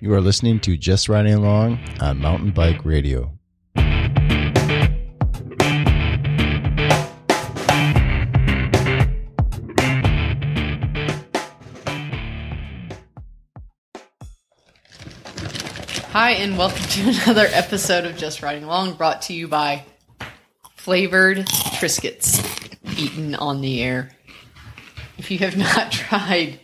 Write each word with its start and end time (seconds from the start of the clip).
You 0.00 0.14
are 0.14 0.20
listening 0.20 0.60
to 0.60 0.76
Just 0.76 1.08
Riding 1.08 1.34
Along 1.34 1.80
on 2.00 2.20
Mountain 2.20 2.52
Bike 2.52 2.84
Radio. 2.84 3.32
Hi, 16.12 16.30
and 16.30 16.56
welcome 16.56 16.78
to 16.78 17.00
another 17.24 17.48
episode 17.50 18.04
of 18.04 18.16
Just 18.16 18.40
Riding 18.40 18.62
Along, 18.62 18.94
brought 18.94 19.22
to 19.22 19.34
you 19.34 19.48
by 19.48 19.84
Flavored 20.76 21.38
Triscuits, 21.38 22.40
eaten 22.96 23.34
on 23.34 23.62
the 23.62 23.82
air. 23.82 24.12
If 25.16 25.32
you 25.32 25.38
have 25.38 25.56
not 25.56 25.90
tried 25.90 26.60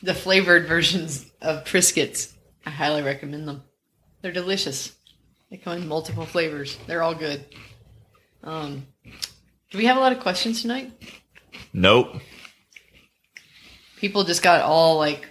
the 0.00 0.14
flavored 0.14 0.68
versions 0.68 1.28
of 1.42 1.64
Triscuits, 1.64 2.34
I 2.68 2.70
highly 2.70 3.00
recommend 3.00 3.48
them. 3.48 3.62
They're 4.20 4.30
delicious. 4.30 4.94
They 5.50 5.56
come 5.56 5.78
in 5.78 5.88
multiple 5.88 6.26
flavors. 6.26 6.76
They're 6.86 7.02
all 7.02 7.14
good. 7.14 7.42
Um, 8.44 8.86
do 9.70 9.78
we 9.78 9.86
have 9.86 9.96
a 9.96 10.00
lot 10.00 10.12
of 10.12 10.20
questions 10.20 10.60
tonight? 10.60 10.92
Nope. 11.72 12.16
People 13.96 14.24
just 14.24 14.42
got 14.42 14.60
all 14.60 14.98
like 14.98 15.30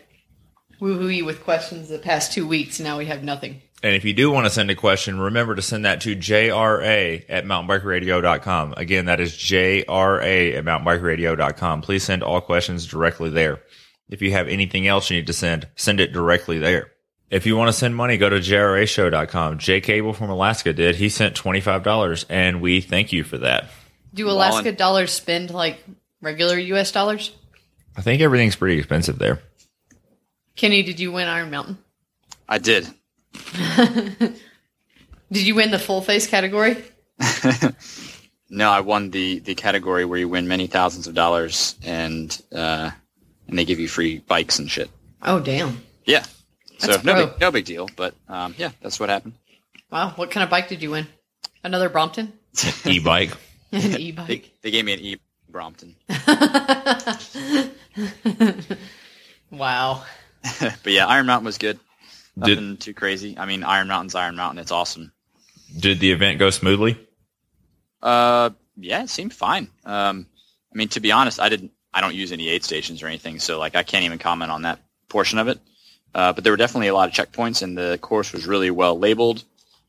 woohooey 0.82 1.24
with 1.24 1.44
questions 1.44 1.90
the 1.90 2.00
past 2.00 2.34
two 2.34 2.48
weeks. 2.48 2.80
Now 2.80 2.98
we 2.98 3.06
have 3.06 3.24
nothing. 3.24 3.62
And 3.84 3.96
if 3.96 4.04
you 4.04 4.14
do 4.14 4.32
want 4.32 4.48
to 4.48 4.50
send 4.50 4.72
a 4.72 4.76
question, 4.76 5.20
remember 5.20 5.54
to 5.54 5.62
send 5.62 5.86
that 5.86 6.02
to 6.02 6.16
JRA 6.16 7.24
at 7.30 7.46
mountainbikeradio.com. 7.46 8.74
Again, 8.78 9.06
that 9.06 9.20
is 9.20 9.34
JRA 9.34 10.56
at 10.56 10.66
mountainbikeradio.com. 10.66 11.84
Please 11.84 12.04
send 12.04 12.24
all 12.24 12.42
questions 12.42 12.88
directly 12.88 13.30
there. 13.30 13.62
If 14.10 14.24
you 14.24 14.32
have 14.32 14.48
anything 14.48 14.88
else 14.88 15.12
you 15.12 15.18
need 15.18 15.28
to 15.28 15.34
send, 15.34 15.68
send 15.76 16.00
it 16.00 16.12
directly 16.12 16.58
there. 16.58 16.94
If 17.30 17.46
you 17.46 17.58
want 17.58 17.68
to 17.70 17.74
send 17.74 17.96
money, 17.96 18.18
go 18.18 18.30
to 18.30 18.38
JRAshow.com. 18.38 19.58
Jay 19.58 19.82
Cable 19.82 20.14
from 20.14 20.30
Alaska 20.30 20.74
did. 20.74 20.96
He 20.96 21.10
sent 21.10 21.36
$25 21.36 22.26
and 22.30 22.62
we 22.62 22.80
thank 22.82 23.12
you 23.12 23.24
for 23.24 23.38
that. 23.40 23.70
Do 24.14 24.30
Alaska 24.30 24.72
dollars 24.72 25.12
spend 25.12 25.52
like 25.52 25.84
regular 26.22 26.58
U.S. 26.58 26.92
dollars? 26.92 27.36
I 27.98 28.02
think 28.02 28.22
everything's 28.22 28.56
pretty 28.56 28.78
expensive 28.78 29.20
there. 29.20 29.40
Kenny, 30.56 30.84
did 30.84 31.00
you 31.00 31.12
win 31.12 31.28
Iron 31.28 31.52
Mountain? 31.52 31.78
I 32.48 32.58
did. 32.60 32.88
Did 35.30 35.46
you 35.46 35.56
win 35.56 35.72
the 35.72 35.80
full 35.80 36.02
face 36.02 36.26
category? 36.26 36.78
No, 38.50 38.70
I 38.70 38.80
won 38.80 39.10
the 39.12 39.40
the 39.40 39.56
category 39.56 40.06
where 40.06 40.18
you 40.18 40.30
win 40.30 40.48
many 40.48 40.68
thousands 40.68 41.08
of 41.08 41.14
dollars 41.14 41.76
and 41.84 42.42
uh, 42.54 42.92
and 43.48 43.60
they 43.60 43.66
give 43.66 43.80
you 43.80 43.88
free 43.90 44.20
bikes 44.20 44.60
and 44.60 44.72
shit. 44.72 44.90
Oh, 45.22 45.40
damn. 45.40 45.82
Yeah. 46.06 46.26
So 46.80 47.00
no 47.04 47.26
big, 47.28 47.40
no 47.40 47.52
big 47.52 47.66
deal, 47.66 47.90
but 47.96 48.14
um, 48.30 48.54
yeah, 48.58 48.72
that's 48.82 49.00
what 49.00 49.10
happened. 49.10 49.34
Wow. 49.92 50.12
What 50.16 50.32
kind 50.32 50.44
of 50.44 50.50
bike 50.50 50.68
did 50.68 50.82
you 50.82 50.92
win? 50.92 51.08
Another 51.64 51.90
Brompton? 51.90 52.34
E-bike. 52.86 53.32
An 53.72 53.82
They, 53.92 53.98
e-bike? 54.00 54.52
they 54.62 54.72
gave 54.72 54.86
me 54.86 54.94
an 54.94 55.00
e 55.00 55.18
Brompton, 55.50 55.96
wow. 59.50 60.04
but 60.60 60.86
yeah, 60.94 61.08
Iron 61.08 61.26
Mountain 61.26 61.46
was 61.46 61.58
good. 61.58 61.80
Did- 62.38 62.58
Nothing 62.60 62.78
too 62.78 62.94
crazy. 62.94 63.38
I 63.38 63.46
mean, 63.46 63.64
Iron 63.64 63.88
Mountain's 63.88 64.14
Iron 64.16 64.36
Mountain. 64.36 64.60
It's 64.60 64.72
awesome. 64.72 65.12
Did 65.80 66.00
the 66.00 66.12
event 66.12 66.38
go 66.40 66.50
smoothly? 66.50 67.00
Uh, 68.02 68.52
yeah, 68.76 69.04
it 69.04 69.10
seemed 69.10 69.34
fine. 69.34 69.70
Um, 69.86 70.28
I 70.74 70.78
mean, 70.78 70.90
to 70.90 71.00
be 71.00 71.12
honest, 71.12 71.40
I 71.40 71.50
didn't. 71.50 71.72
I 71.94 72.02
don't 72.02 72.14
use 72.16 72.32
any 72.32 72.50
aid 72.50 72.64
stations 72.64 73.02
or 73.02 73.08
anything, 73.08 73.40
so 73.40 73.58
like 73.58 73.76
I 73.76 73.84
can't 73.84 74.06
even 74.06 74.20
comment 74.20 74.52
on 74.52 74.62
that 74.64 74.80
portion 75.10 75.40
of 75.40 75.48
it. 75.48 75.60
Uh, 76.14 76.34
but 76.34 76.44
there 76.44 76.54
were 76.54 76.58
definitely 76.58 76.88
a 76.88 76.94
lot 76.94 77.08
of 77.10 77.14
checkpoints, 77.14 77.62
and 77.62 77.78
the 77.78 77.98
course 78.02 78.34
was 78.34 78.48
really 78.48 78.72
well 78.72 78.98
labeled. 78.98 79.44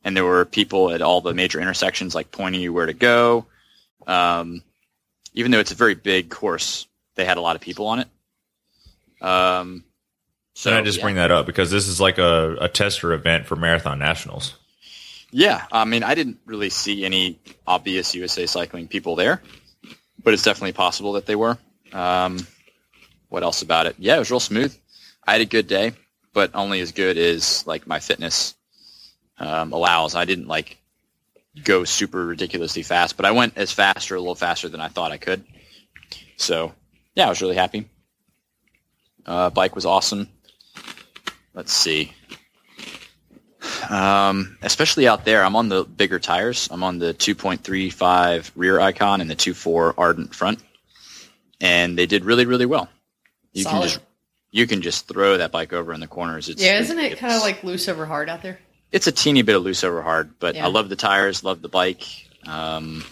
And 0.05 0.17
there 0.17 0.25
were 0.25 0.45
people 0.45 0.91
at 0.91 1.03
all 1.03 1.21
the 1.21 1.35
major 1.35 1.61
intersections, 1.61 2.15
like 2.15 2.31
pointing 2.31 2.61
you 2.61 2.73
where 2.73 2.87
to 2.87 2.93
go. 2.93 3.47
Um, 4.07 4.63
even 5.35 5.51
though 5.51 5.59
it's 5.59 5.73
a 5.73 5.77
very 5.77 5.95
big 5.95 6.31
course, 6.31 6.87
they 7.15 7.25
had 7.25 7.37
a 7.37 7.41
lot 7.41 7.57
of 7.57 7.63
people 7.63 7.87
on 7.87 8.01
it. 8.01 8.09
Um, 9.23 9.85
So 10.55 10.77
I 10.77 10.83
just 10.83 10.99
yeah. 10.99 11.05
bring 11.05 11.17
that 11.17 11.31
up 11.31 11.47
because 11.47 11.71
this 11.71 11.87
is 11.89 12.01
like 12.01 12.19
a, 12.19 12.57
a 12.61 12.69
tester 12.69 13.13
event 13.13 13.47
for 13.47 13.57
Marathon 13.57 13.99
Nationals. 13.99 14.55
Yeah, 15.31 15.67
I 15.71 15.85
mean, 15.85 16.03
I 16.03 16.15
didn't 16.15 16.39
really 16.47 16.71
see 16.71 17.05
any 17.05 17.39
obvious 17.67 18.15
USA 18.15 18.47
Cycling 18.47 18.89
people 18.89 19.15
there, 19.15 19.43
but 20.25 20.33
it's 20.33 20.43
definitely 20.43 20.73
possible 20.73 21.13
that 21.15 21.27
they 21.27 21.37
were. 21.37 21.59
Um, 21.93 22.39
what 23.29 23.43
else 23.43 23.63
about 23.63 23.87
it? 23.87 23.97
Yeah, 23.99 24.17
it 24.17 24.21
was 24.21 24.31
real 24.31 24.41
smooth. 24.41 24.75
I 25.27 25.33
had 25.33 25.41
a 25.43 25.47
good 25.47 25.67
day, 25.67 25.93
but 26.39 26.55
only 26.55 26.79
as 26.81 26.93
good 26.93 27.19
as 27.19 27.67
like 27.67 27.89
my 27.89 27.99
fitness 27.99 28.55
um, 29.41 29.73
allows. 29.73 30.15
I 30.15 30.25
didn't 30.25 30.47
like 30.47 30.79
go 31.65 31.83
super 31.83 32.25
ridiculously 32.25 32.85
fast, 32.85 33.17
but 33.17 33.27
I 33.27 33.33
went 33.33 33.59
as 33.59 33.73
fast 33.73 34.13
or 34.13 34.15
a 34.15 34.21
little 34.21 34.37
faster 34.37 34.69
than 34.69 34.81
I 34.81 34.87
thought 34.87 35.11
I 35.11 35.17
could. 35.17 35.45
So 36.37 36.73
yeah, 37.17 37.27
I 37.27 37.29
was 37.29 37.43
really 37.43 37.57
happy. 37.57 37.89
Uh, 39.27 39.51
bike 39.51 39.75
was 39.75 39.85
awesome. 39.85 40.29
Let's 41.55 41.73
see. 41.73 42.13
Um, 43.91 44.59
especially 44.63 45.09
out 45.09 45.25
there, 45.25 45.45
I'm 45.45 45.57
on 45.57 45.69
the 45.69 45.83
bigger 45.83 46.21
tires. 46.21 46.69
I'm 46.71 46.85
on 46.85 47.01
the 47.01 47.15
2.35 47.15 48.53
rear 48.55 48.79
Ikon 48.79 49.21
and 49.21 49.29
the 49.29 49.35
2.4 49.35 49.95
Ardent 49.99 50.33
front, 50.33 50.63
and 51.61 51.99
they 51.99 52.07
did 52.07 52.25
really, 52.25 52.47
really 52.47 52.67
well. 52.67 52.89
You 53.55 53.65
Solid. 53.65 53.75
can 53.75 53.83
just 53.89 54.08
you 54.51 54.67
can 54.67 54.83
just 54.83 55.07
throw 55.09 55.37
that 55.39 55.53
bike 55.53 55.73
over 55.73 55.93
in 55.93 56.01
the 56.01 56.07
corners. 56.07 56.49
It's, 56.49 56.63
Yeah, 56.63 56.79
isn't 56.81 56.99
it 56.99 57.05
it's- 57.13 57.21
kind 57.21 57.35
of 57.35 57.43
like 57.43 57.63
loose 57.65 57.89
over 57.89 58.07
hard 58.07 58.29
out 58.29 58.43
there? 58.43 58.59
it's 58.91 59.07
a 59.07 59.13
teeny 59.13 59.43
bit 59.43 59.55
of 59.57 59.63
loose 59.63 59.85
over 59.85 60.01
hard, 60.03 60.31
but 60.39 60.55
Yeah. 60.55 60.65
I 60.65 60.69
love 60.69 60.89
the 60.89 60.97
tires, 60.97 61.45
love 61.45 61.61
the 61.61 61.69
bike. 61.69 62.05
Um, 62.47 63.05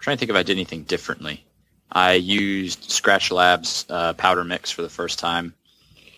trying 0.00 0.16
to 0.16 0.18
think 0.18 0.30
if 0.30 0.36
I 0.36 0.42
did 0.42 0.54
anything 0.56 0.82
differently. 0.82 1.44
I 1.92 2.14
used 2.14 2.88
Skratch 2.88 3.30
Labs 3.30 3.86
uh, 3.88 4.14
powder 4.14 4.42
mix 4.44 4.70
for 4.72 4.82
the 4.82 4.88
first 4.88 5.18
time 5.20 5.54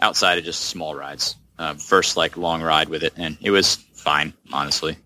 outside 0.01 0.39
of 0.39 0.45
just 0.45 0.63
small 0.63 0.95
rides. 0.95 1.37
Uh, 1.59 1.75
first 1.75 2.17
like 2.17 2.37
long 2.37 2.63
ride 2.63 2.89
with 2.89 3.03
it, 3.03 3.13
and 3.17 3.37
it 3.43 3.51
was 3.51 3.77
fine, 3.95 4.33
honestly. 4.53 4.97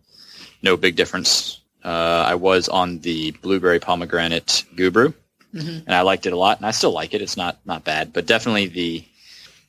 No 0.62 0.76
big 0.76 0.94
difference. 0.96 1.60
Uh, 1.84 1.88
I 2.26 2.34
was 2.36 2.68
on 2.68 3.00
the 3.00 3.32
blueberry 3.42 3.80
pomegranate 3.80 4.64
GU 5.58 5.64
Brew, 5.64 5.82
and 5.86 5.94
I 5.94 6.02
liked 6.02 6.26
it 6.26 6.32
a 6.32 6.36
lot, 6.36 6.58
and 6.58 6.66
I 6.66 6.70
still 6.72 6.92
like 6.92 7.14
it. 7.14 7.22
It's 7.22 7.36
not 7.36 7.58
not 7.64 7.84
bad, 7.84 8.12
but 8.12 8.26
definitely 8.26 8.66
the 8.66 9.04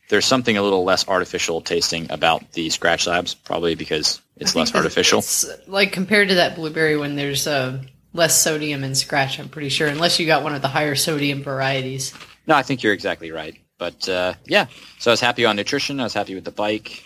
there's 0.10 0.26
something 0.26 0.58
a 0.58 0.62
little 0.62 0.84
less 0.84 1.08
artificial 1.08 1.62
tasting 1.62 2.12
about 2.12 2.52
the 2.54 2.68
Skratch 2.68 3.08
Labs, 3.08 3.36
probably 3.36 3.76
because 3.76 4.22
it's 4.38 4.56
less 4.56 4.74
artificial. 4.74 5.20
It's, 5.20 5.46
like 5.68 5.92
compared 5.92 6.30
to 6.30 6.36
that 6.36 6.56
blueberry 6.56 6.98
when 6.98 7.16
there's 7.16 7.46
uh, 7.46 7.84
less 8.14 8.42
sodium 8.42 8.84
in 8.84 8.92
Skratch, 8.92 9.40
I'm 9.40 9.50
pretty 9.50 9.70
sure, 9.70 9.88
unless 9.88 10.20
you 10.20 10.26
got 10.26 10.44
one 10.44 10.56
of 10.56 10.62
the 10.62 10.68
higher 10.68 10.96
sodium 10.96 11.44
varieties. 11.44 12.14
No, 12.48 12.56
I 12.56 12.64
think 12.64 12.82
you're 12.82 12.94
exactly 12.94 13.32
right. 13.32 13.56
But 13.78 14.10
uh, 14.10 14.34
yeah, 14.46 14.66
so 14.98 15.12
I 15.12 15.14
was 15.14 15.22
happy 15.22 15.46
on 15.46 15.56
nutrition. 15.56 16.00
I 16.00 16.04
was 16.04 16.14
happy 16.14 16.36
with 16.36 16.44
the 16.44 16.52
bike. 16.52 17.04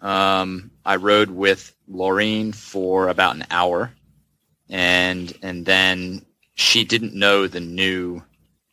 Um, 0.00 0.70
I 0.84 0.96
rode 0.96 1.30
with 1.30 1.74
Laureen 1.90 2.54
for 2.54 3.08
about 3.08 3.34
an 3.34 3.46
hour, 3.50 3.92
and 4.68 5.36
and 5.42 5.66
then 5.66 6.24
she 6.60 6.84
didn't 6.84 7.14
know 7.14 7.46
the 7.46 7.60
new 7.60 8.22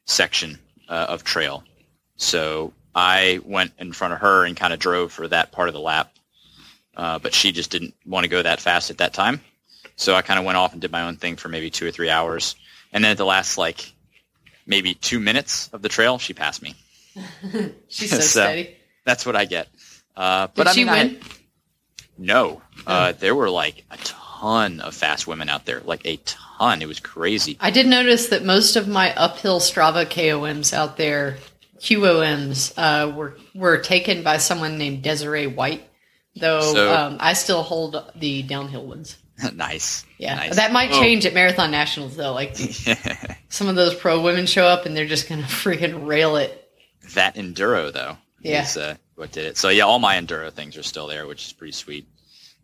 section 0.05 0.59
uh, 0.89 1.05
of 1.09 1.23
trail, 1.23 1.63
so 2.17 2.73
I 2.93 3.39
went 3.45 3.71
in 3.79 3.93
front 3.93 4.13
of 4.13 4.19
her 4.19 4.45
and 4.45 4.55
kind 4.57 4.73
of 4.73 4.79
drove 4.79 5.11
for 5.11 5.27
that 5.29 5.51
part 5.51 5.67
of 5.69 5.73
the 5.73 5.79
lap. 5.79 6.11
Uh, 6.95 7.19
but 7.19 7.33
she 7.33 7.51
just 7.51 7.69
didn't 7.69 7.93
want 8.05 8.23
to 8.23 8.27
go 8.29 8.41
that 8.41 8.59
fast 8.59 8.89
at 8.89 8.97
that 8.97 9.13
time, 9.13 9.39
so 9.95 10.15
I 10.15 10.21
kind 10.21 10.39
of 10.39 10.45
went 10.45 10.57
off 10.57 10.73
and 10.73 10.81
did 10.81 10.91
my 10.91 11.03
own 11.03 11.15
thing 11.15 11.35
for 11.35 11.47
maybe 11.47 11.69
two 11.69 11.85
or 11.87 11.91
three 11.91 12.09
hours, 12.09 12.55
and 12.91 13.03
then 13.03 13.11
at 13.11 13.17
the 13.17 13.25
last 13.25 13.57
like 13.57 13.93
maybe 14.65 14.93
two 14.95 15.19
minutes 15.19 15.69
of 15.73 15.81
the 15.81 15.89
trail, 15.89 16.17
she 16.17 16.33
passed 16.33 16.61
me. 16.63 16.75
She's 17.87 18.09
so, 18.09 18.15
So, 18.19 18.21
steady. 18.21 18.75
That's 19.05 19.25
what 19.25 19.35
I 19.35 19.45
get. 19.45 19.67
Uh, 20.15 20.47
Did 20.47 20.55
but 20.55 20.67
I 20.67 20.73
she 20.73 20.79
mean, 20.83 20.89
I- 20.89 21.03
win? 21.03 21.19
no, 22.17 22.61
uh, 22.85 23.13
there 23.13 23.35
were 23.35 23.49
like 23.49 23.85
a 23.91 23.97
ton 23.97 24.19
of 24.41 24.93
fast 24.93 25.27
women 25.27 25.49
out 25.49 25.65
there, 25.65 25.81
like 25.85 26.05
a 26.05 26.17
ton. 26.25 26.81
It 26.81 26.87
was 26.87 26.99
crazy. 26.99 27.57
I 27.59 27.71
did 27.71 27.87
notice 27.87 28.27
that 28.27 28.43
most 28.45 28.75
of 28.75 28.87
my 28.87 29.13
uphill 29.15 29.59
Strava 29.59 30.05
KOMs 30.05 30.73
out 30.73 30.97
there, 30.97 31.37
QOMs, 31.79 32.73
uh, 32.77 33.11
were 33.15 33.37
were 33.55 33.77
taken 33.77 34.23
by 34.23 34.37
someone 34.37 34.77
named 34.77 35.01
Desiree 35.03 35.47
White. 35.47 35.83
Though 36.35 36.61
So- 36.61 36.93
um, 36.95 37.17
I 37.19 37.33
still 37.33 37.63
hold 37.63 37.95
the 38.15 38.43
downhill 38.43 38.85
ones. 38.85 39.17
nice. 39.53 40.05
Yeah, 40.17 40.35
Nice. 40.35 40.55
that 40.55 40.71
might 40.71 40.91
Oh. 40.91 40.99
change 40.99 41.25
at 41.25 41.33
Marathon 41.33 41.71
Nationals 41.71 42.15
though. 42.15 42.33
Like 42.33 42.55
some 43.49 43.67
of 43.67 43.75
those 43.75 43.95
pro 43.95 44.21
women 44.21 44.45
show 44.45 44.65
up 44.67 44.85
and 44.85 44.95
they're 44.95 45.07
just 45.07 45.27
gonna 45.29 45.43
freaking 45.47 46.05
rail 46.07 46.35
it. 46.37 46.63
that 47.15 47.35
enduro 47.35 47.91
though 47.91 48.17
Yeah. 48.41 48.63
is 48.63 48.77
uh, 48.77 48.95
what 49.15 49.31
did 49.31 49.45
it. 49.45 49.57
So 49.57 49.69
yeah, 49.69 49.83
all 49.83 49.99
my 49.99 50.15
enduro 50.19 50.51
things 50.51 50.77
are 50.77 50.83
still 50.83 51.07
there, 51.07 51.25
which 51.27 51.45
is 51.45 51.53
pretty 51.53 51.71
sweet. 51.73 52.07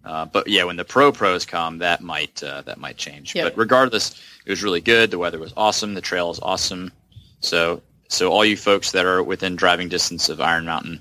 Uh, 0.06 0.26
but 0.26 0.48
yeah, 0.48 0.66
when 0.66 0.76
the 0.76 0.86
pro 0.86 1.12
pros 1.12 1.46
come, 1.46 1.78
that 1.80 2.02
might 2.02 2.44
uh, 2.44 2.62
that 2.64 2.78
might 2.78 2.98
change. 2.98 3.36
Yep. 3.36 3.46
But 3.46 3.58
regardless, 3.58 4.22
it 4.46 4.50
was 4.50 4.64
really 4.64 4.82
good. 4.82 5.12
The 5.12 5.18
weather 5.18 5.40
was 5.40 5.54
awesome. 5.56 5.94
The 5.94 6.02
trail 6.02 6.30
is 6.30 6.40
awesome. 6.40 6.92
So 7.40 7.82
so 8.10 8.32
all 8.32 8.44
you 8.44 8.58
folks 8.58 8.92
that 8.92 9.06
are 9.06 9.24
within 9.24 9.56
driving 9.56 9.90
distance 9.90 10.30
of 10.30 10.42
Iron 10.42 10.66
Mountain, 10.66 11.00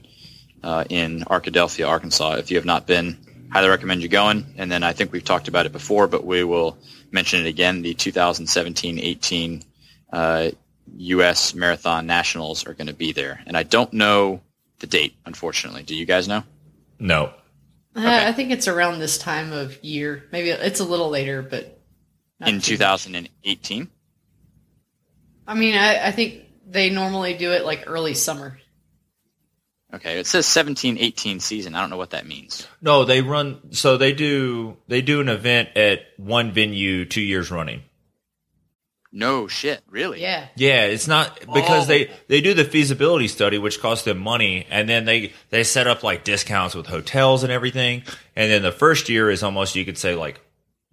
uh, 0.63 0.85
in 0.89 1.21
Arkadelphia, 1.23 1.89
Arkansas. 1.89 2.35
If 2.35 2.51
you 2.51 2.57
have 2.57 2.65
not 2.65 2.87
been, 2.87 3.17
highly 3.51 3.69
recommend 3.69 4.03
you 4.03 4.09
going. 4.09 4.47
And 4.57 4.71
then 4.71 4.83
I 4.83 4.93
think 4.93 5.13
we've 5.13 5.25
talked 5.25 5.49
about 5.49 5.67
it 5.67 5.73
before, 5.73 6.07
but 6.07 6.25
we 6.25 6.45
will 6.45 6.79
mention 7.11 7.45
it 7.45 7.49
again. 7.49 7.83
The 7.83 7.95
2017-18 7.95 9.65
uh, 10.13 10.51
U.S. 10.97 11.55
Marathon 11.55 12.07
Nationals 12.07 12.67
are 12.67 12.75
going 12.75 12.87
to 12.87 12.95
be 12.95 13.13
there, 13.13 13.41
and 13.47 13.57
I 13.57 13.63
don't 13.63 13.93
know 13.93 14.41
the 14.81 14.87
date. 14.87 15.15
Unfortunately, 15.25 15.83
do 15.83 15.95
you 15.95 16.05
guys 16.05 16.29
know? 16.29 16.43
No. 16.99 17.33
Uh, 17.95 18.25
I 18.27 18.33
think 18.33 18.51
it's 18.51 18.69
around 18.69 18.99
this 19.01 19.19
time 19.19 19.53
of 19.53 19.83
year. 19.85 20.25
Maybe 20.33 20.51
it's 20.51 20.81
a 20.81 20.85
little 20.85 21.11
later, 21.11 21.43
but 21.43 21.79
not 22.41 22.49
In 22.49 22.61
2018. 22.61 23.89
I 25.47 25.55
mean, 25.55 25.75
I, 25.75 26.07
I 26.07 26.11
think 26.11 26.45
they 26.67 26.91
normally 26.91 27.35
do 27.35 27.53
it 27.53 27.65
like 27.65 27.85
early 27.87 28.15
summer. 28.15 28.59
Okay, 29.95 30.19
it 30.19 30.27
says 30.27 30.47
17-18 30.47 31.43
season. 31.43 31.75
I 31.75 31.81
don't 31.81 31.91
know 31.91 31.99
what 31.99 32.11
that 32.11 32.27
means. 32.27 32.67
No, 32.81 33.05
they 33.05 33.21
run 33.21 33.73
so 33.73 33.99
they 33.99 34.15
do 34.15 34.79
they 34.89 35.03
do 35.03 35.21
an 35.21 35.29
event 35.29 35.77
at 35.77 36.01
one 36.17 36.53
venue 36.53 37.05
two 37.05 37.21
years 37.21 37.51
running. 37.51 37.83
No 39.15 39.47
shit, 39.47 39.83
really? 39.91 40.23
Yeah. 40.23 40.47
Yeah, 40.57 40.85
it's 40.87 41.07
not 41.07 41.39
because 41.53 41.85
Oh. 41.85 41.89
they 41.89 42.11
they 42.29 42.41
do 42.41 42.55
the 42.55 42.65
feasibility 42.65 43.29
study, 43.29 43.59
which 43.59 43.81
costs 43.81 44.05
them 44.07 44.19
money, 44.19 44.67
and 44.71 44.89
then 44.89 45.05
they 45.05 45.33
they 45.51 45.65
set 45.65 45.87
up 45.87 46.03
like 46.03 46.25
discounts 46.25 46.75
with 46.75 46.87
hotels 46.87 47.43
and 47.43 47.53
everything. 47.53 48.05
And 48.35 48.51
then 48.51 48.63
the 48.63 48.73
first 48.73 49.09
year 49.11 49.31
is 49.31 49.43
almost 49.43 49.77
you 49.77 49.85
could 49.85 49.99
say 49.99 50.15
like 50.15 50.41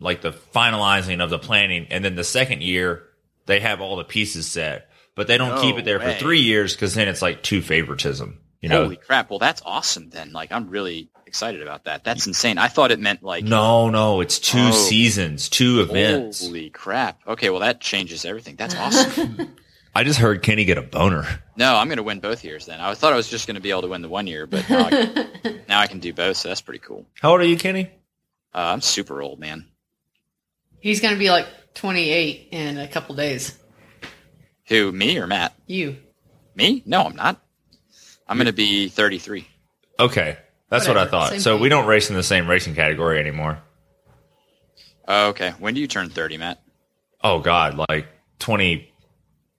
like 0.02 0.22
the 0.22 0.32
finalizing 0.34 1.22
of 1.24 1.30
the 1.30 1.40
planning, 1.40 1.88
and 1.90 2.04
then 2.04 2.16
the 2.16 2.24
second 2.26 2.62
year 2.62 3.04
they 3.46 3.62
have 3.62 3.80
all 3.82 3.96
the 3.96 4.04
pieces 4.04 4.48
set, 4.52 4.90
but 5.16 5.28
they 5.28 5.38
don't 5.38 5.56
No 5.56 5.62
keep 5.62 5.78
it 5.78 5.86
there 5.86 6.00
way. 6.00 6.14
for 6.14 6.20
three 6.20 6.42
years 6.42 6.74
because 6.76 6.94
then 6.96 7.08
it's 7.08 7.22
like 7.22 7.42
too 7.42 7.62
favoritism. 7.62 8.38
You 8.62 8.70
know? 8.70 8.84
Holy 8.84 8.98
crap! 8.98 9.30
Well, 9.30 9.40
that's 9.40 9.62
awesome. 9.66 10.10
Then, 10.10 10.34
like, 10.34 10.52
I'm 10.52 10.70
really 10.70 11.10
excited 11.26 11.62
about 11.62 11.86
that. 11.86 12.04
That's 12.04 12.28
insane. 12.28 12.58
I 12.58 12.68
thought 12.68 12.92
it 12.92 13.00
meant 13.00 13.24
like 13.24 13.44
no, 13.46 13.90
no, 13.90 14.20
it's 14.22 14.38
two 14.40 14.58
Oh. 14.60 14.72
seasons, 14.72 15.48
two 15.48 15.80
events. 15.82 16.46
Holy 16.46 16.70
crap! 16.70 17.22
Okay, 17.28 17.50
well 17.50 17.62
that 17.62 17.80
changes 17.80 18.26
everything. 18.26 18.56
That's 18.58 18.76
awesome. 18.76 19.56
I 19.96 20.04
just 20.04 20.20
heard 20.20 20.44
Kenny 20.44 20.66
get 20.66 20.78
a 20.78 20.82
boner. 20.84 21.26
no, 21.58 21.76
I'm 21.76 21.88
going 21.88 21.98
to 21.98 22.04
win 22.04 22.20
both 22.20 22.44
years. 22.44 22.66
Then 22.68 22.80
I 22.80 22.94
thought 22.94 23.12
I 23.12 23.16
was 23.16 23.28
just 23.28 23.48
going 23.48 23.56
to 23.56 23.62
be 23.62 23.72
able 23.72 23.82
to 23.82 23.88
win 23.88 24.02
the 24.04 24.10
one 24.10 24.28
year, 24.28 24.46
but 24.46 24.70
now 24.70 24.86
I 24.86 24.90
can, 24.92 25.62
now 25.68 25.80
I 25.80 25.88
can 25.88 26.00
do 26.00 26.14
both. 26.14 26.38
So 26.38 26.50
that's 26.50 26.62
pretty 26.62 26.80
cool. 26.80 27.06
How 27.22 27.32
old 27.32 27.42
are 27.42 27.46
you, 27.46 27.58
Kenny? 27.58 27.86
Uh, 28.54 28.60
I'm 28.74 28.82
super 28.82 29.22
old, 29.22 29.40
man. 29.40 29.66
He's 30.80 31.02
going 31.02 31.14
to 31.16 31.20
be 31.20 31.30
like 31.32 31.48
28 31.74 32.50
in 32.52 32.78
a 32.78 32.88
couple 32.88 33.16
days. 33.16 33.58
Who? 34.68 34.92
Me 34.92 35.18
or 35.18 35.26
Matt? 35.28 35.54
You. 35.66 35.98
Me? 36.56 36.84
No, 36.86 37.04
I'm 37.04 37.16
not. 37.16 37.42
I'm 38.30 38.38
going 38.38 38.46
to 38.46 38.54
be 38.54 38.88
33. 38.90 39.46
Okay, 40.00 40.38
that's 40.70 40.88
what 40.88 40.98
I 40.98 41.06
thought. 41.08 41.32
same 41.32 41.40
So 41.42 41.56
thing. 41.56 41.62
we 41.64 41.68
don't 41.70 41.88
race 41.88 42.10
in 42.10 42.16
the 42.16 42.24
same 42.24 42.48
racing 42.48 42.76
category 42.76 43.20
anymore. 43.20 43.60
Oh, 45.08 45.30
okay. 45.30 45.54
When 45.60 45.74
do 45.74 45.82
you 45.82 45.88
turn 45.88 46.10
30, 46.10 46.38
Matt? 46.38 46.62
Oh 47.24 47.40
God, 47.40 47.84
like 47.90 48.08
20, 48.38 48.88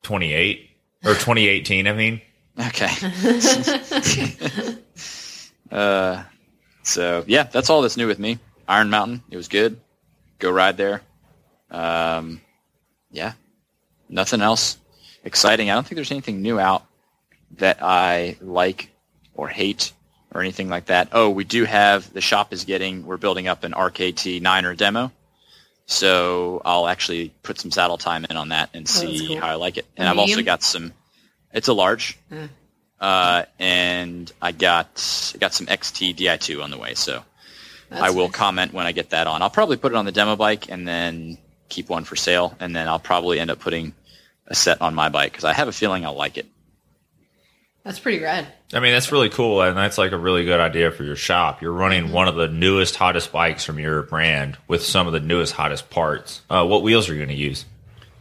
28 0.02 0.70
or 1.04 1.12
2018, 1.14 1.86
I 1.86 1.92
mean. 1.92 2.20
Okay. 2.60 2.88
uh, 5.70 6.22
so 6.82 7.24
yeah, 7.26 7.44
that's 7.44 7.70
all 7.70 7.80
that's 7.82 7.96
new 7.96 8.06
with 8.06 8.18
me. 8.18 8.38
Iron 8.68 8.90
Mountain, 8.90 9.22
it 9.30 9.36
was 9.36 9.48
good. 9.48 9.80
Go 10.38 10.50
ride 10.50 10.76
there. 10.76 11.00
Um, 11.70 12.40
yeah, 13.10 13.32
nothing 14.08 14.42
else 14.42 14.76
exciting. 15.24 15.70
I 15.70 15.74
don't 15.74 15.84
think 15.86 15.96
there's 15.96 16.10
anything 16.10 16.42
new 16.42 16.58
out 16.60 16.84
that 17.56 17.78
I 17.82 18.36
like 18.40 18.90
or 19.34 19.48
hate 19.48 19.92
or 20.32 20.40
anything 20.40 20.68
like 20.68 20.86
that. 20.86 21.08
Oh, 21.12 21.30
we 21.30 21.44
do 21.44 21.64
have 21.64 22.12
the 22.12 22.20
shop 22.20 22.52
is 22.52 22.64
getting. 22.64 23.04
We're 23.06 23.16
building 23.16 23.48
up 23.48 23.64
an 23.64 23.72
RKT 23.72 24.40
Niner 24.40 24.74
demo. 24.74 25.12
So 25.86 26.62
I'll 26.64 26.86
actually 26.86 27.30
put 27.42 27.58
some 27.58 27.70
saddle 27.72 27.98
time 27.98 28.24
in 28.28 28.36
on 28.36 28.50
that 28.50 28.70
and 28.74 28.86
Oh, 28.88 28.90
see 28.92 29.26
cool. 29.26 29.40
how 29.40 29.48
I 29.48 29.54
like 29.54 29.76
it. 29.76 29.86
And 29.96 30.08
I've 30.08 30.18
also 30.18 30.42
got 30.42 30.62
some. 30.62 30.92
It's 31.52 31.66
a 31.66 31.72
large, 31.72 32.16
uh, 33.00 33.42
and 33.58 34.30
I 34.40 34.52
got 34.52 35.32
I 35.34 35.38
got 35.38 35.52
some 35.52 35.66
XT 35.66 36.14
Di2 36.16 36.62
on 36.62 36.70
the 36.70 36.78
way. 36.78 36.94
So 36.94 37.24
That's 37.88 38.02
I 38.02 38.10
will 38.10 38.26
nice. 38.28 38.36
comment 38.36 38.72
when 38.72 38.86
I 38.86 38.92
get 38.92 39.10
that 39.10 39.26
on. 39.26 39.42
I'll 39.42 39.50
probably 39.50 39.76
put 39.78 39.90
it 39.90 39.96
on 39.96 40.04
the 40.04 40.12
demo 40.12 40.36
bike 40.36 40.70
and 40.70 40.86
then 40.86 41.38
keep 41.68 41.88
one 41.88 42.04
for 42.04 42.14
sale, 42.14 42.54
and 42.60 42.74
then 42.74 42.86
I'll 42.86 43.00
probably 43.00 43.40
end 43.40 43.50
up 43.50 43.58
putting 43.58 43.94
a 44.46 44.54
set 44.54 44.80
on 44.80 44.94
my 44.94 45.08
bike 45.08 45.32
because 45.32 45.44
I 45.44 45.52
have 45.54 45.66
a 45.66 45.72
feeling 45.72 46.04
I'll 46.06 46.14
like 46.14 46.36
it. 46.38 46.46
That's 47.82 47.98
pretty 47.98 48.22
rad. 48.22 48.46
I 48.74 48.80
mean, 48.80 48.92
that's 48.92 49.10
really 49.10 49.30
cool, 49.30 49.62
and 49.62 49.76
that's 49.76 49.96
like 49.96 50.12
a 50.12 50.18
really 50.18 50.44
good 50.44 50.60
idea 50.60 50.90
for 50.90 51.02
your 51.02 51.16
shop. 51.16 51.62
You're 51.62 51.72
running 51.72 52.12
one 52.12 52.28
of 52.28 52.34
the 52.34 52.48
newest, 52.48 52.96
hottest 52.96 53.32
bikes 53.32 53.64
from 53.64 53.78
your 53.78 54.02
brand 54.02 54.58
with 54.68 54.84
some 54.84 55.06
of 55.06 55.12
the 55.12 55.20
newest, 55.20 55.54
hottest 55.54 55.88
parts. 55.88 56.42
Uh, 56.50 56.66
what 56.66 56.82
wheels 56.82 57.08
are 57.08 57.14
you 57.14 57.18
going 57.18 57.36
to 57.36 57.42
use? 57.42 57.64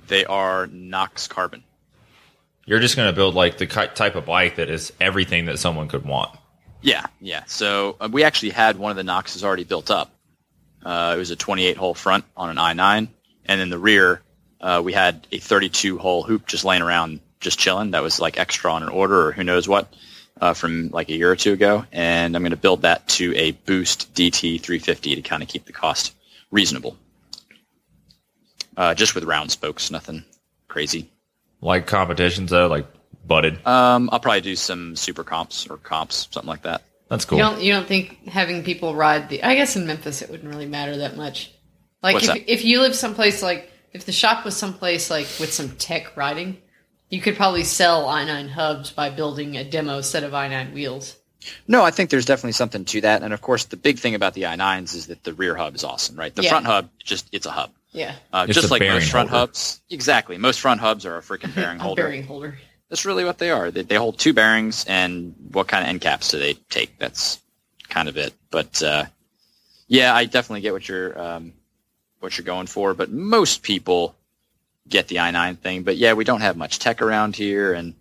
They 0.08 0.26
are 0.26 0.68
Nox 0.68 1.28
Carbon. 1.28 1.64
You're 2.66 2.80
just 2.80 2.96
going 2.96 3.10
to 3.10 3.16
build 3.16 3.36
like 3.36 3.58
the 3.58 3.66
type 3.66 4.16
of 4.16 4.26
bike 4.26 4.56
that 4.56 4.70
is 4.70 4.94
everything 5.02 5.46
that 5.46 5.60
someone 5.60 5.88
could 5.88 6.06
want. 6.06 6.38
Yeah, 6.82 7.06
yeah. 7.20 7.44
So 7.46 7.98
uh, 8.00 8.10
we 8.12 8.24
actually 8.24 8.52
had 8.52 8.78
one 8.78 8.92
of 8.92 8.98
the 8.98 9.04
Noxes 9.04 9.44
already 9.44 9.66
built 9.66 9.92
up. 9.92 10.12
Uh, 10.84 11.14
it 11.16 11.20
was 11.20 11.32
a 11.32 11.36
28 11.36 11.76
hole 11.76 11.94
front 11.94 12.24
on 12.38 12.50
an 12.50 12.56
i9, 12.56 13.10
and 13.46 13.62
in 13.62 13.70
the 13.70 13.78
rear, 13.78 14.22
uh, 14.62 14.82
we 14.84 14.94
had 14.94 15.28
a 15.32 15.40
32 15.40 15.98
hole 15.98 16.24
hoop 16.24 16.48
just 16.48 16.64
laying 16.64 16.82
around, 16.82 17.20
just 17.40 17.60
chilling. 17.60 17.92
That 17.92 18.04
was 18.04 18.20
like 18.20 18.40
extra 18.40 18.72
on 18.72 18.84
an 18.84 18.90
order 18.90 19.28
or 19.28 19.32
who 19.32 19.44
knows 19.44 19.68
what 19.68 19.94
uh, 20.42 20.54
from 20.54 20.90
like 20.90 21.10
a 21.10 21.14
year 21.14 21.32
or 21.32 21.36
two 21.36 21.54
ago. 21.54 21.86
And 21.92 22.36
I'm 22.36 22.42
going 22.42 22.52
to 22.52 22.58
build 22.58 22.84
that 22.84 23.08
to 23.10 23.36
a 23.36 23.52
Boost 23.52 24.14
DT 24.14 24.62
350 24.62 25.16
to 25.16 25.22
kind 25.22 25.44
of 25.44 25.50
keep 25.50 25.66
the 25.66 25.74
cost 25.74 26.16
reasonable. 26.52 26.98
Uh, 28.78 28.94
just 28.94 29.16
with 29.16 29.26
round 29.26 29.52
spokes, 29.52 29.92
nothing 29.92 30.24
crazy. 30.68 31.10
Like 31.62 31.88
competitions 31.88 32.52
though, 32.52 32.68
like 32.68 32.88
butted. 33.26 33.66
Um, 33.68 34.10
I'll 34.12 34.20
probably 34.20 34.42
do 34.42 34.56
some 34.56 34.96
super 34.96 35.26
comps 35.26 35.68
or 35.68 35.78
comps, 35.78 36.30
something 36.32 36.48
like 36.48 36.62
that. 36.62 36.84
That's 37.10 37.26
cool. 37.26 37.40
You 37.40 37.44
don't 37.44 37.62
you 37.62 37.74
don't 37.74 37.88
think 37.88 38.28
having 38.28 38.64
people 38.64 38.96
ride 38.96 39.30
the 39.30 39.44
I 39.44 39.56
guess 39.56 39.76
in 39.76 39.88
Memphis 39.88 40.22
it 40.22 40.30
wouldn't 40.30 40.50
really 40.50 40.68
matter 40.68 40.98
that 40.98 41.18
much. 41.18 41.52
Like 42.02 42.14
What's 42.14 42.28
if 42.30 42.34
that? 42.36 42.52
if 42.52 42.64
you 42.64 42.82
live 42.82 42.96
someplace 42.96 43.42
like 43.42 43.72
if 43.92 44.06
the 44.06 44.12
shop 44.12 44.46
was 44.46 44.56
someplace 44.56 45.10
like 45.10 45.28
with 45.40 45.52
some 45.52 45.70
tech 45.72 46.16
riding, 46.16 46.58
you 47.10 47.22
could 47.22 47.36
probably 47.36 47.64
sell 47.64 48.06
i9 48.08 48.50
hubs 48.50 48.92
by 48.92 49.10
building 49.10 49.58
a 49.58 49.64
demo 49.64 50.02
set 50.02 50.24
of 50.24 50.32
i9 50.34 50.74
wheels. 50.74 51.16
No, 51.68 51.84
I 51.84 51.92
think 51.92 52.10
there's 52.10 52.26
definitely 52.26 52.52
something 52.52 52.84
to 52.86 53.02
that. 53.02 53.24
And 53.24 53.34
of 53.34 53.42
course, 53.42 53.66
the 53.66 53.78
big 53.78 53.98
thing 54.00 54.14
about 54.16 54.34
the 54.34 54.44
i9s 54.44 54.94
is 54.94 55.08
that 55.08 55.24
the 55.24 55.34
rear 55.34 55.56
hub 55.56 55.74
is 55.76 55.84
awesome, 55.84 56.16
right? 56.18 56.36
The 56.36 56.44
Yeah. 56.44 56.50
front 56.50 56.66
hub, 56.66 56.90
just 57.04 57.28
it's 57.32 57.46
a 57.46 57.52
hub. 57.52 57.72
Yeah. 57.92 58.14
Uh, 58.32 58.46
It's 58.48 58.56
just 58.56 58.68
a 58.68 58.72
like 58.72 58.82
bearing 58.82 58.96
most 59.00 59.10
front 59.12 59.30
holder. 59.30 59.40
hubs. 59.48 59.82
Exactly. 59.90 60.38
Most 60.38 60.60
front 60.60 60.80
hubs 60.82 61.06
are 61.06 61.18
a 61.18 61.22
freaking 61.22 61.56
bearing 61.56 61.80
A 61.80 61.84
holder. 61.84 62.04
bearing 62.04 62.24
holder. 62.24 62.58
That's 62.90 63.06
really 63.06 63.24
what 63.24 63.38
they 63.38 63.50
are. 63.52 63.72
They, 63.72 63.84
they 63.84 63.96
hold 63.96 64.18
two 64.20 64.34
bearings, 64.34 64.84
and 64.86 65.34
what 65.52 65.68
kind 65.68 65.84
of 65.84 65.90
end 65.90 66.02
caps 66.02 66.30
do 66.32 66.40
they 66.40 66.54
take? 66.70 66.98
That's 67.00 67.40
kind 67.88 68.10
of 68.10 68.18
it. 68.18 68.34
But 68.52 68.82
uh, 68.84 69.06
yeah, 69.88 70.14
I 70.14 70.26
definitely 70.26 70.62
get 70.62 70.74
what 70.74 70.88
you're 70.90 71.20
um, 71.20 71.54
what 72.20 72.38
you're 72.38 72.46
going 72.46 72.68
for. 72.68 72.94
But 72.94 73.12
most 73.12 73.62
people 73.64 74.16
get 74.88 75.08
the 75.08 75.18
i9 75.18 75.58
thing. 75.60 75.84
But 75.84 75.98
yeah, 75.98 76.14
we 76.14 76.24
don't 76.24 76.42
have 76.42 76.58
much 76.58 76.80
tech 76.80 77.02
around 77.02 77.36
here, 77.36 77.74
and 77.74 77.94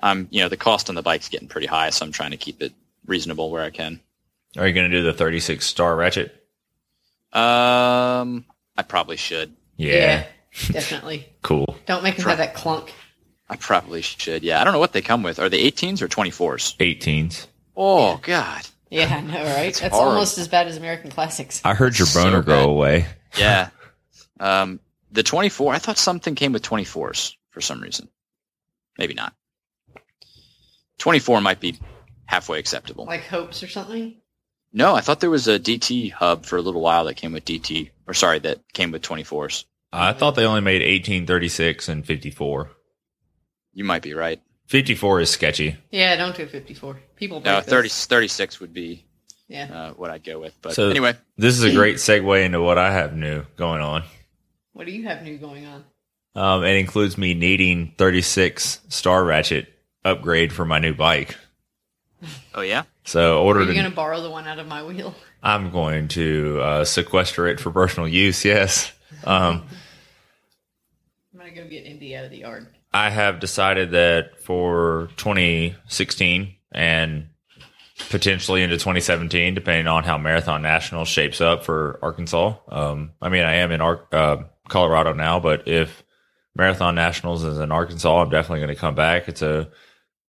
um, 0.00 0.28
you 0.30 0.42
know, 0.42 0.48
the 0.48 0.56
cost 0.56 0.88
on 0.88 0.94
the 0.94 1.02
bike's 1.02 1.28
getting 1.28 1.48
pretty 1.48 1.66
high, 1.66 1.90
so 1.90 2.04
I'm 2.04 2.12
trying 2.12 2.32
to 2.32 2.36
keep 2.36 2.62
it 2.62 2.72
reasonable 3.06 3.50
where 3.50 3.62
I 3.62 3.70
can. 3.70 4.00
Are 4.56 4.66
you 4.66 4.74
going 4.74 4.90
to 4.90 4.96
do 4.96 5.02
the 5.02 5.12
36 5.12 5.66
star 5.66 5.96
ratchet? 5.96 6.30
Um, 7.32 8.44
I 8.76 8.82
probably 8.86 9.16
should. 9.16 9.54
Yeah. 9.76 10.26
definitely. 10.70 11.26
Cool. 11.42 11.76
Don't 11.86 12.02
make 12.02 12.16
them 12.16 12.22
Try- 12.22 12.32
have 12.32 12.38
that 12.38 12.54
clunk. 12.54 12.92
I 13.48 13.56
probably 13.56 14.00
should. 14.02 14.42
Yeah, 14.42 14.60
I 14.60 14.64
don't 14.64 14.72
know 14.72 14.78
what 14.78 14.92
they 14.92 15.02
come 15.02 15.22
with. 15.22 15.38
Are 15.38 15.48
they 15.48 15.70
18s 15.70 16.00
or 16.00 16.08
24s? 16.08 16.76
18s. 16.78 17.46
Oh 17.76 18.18
God. 18.22 18.62
Yeah, 18.90 19.14
I 19.16 19.20
know, 19.20 19.42
right? 19.42 19.74
That's 19.74 19.80
horrible. 19.80 20.12
almost 20.12 20.38
as 20.38 20.48
bad 20.48 20.66
as 20.68 20.76
American 20.76 21.10
Classics. 21.10 21.60
I 21.64 21.74
heard 21.74 21.98
your 21.98 22.06
boner 22.14 22.38
bad. 22.42 22.46
go 22.46 22.70
away. 22.70 23.06
Yeah. 23.36 23.70
um, 24.38 24.78
the 25.14 25.22
24. 25.22 25.72
I 25.74 25.78
thought 25.78 25.96
something 25.98 26.34
came 26.34 26.52
with 26.52 26.62
24s 26.62 27.34
for 27.50 27.60
some 27.60 27.80
reason. 27.80 28.08
Maybe 28.98 29.14
not. 29.14 29.32
24 30.98 31.40
might 31.40 31.60
be 31.60 31.78
halfway 32.26 32.58
acceptable. 32.58 33.06
Like 33.06 33.24
hopes 33.26 33.62
or 33.62 33.68
something. 33.68 34.16
no, 34.72 34.94
I 34.94 35.00
thought 35.00 35.20
there 35.20 35.30
was 35.30 35.48
a 35.48 35.58
DT 35.58 36.12
hub 36.12 36.44
for 36.46 36.56
a 36.56 36.62
little 36.62 36.80
while 36.80 37.04
that 37.06 37.14
came 37.16 37.32
with 37.32 37.44
DT, 37.44 37.90
or 38.06 38.14
sorry, 38.14 38.38
that 38.40 38.60
came 38.72 38.90
with 38.92 39.02
24s. 39.02 39.64
I 39.92 40.12
thought 40.12 40.34
they 40.34 40.44
only 40.46 40.60
made 40.60 40.82
18, 40.82 41.26
36, 41.26 41.88
and 41.88 42.04
54. 42.06 42.70
You 43.72 43.84
might 43.84 44.02
be 44.02 44.14
right. 44.14 44.40
54 44.66 45.20
is 45.20 45.30
sketchy. 45.30 45.76
Yeah, 45.90 46.16
don't 46.16 46.34
do 46.36 46.46
54. 46.46 46.98
People 47.16 47.40
break 47.40 47.54
No, 47.54 47.60
30, 47.60 47.88
36 47.88 48.60
would 48.60 48.72
be 48.72 49.04
Yeah. 49.48 49.66
uh, 49.72 49.92
what 49.92 50.10
I'd 50.10 50.24
go 50.24 50.40
with. 50.40 50.54
But 50.62 50.74
So- 50.74 50.88
anyway, 50.90 51.14
This 51.36 51.56
is 51.58 51.64
a 51.64 51.72
great 51.72 51.96
segue 51.96 52.44
into 52.44 52.62
what 52.62 52.78
I 52.78 52.92
have 52.92 53.14
new 53.14 53.44
going 53.56 53.82
on. 53.82 54.04
What 54.74 54.86
do 54.86 54.92
you 54.92 55.04
have 55.04 55.22
new 55.22 55.38
going 55.38 55.66
on? 55.66 55.84
Um, 56.36 56.64
it 56.64 56.76
includes 56.76 57.16
me 57.16 57.32
needing 57.34 57.94
36 57.96 58.80
star 58.88 59.24
ratchet 59.24 59.68
upgrade 60.04 60.52
for 60.52 60.64
my 60.64 60.78
new 60.78 60.92
bike. 60.94 61.36
Oh 62.54 62.60
yeah. 62.62 62.82
So 63.04 63.38
Are 63.38 63.44
ordered. 63.44 63.68
you 63.68 63.74
going 63.74 63.88
to 63.88 63.94
borrow 63.94 64.20
the 64.22 64.30
one 64.30 64.46
out 64.46 64.58
of 64.58 64.66
my 64.66 64.82
wheel? 64.82 65.14
I'm 65.42 65.70
going 65.70 66.08
to 66.08 66.60
uh, 66.60 66.84
sequester 66.84 67.46
it 67.46 67.60
for 67.60 67.70
personal 67.70 68.08
use. 68.08 68.44
Yes. 68.44 68.92
Um, 69.24 69.64
I'm 71.32 71.38
going 71.40 71.54
to 71.54 71.60
go 71.62 71.68
get 71.68 71.84
Indy 71.84 72.16
out 72.16 72.24
of 72.24 72.30
the 72.30 72.38
yard. 72.38 72.66
I 72.92 73.10
have 73.10 73.40
decided 73.40 73.90
that 73.92 74.40
for 74.40 75.08
2016 75.16 76.54
and 76.72 77.28
potentially 78.10 78.62
into 78.62 78.76
2017, 78.76 79.54
depending 79.54 79.86
on 79.86 80.04
how 80.04 80.16
Marathon 80.18 80.62
National 80.62 81.04
shapes 81.04 81.40
up 81.40 81.64
for 81.64 81.98
Arkansas. 82.02 82.54
Um, 82.68 83.12
I 83.20 83.28
mean, 83.28 83.42
I 83.44 83.54
am 83.56 83.70
in 83.72 83.80
Ar- 83.80 84.06
uh, 84.12 84.36
Colorado 84.68 85.12
now, 85.12 85.40
but 85.40 85.68
if 85.68 86.04
Marathon 86.54 86.94
Nationals 86.94 87.44
is 87.44 87.58
in 87.58 87.72
Arkansas, 87.72 88.22
I'm 88.22 88.30
definitely 88.30 88.60
going 88.60 88.74
to 88.74 88.80
come 88.80 88.94
back. 88.94 89.28
It's 89.28 89.42
a 89.42 89.70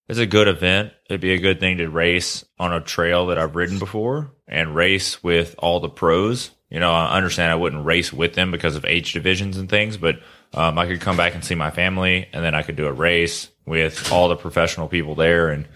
it's 0.07 0.19
a 0.19 0.25
good 0.25 0.47
event. 0.47 0.93
It'd 1.09 1.21
be 1.21 1.33
a 1.33 1.39
good 1.39 1.59
thing 1.59 1.77
to 1.77 1.89
race 1.89 2.45
on 2.59 2.73
a 2.73 2.81
trail 2.81 3.27
that 3.27 3.39
I've 3.39 3.55
ridden 3.55 3.79
before 3.79 4.31
and 4.47 4.75
race 4.75 5.23
with 5.23 5.55
all 5.57 5.79
the 5.79 5.89
pros. 5.89 6.51
You 6.69 6.79
know, 6.79 6.91
I 6.91 7.15
understand 7.15 7.51
I 7.51 7.55
wouldn't 7.55 7.85
race 7.85 8.11
with 8.11 8.33
them 8.33 8.51
because 8.51 8.75
of 8.75 8.85
age 8.85 9.13
divisions 9.13 9.57
and 9.57 9.69
things, 9.69 9.97
but 9.97 10.19
um, 10.53 10.77
I 10.77 10.87
could 10.87 11.01
come 11.01 11.17
back 11.17 11.33
and 11.33 11.43
see 11.43 11.55
my 11.55 11.71
family, 11.71 12.27
and 12.33 12.43
then 12.43 12.55
I 12.55 12.61
could 12.61 12.75
do 12.75 12.87
a 12.87 12.93
race 12.93 13.49
with 13.65 14.11
all 14.11 14.29
the 14.29 14.35
professional 14.35 14.87
people 14.87 15.15
there, 15.15 15.49
and 15.49 15.67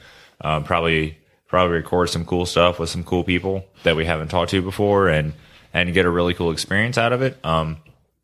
um, 0.41 0.63
probably 0.63 1.17
probably 1.47 1.77
record 1.77 2.09
some 2.09 2.25
cool 2.25 2.45
stuff 2.45 2.79
with 2.79 2.89
some 2.89 3.03
cool 3.03 3.23
people 3.23 3.65
that 3.83 3.95
we 3.95 4.05
haven't 4.05 4.29
talked 4.29 4.51
to 4.51 4.61
before, 4.61 5.09
and 5.09 5.33
and 5.73 5.93
get 5.93 6.05
a 6.05 6.09
really 6.09 6.33
cool 6.33 6.51
experience 6.51 6.97
out 6.97 7.13
of 7.13 7.21
it. 7.21 7.37
Um, 7.43 7.77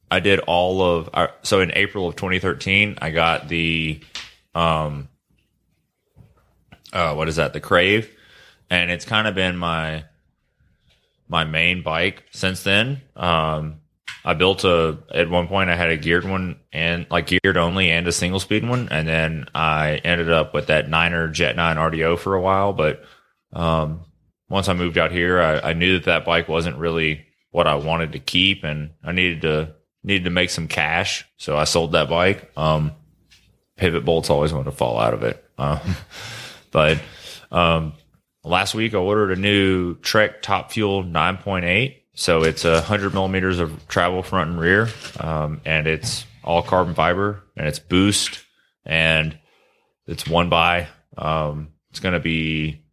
I 0.09 0.19
did 0.19 0.39
all 0.39 0.81
of 0.81 1.09
uh, 1.13 1.27
so 1.41 1.61
in 1.61 1.71
April 1.75 2.07
of 2.07 2.15
2013, 2.15 2.99
I 3.01 3.11
got 3.11 3.47
the 3.47 4.01
um, 4.53 5.09
uh, 6.93 7.13
what 7.13 7.27
is 7.27 7.37
that? 7.37 7.53
The 7.53 7.59
Crave, 7.59 8.09
and 8.69 8.91
it's 8.91 9.05
kind 9.05 9.27
of 9.27 9.35
been 9.35 9.57
my 9.57 10.05
my 11.27 11.43
main 11.43 11.81
bike 11.83 12.23
since 12.31 12.63
then. 12.63 13.01
Um, 13.15 13.81
I 14.23 14.33
built 14.33 14.63
a 14.63 14.99
at 15.13 15.29
one 15.29 15.47
point 15.47 15.69
I 15.69 15.75
had 15.75 15.89
a 15.89 15.97
geared 15.97 16.25
one 16.25 16.59
and 16.71 17.05
like 17.09 17.27
geared 17.27 17.57
only 17.57 17.91
and 17.91 18.07
a 18.07 18.11
single 18.11 18.39
speed 18.39 18.67
one, 18.67 18.89
and 18.89 19.07
then 19.07 19.47
I 19.53 20.01
ended 20.03 20.31
up 20.31 20.53
with 20.53 20.67
that 20.67 20.89
Niner 20.89 21.27
Jet 21.27 21.55
Nine 21.55 21.77
RDO 21.77 22.19
for 22.19 22.35
a 22.35 22.41
while. 22.41 22.73
But 22.73 23.03
um, 23.53 24.01
once 24.49 24.69
I 24.69 24.73
moved 24.73 24.97
out 24.97 25.11
here, 25.11 25.41
I, 25.41 25.69
I 25.69 25.73
knew 25.73 25.93
that 25.99 26.05
that 26.05 26.25
bike 26.25 26.47
wasn't 26.47 26.77
really 26.77 27.25
what 27.51 27.67
I 27.67 27.75
wanted 27.75 28.13
to 28.13 28.19
keep, 28.19 28.63
and 28.63 28.91
I 29.03 29.11
needed 29.11 29.41
to 29.41 29.75
needed 30.05 30.25
to 30.25 30.29
make 30.29 30.51
some 30.51 30.67
cash, 30.67 31.25
so 31.37 31.57
I 31.57 31.63
sold 31.63 31.93
that 31.93 32.09
bike. 32.09 32.51
Um, 32.55 32.91
pivot 33.75 34.05
bolts 34.05 34.29
always 34.29 34.53
want 34.53 34.65
to 34.65 34.71
fall 34.71 34.99
out 34.99 35.13
of 35.13 35.23
it. 35.23 35.43
Um, 35.57 35.79
but 36.71 36.99
um, 37.51 37.93
last 38.43 38.75
week 38.75 38.93
I 38.93 38.97
ordered 38.97 39.31
a 39.31 39.41
new 39.41 39.95
Trek 39.95 40.41
Top 40.41 40.71
Fuel 40.71 41.03
9.8. 41.03 41.97
So 42.13 42.43
it's 42.43 42.63
a 42.63 42.81
hundred 42.81 43.13
millimeters 43.13 43.59
of 43.59 43.87
travel 43.89 44.23
front 44.23 44.51
and 44.51 44.59
rear, 44.59 44.87
um, 45.19 45.59
and 45.65 45.85
it's 45.85 46.25
all 46.45 46.63
carbon 46.63 46.93
fiber, 46.95 47.43
and 47.57 47.67
it's 47.67 47.79
boost, 47.79 48.45
and 48.85 49.37
it's 50.07 50.25
one 50.25 50.47
by. 50.47 50.87
Um, 51.17 51.73
it's 51.89 51.99
going 51.99 52.13
to 52.13 52.21
be 52.21 52.85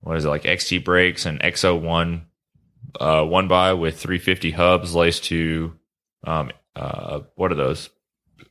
what 0.00 0.16
is 0.16 0.24
it 0.24 0.28
like 0.28 0.44
XT 0.44 0.82
brakes 0.84 1.26
and 1.26 1.38
XO1 1.40 2.22
uh, 2.98 3.24
one 3.24 3.48
by 3.48 3.74
with 3.74 3.98
350 3.98 4.52
hubs 4.52 4.94
laced 4.94 5.24
to 5.24 5.74
um, 6.24 6.50
uh, 6.76 7.20
what 7.34 7.52
are 7.52 7.56
those 7.56 7.90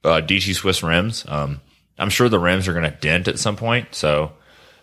uh, 0.04 0.22
DT 0.22 0.56
Swiss 0.56 0.84
rims. 0.84 1.26
Um, 1.28 1.62
I'm 1.98 2.10
sure 2.10 2.30
the 2.30 2.40
rims 2.40 2.68
are 2.68 2.74
going 2.74 2.90
to 2.90 2.98
dent 2.98 3.28
at 3.28 3.40
some 3.40 3.56
point, 3.56 3.94
so 3.94 4.32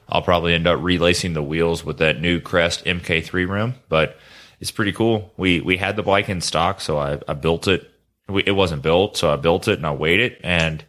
I'll 0.09 0.23
probably 0.23 0.55
end 0.55 0.67
up 0.67 0.83
relacing 0.83 1.33
the 1.33 1.43
wheels 1.43 1.85
with 1.85 1.99
that 1.99 2.21
new 2.21 2.41
Crest 2.41 2.85
MK3 2.85 3.49
rim. 3.49 3.75
But 3.89 4.19
it's 4.61 4.71
pretty 4.71 4.93
cool. 4.93 5.33
We 5.37 5.61
we 5.61 5.77
had 5.77 5.97
the 5.97 6.03
bike 6.03 6.29
in 6.29 6.41
stock, 6.41 6.81
so 6.81 6.99
I, 6.99 7.21
I 7.27 7.35
built 7.35 7.69
it. 7.69 7.91
We, 8.29 8.43
it 8.45 8.53
wasn't 8.53 8.83
built, 8.83 9.17
so 9.17 9.31
I 9.31 9.37
built 9.37 9.69
it 9.69 9.79
and 9.79 9.87
I 9.87 9.93
weighed 9.93 10.21
it, 10.21 10.41
and 10.43 10.85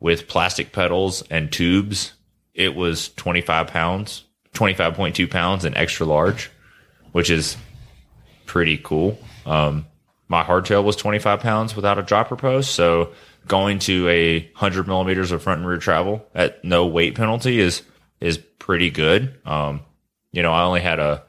with 0.00 0.28
plastic 0.28 0.72
pedals 0.72 1.22
and 1.30 1.50
tubes, 1.50 2.12
it 2.52 2.74
was 2.74 3.08
25 3.14 3.68
pounds, 3.68 4.24
25.2 4.52 5.30
pounds, 5.30 5.64
and 5.64 5.76
extra 5.76 6.04
large, 6.04 6.50
which 7.12 7.30
is 7.30 7.56
pretty 8.44 8.76
cool. 8.76 9.18
Um, 9.46 9.86
my 10.28 10.42
hardtail 10.42 10.84
was 10.84 10.96
25 10.96 11.40
pounds 11.40 11.76
without 11.76 11.98
a 11.98 12.02
dropper 12.02 12.36
post, 12.36 12.74
so 12.74 13.12
going 13.46 13.78
to 13.80 14.08
a 14.08 14.40
100 14.40 14.86
millimeters 14.86 15.30
of 15.32 15.42
front 15.42 15.60
and 15.60 15.68
rear 15.68 15.78
travel 15.78 16.26
at 16.34 16.64
no 16.64 16.86
weight 16.86 17.14
penalty 17.14 17.60
is 17.60 17.82
is 18.20 18.38
pretty 18.38 18.90
good. 18.90 19.38
Um, 19.44 19.82
you 20.32 20.42
know, 20.42 20.52
I 20.52 20.62
only 20.62 20.80
had 20.80 20.98
a, 20.98 21.22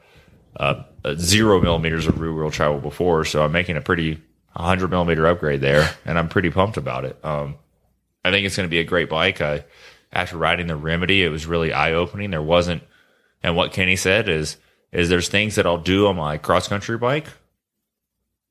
a, 0.56 0.84
a 1.04 1.16
zero 1.16 1.60
millimeters 1.60 2.06
of 2.06 2.18
rear 2.18 2.32
wheel 2.32 2.50
travel 2.50 2.78
before, 2.78 3.24
so 3.24 3.44
I'm 3.44 3.52
making 3.52 3.76
a 3.76 3.82
pretty 3.82 4.22
100 4.54 4.88
millimeter 4.88 5.26
upgrade 5.26 5.60
there, 5.60 5.90
and 6.06 6.18
I'm 6.18 6.28
pretty 6.28 6.50
pumped 6.50 6.78
about 6.78 7.04
it. 7.04 7.22
Um, 7.22 7.56
I 8.24 8.30
think 8.30 8.46
it's 8.46 8.56
going 8.56 8.66
to 8.66 8.70
be 8.70 8.80
a 8.80 8.84
great 8.84 9.10
bike. 9.10 9.40
I, 9.40 9.64
after 10.12 10.38
riding 10.38 10.66
the 10.66 10.76
Remedy, 10.76 11.22
it 11.22 11.28
was 11.28 11.46
really 11.46 11.72
eye 11.72 11.92
opening. 11.92 12.30
There 12.30 12.42
wasn't, 12.42 12.82
and 13.42 13.54
what 13.54 13.72
Kenny 13.72 13.96
said 13.96 14.28
is, 14.28 14.56
is 14.90 15.08
there's 15.10 15.28
things 15.28 15.56
that 15.56 15.66
I'll 15.66 15.76
do 15.76 16.06
on 16.06 16.16
my 16.16 16.38
cross 16.38 16.68
country 16.68 16.96
bike, 16.96 17.26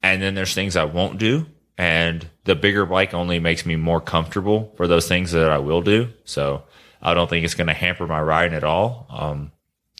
and 0.03 0.21
then 0.21 0.35
there's 0.35 0.53
things 0.53 0.75
I 0.75 0.85
won't 0.85 1.17
do. 1.19 1.45
And 1.77 2.25
the 2.45 2.55
bigger 2.55 2.85
bike 2.85 3.13
only 3.13 3.39
makes 3.39 3.65
me 3.65 3.75
more 3.75 3.99
comfortable 3.99 4.73
for 4.77 4.87
those 4.87 5.07
things 5.07 5.31
that 5.33 5.49
I 5.51 5.57
will 5.57 5.81
do. 5.81 6.09
So 6.23 6.63
I 7.01 7.13
don't 7.13 7.29
think 7.29 7.43
it's 7.43 7.53
going 7.55 7.67
to 7.67 7.73
hamper 7.73 8.07
my 8.07 8.21
riding 8.21 8.55
at 8.55 8.63
all. 8.63 9.07
Um, 9.09 9.51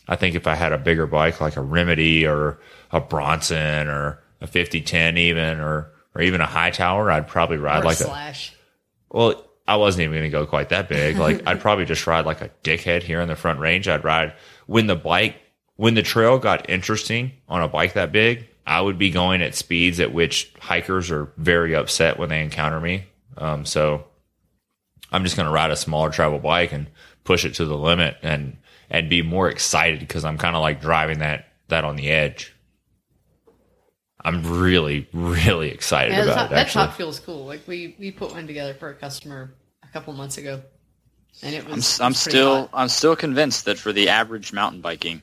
I 0.07 0.15
think 0.15 0.35
if 0.35 0.47
I 0.47 0.55
had 0.55 0.71
a 0.71 0.77
bigger 0.77 1.05
bike 1.05 1.41
like 1.41 1.57
a 1.57 1.61
Remedy 1.61 2.25
or 2.25 2.59
a 2.91 3.01
Bronson 3.01 3.87
or 3.89 4.23
a 4.39 4.47
5010 4.47 5.17
even, 5.17 5.59
or, 5.59 5.91
or 6.13 6.21
even 6.21 6.39
a 6.39 6.45
Hightower, 6.45 7.11
I'd 7.11 7.27
probably 7.27 7.57
ride 7.57 7.79
Or 7.79 7.83
a 7.83 7.85
like 7.87 7.99
a, 7.99 8.03
slash. 8.03 8.53
well, 9.09 9.43
I 9.67 9.75
wasn't 9.77 10.03
even 10.03 10.13
going 10.13 10.23
to 10.23 10.29
go 10.29 10.45
quite 10.45 10.69
that 10.69 10.87
big. 10.87 11.17
Like 11.25 11.45
I'd 11.45 11.59
probably 11.59 11.85
just 11.85 12.05
ride 12.07 12.25
like 12.25 12.39
a 12.41 12.51
dickhead 12.63 13.03
here 13.03 13.19
in 13.19 13.27
the 13.27 13.35
front 13.35 13.59
range. 13.59 13.87
I'd 13.89 14.03
ride 14.05 14.33
when 14.67 14.87
the 14.87 14.95
bike, 14.95 15.35
when 15.75 15.95
the 15.95 16.03
trail 16.03 16.37
got 16.39 16.69
interesting 16.69 17.33
on 17.49 17.61
a 17.61 17.67
bike 17.67 17.93
that 17.93 18.13
big, 18.13 18.47
I 18.65 18.81
would 18.81 18.97
be 18.97 19.11
going 19.11 19.41
at 19.41 19.55
speeds 19.55 19.99
at 19.99 20.13
which 20.13 20.51
hikers 20.59 21.11
are 21.11 21.31
very 21.37 21.75
upset 21.75 22.17
when 22.17 22.29
they 22.29 22.41
encounter 22.41 22.79
me. 22.81 23.05
Um, 23.37 23.65
so 23.65 24.05
I'm 25.11 25.23
just 25.23 25.35
going 25.35 25.45
to 25.45 25.51
ride 25.51 25.71
a 25.71 25.75
smaller 25.75 26.09
travel 26.09 26.39
bike 26.39 26.71
and 26.71 26.87
push 27.23 27.45
it 27.45 27.53
to 27.55 27.65
the 27.65 27.77
limit 27.77 28.17
and, 28.23 28.57
and 28.89 29.09
be 29.09 29.21
more 29.21 29.49
excited 29.49 29.99
because 29.99 30.25
I'm 30.25 30.37
kind 30.37 30.55
of 30.55 30.61
like 30.61 30.81
driving 30.81 31.19
that, 31.19 31.45
that 31.67 31.83
on 31.85 31.95
the 31.95 32.09
edge. 32.09 32.53
I'm 34.23 34.59
really, 34.59 35.07
really 35.13 35.69
excited 35.69 36.13
Yeah, 36.13 36.23
about 36.23 36.35
top, 36.35 36.45
it. 36.47 36.49
that 36.55 36.59
Actually, 36.65 36.85
top 36.87 36.95
fuel's 36.95 37.19
cool. 37.19 37.45
Like 37.45 37.67
we 37.67 37.95
we 37.99 38.09
put 38.11 38.31
one 38.31 38.47
together 38.47 38.73
for 38.73 38.89
a 38.89 38.95
customer 38.95 39.53
a 39.83 39.87
couple 39.89 40.13
months 40.13 40.39
ago, 40.39 40.63
and 41.43 41.53
it 41.53 41.63
was. 41.63 41.71
I'm, 41.71 41.77
it 41.77 41.81
s- 41.83 41.99
I'm 42.01 42.13
still 42.15 42.55
hot. 42.61 42.69
I'm 42.73 42.89
still 42.89 43.15
convinced 43.15 43.65
that 43.65 43.77
for 43.77 43.93
the 43.93 44.09
average 44.09 44.51
mountain 44.51 44.81
biking, 44.81 45.21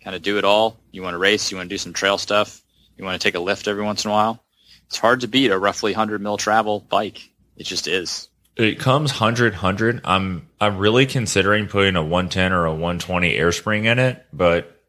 kind 0.00 0.14
of 0.14 0.22
do 0.22 0.38
it 0.38 0.44
all. 0.44 0.78
You 0.92 1.02
want 1.02 1.14
to 1.14 1.18
race, 1.18 1.50
you 1.50 1.56
want 1.56 1.68
to 1.68 1.74
do 1.74 1.78
some 1.78 1.92
trail 1.92 2.18
stuff, 2.18 2.62
you 2.96 3.04
want 3.04 3.20
to 3.20 3.26
take 3.26 3.34
a 3.34 3.40
lift 3.40 3.68
every 3.68 3.84
once 3.84 4.04
in 4.04 4.10
a 4.10 4.14
while. 4.14 4.42
It's 4.86 4.98
hard 4.98 5.20
to 5.20 5.28
beat 5.28 5.50
a 5.50 5.58
roughly 5.58 5.92
100 5.92 6.20
mil 6.20 6.36
travel 6.36 6.80
bike. 6.80 7.30
It 7.56 7.64
just 7.64 7.86
is. 7.88 8.28
it 8.56 8.78
comes 8.78 9.10
100 9.12 9.52
100 9.54 10.00
i'm 10.04 10.48
i'm 10.60 10.78
really 10.78 11.04
considering 11.06 11.66
putting 11.66 11.96
a 11.96 12.02
110 12.02 12.52
or 12.52 12.64
a 12.66 12.70
120 12.72 13.34
air 13.34 13.52
spring 13.52 13.84
in 13.86 13.98
it 13.98 14.24
but 14.32 14.82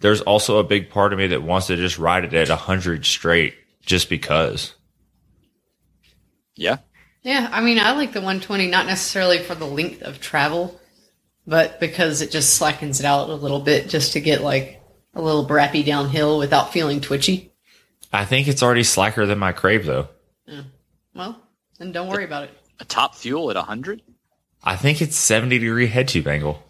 there's 0.00 0.20
also 0.20 0.58
a 0.58 0.64
big 0.64 0.90
part 0.90 1.12
of 1.12 1.18
me 1.18 1.28
that 1.28 1.42
wants 1.42 1.68
to 1.68 1.76
just 1.76 1.98
ride 1.98 2.24
it 2.24 2.34
at 2.34 2.48
100 2.48 3.04
straight 3.04 3.54
just 3.82 4.08
because 4.08 4.74
Yeah. 6.56 6.78
Yeah, 7.22 7.48
I 7.52 7.60
mean, 7.60 7.78
I 7.78 7.92
like 7.92 8.12
the 8.12 8.20
120 8.20 8.68
not 8.68 8.86
necessarily 8.86 9.38
for 9.38 9.54
the 9.54 9.66
length 9.66 10.02
of 10.02 10.20
travel, 10.20 10.80
but 11.46 11.80
because 11.80 12.22
it 12.22 12.30
just 12.30 12.54
slackens 12.54 13.00
it 13.00 13.06
out 13.06 13.28
a 13.28 13.34
little 13.34 13.60
bit, 13.60 13.88
just 13.88 14.12
to 14.12 14.20
get 14.20 14.40
like 14.40 14.77
a 15.14 15.20
little 15.22 15.46
brappy 15.46 15.84
downhill 15.84 16.38
without 16.38 16.72
feeling 16.72 17.00
twitchy. 17.00 17.52
i 18.12 18.24
think 18.24 18.48
it's 18.48 18.62
already 18.62 18.82
slacker 18.84 19.26
than 19.26 19.38
my 19.38 19.52
crave 19.52 19.84
though 19.86 20.08
Well, 21.14 21.40
then 21.78 21.92
don't 21.92 22.08
worry 22.08 22.24
about 22.24 22.44
it. 22.44 22.50
A 22.80 22.84
top 22.84 23.14
fuel 23.14 23.50
at 23.50 23.56
100? 23.56 24.02
i 24.64 24.76
think 24.76 25.00
it's 25.02 25.16
70 25.16 25.58
degree 25.58 25.86
head 25.86 26.08
tube 26.08 26.26
angle 26.28 26.62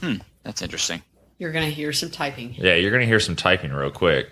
Hmm, 0.00 0.16
That's 0.42 0.60
interesting. 0.60 1.00
You're 1.38 1.52
gonna 1.52 1.70
hear 1.70 1.92
some 1.92 2.10
typing. 2.10 2.54
yeah 2.58 2.74
you're 2.74 2.90
gonna 2.92 3.06
hear 3.06 3.20
some 3.20 3.36
typing 3.36 3.72
real 3.72 3.90
quick 3.90 4.28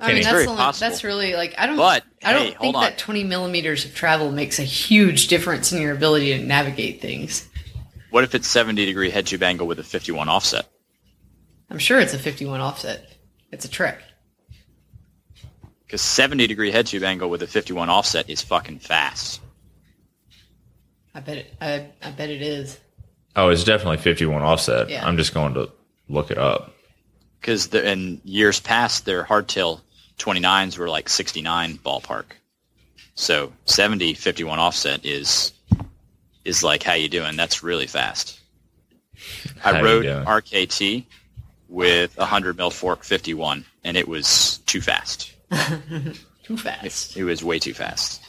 I 0.00 0.12
mean, 0.12 0.22
that's 0.22 0.44
the 0.44 0.50
only, 0.50 0.72
that's 0.78 1.02
really 1.02 1.34
like 1.34 1.56
I 1.58 1.66
don't. 1.66 1.76
But, 1.76 2.04
I 2.22 2.32
don't 2.32 2.42
hey, 2.42 2.48
think 2.50 2.58
hold 2.60 2.76
on. 2.76 2.82
that 2.84 2.98
20 2.98 3.24
millimeters 3.24 3.84
of 3.84 3.96
travel 3.96 4.30
makes 4.30 4.60
a 4.60 4.62
huge 4.62 5.26
difference 5.26 5.72
in 5.72 5.82
your 5.82 5.92
ability 5.92 6.38
to 6.38 6.44
navigate 6.44 7.00
things. 7.00 7.48
What 8.10 8.22
if 8.22 8.32
it's 8.36 8.46
70 8.46 8.86
degree 8.86 9.10
head 9.10 9.26
tube 9.26 9.42
angle 9.42 9.66
with 9.66 9.80
a 9.80 9.82
51 9.82 10.28
offset? 10.28 10.68
I'm 11.70 11.78
sure 11.78 12.00
it's 12.00 12.14
a 12.14 12.18
51 12.18 12.60
offset. 12.60 13.10
It's 13.52 13.64
a 13.64 13.68
trick. 13.68 13.98
Because 15.86 16.02
70 16.02 16.46
degree 16.46 16.70
head 16.70 16.86
tube 16.86 17.02
angle 17.02 17.30
with 17.30 17.42
a 17.42 17.46
51 17.46 17.88
offset 17.88 18.28
is 18.28 18.42
fucking 18.42 18.78
fast. 18.80 19.40
I 21.14 21.20
bet 21.20 21.38
it. 21.38 21.54
I, 21.60 21.86
I 22.02 22.10
bet 22.10 22.30
it 22.30 22.42
is. 22.42 22.78
Oh, 23.36 23.48
it's 23.48 23.64
definitely 23.64 23.96
51 23.98 24.42
offset. 24.42 24.88
Yeah. 24.90 25.06
I'm 25.06 25.16
just 25.16 25.32
going 25.34 25.54
to 25.54 25.70
look 26.08 26.30
it 26.30 26.38
up. 26.38 26.72
because 27.40 27.72
in 27.74 28.20
years 28.24 28.60
past 28.60 29.04
their 29.04 29.22
hardtail 29.24 29.80
29s 30.18 30.78
were 30.78 30.88
like 30.88 31.08
69 31.08 31.76
ballpark 31.84 32.24
so 33.14 33.52
70 33.66 34.14
51 34.14 34.58
offset 34.58 35.04
is 35.04 35.52
is 36.46 36.64
like 36.64 36.82
how 36.82 36.94
you 36.94 37.08
doing 37.10 37.36
that's 37.36 37.62
really 37.62 37.86
fast 37.86 38.40
How 39.58 39.72
i 39.72 39.78
you 39.78 39.84
rode 39.84 40.04
rkt 40.06 41.04
with 41.68 42.16
a 42.16 42.20
100 42.20 42.56
mil 42.56 42.70
fork 42.70 43.04
51 43.04 43.64
and 43.84 43.96
it 43.96 44.08
was 44.08 44.58
too 44.66 44.80
fast 44.80 45.32
Too 46.44 46.56
fast. 46.56 47.16
it 47.16 47.24
was 47.24 47.44
way 47.44 47.58
too 47.58 47.74
fast 47.74 48.22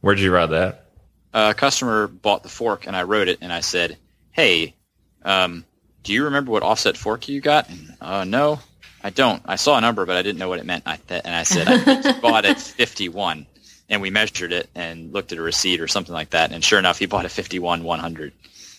Where'd 0.00 0.18
you 0.20 0.32
ride 0.32 0.50
that? 0.50 0.86
a 1.34 1.54
customer 1.54 2.06
bought 2.06 2.42
the 2.42 2.48
fork 2.48 2.86
and 2.86 2.96
I 2.96 3.02
rode 3.02 3.28
it 3.28 3.38
and 3.42 3.52
I 3.52 3.60
said, 3.60 3.98
"Hey, 4.32 4.74
um, 5.22 5.64
do 6.02 6.12
you 6.12 6.24
remember 6.24 6.50
what 6.52 6.62
offset 6.62 6.96
fork 6.96 7.28
you 7.28 7.40
got?" 7.40 7.68
And, 7.68 7.94
uh, 8.00 8.24
no, 8.24 8.60
I 9.02 9.10
don't. 9.10 9.42
I 9.44 9.56
saw 9.56 9.76
a 9.76 9.80
number, 9.82 10.06
but 10.06 10.16
I 10.16 10.22
didn't 10.22 10.38
know 10.38 10.48
what 10.48 10.60
it 10.60 10.64
meant. 10.66 10.84
I 10.86 10.96
th- 10.96 11.22
and 11.24 11.34
I 11.34 11.42
said, 11.42 11.68
"I 11.68 11.78
think 11.78 12.04
you 12.04 12.12
bought 12.22 12.44
at 12.46 12.58
51." 12.60 13.46
And 13.88 14.02
we 14.02 14.10
measured 14.10 14.52
it 14.52 14.68
and 14.74 15.12
looked 15.12 15.30
at 15.30 15.38
a 15.38 15.42
receipt 15.42 15.80
or 15.80 15.86
something 15.86 16.12
like 16.12 16.30
that. 16.30 16.50
And 16.50 16.64
sure 16.64 16.78
enough, 16.80 16.98
he 16.98 17.06
bought 17.06 17.24
a 17.24 17.28
51 17.28 17.84
100. 17.84 18.32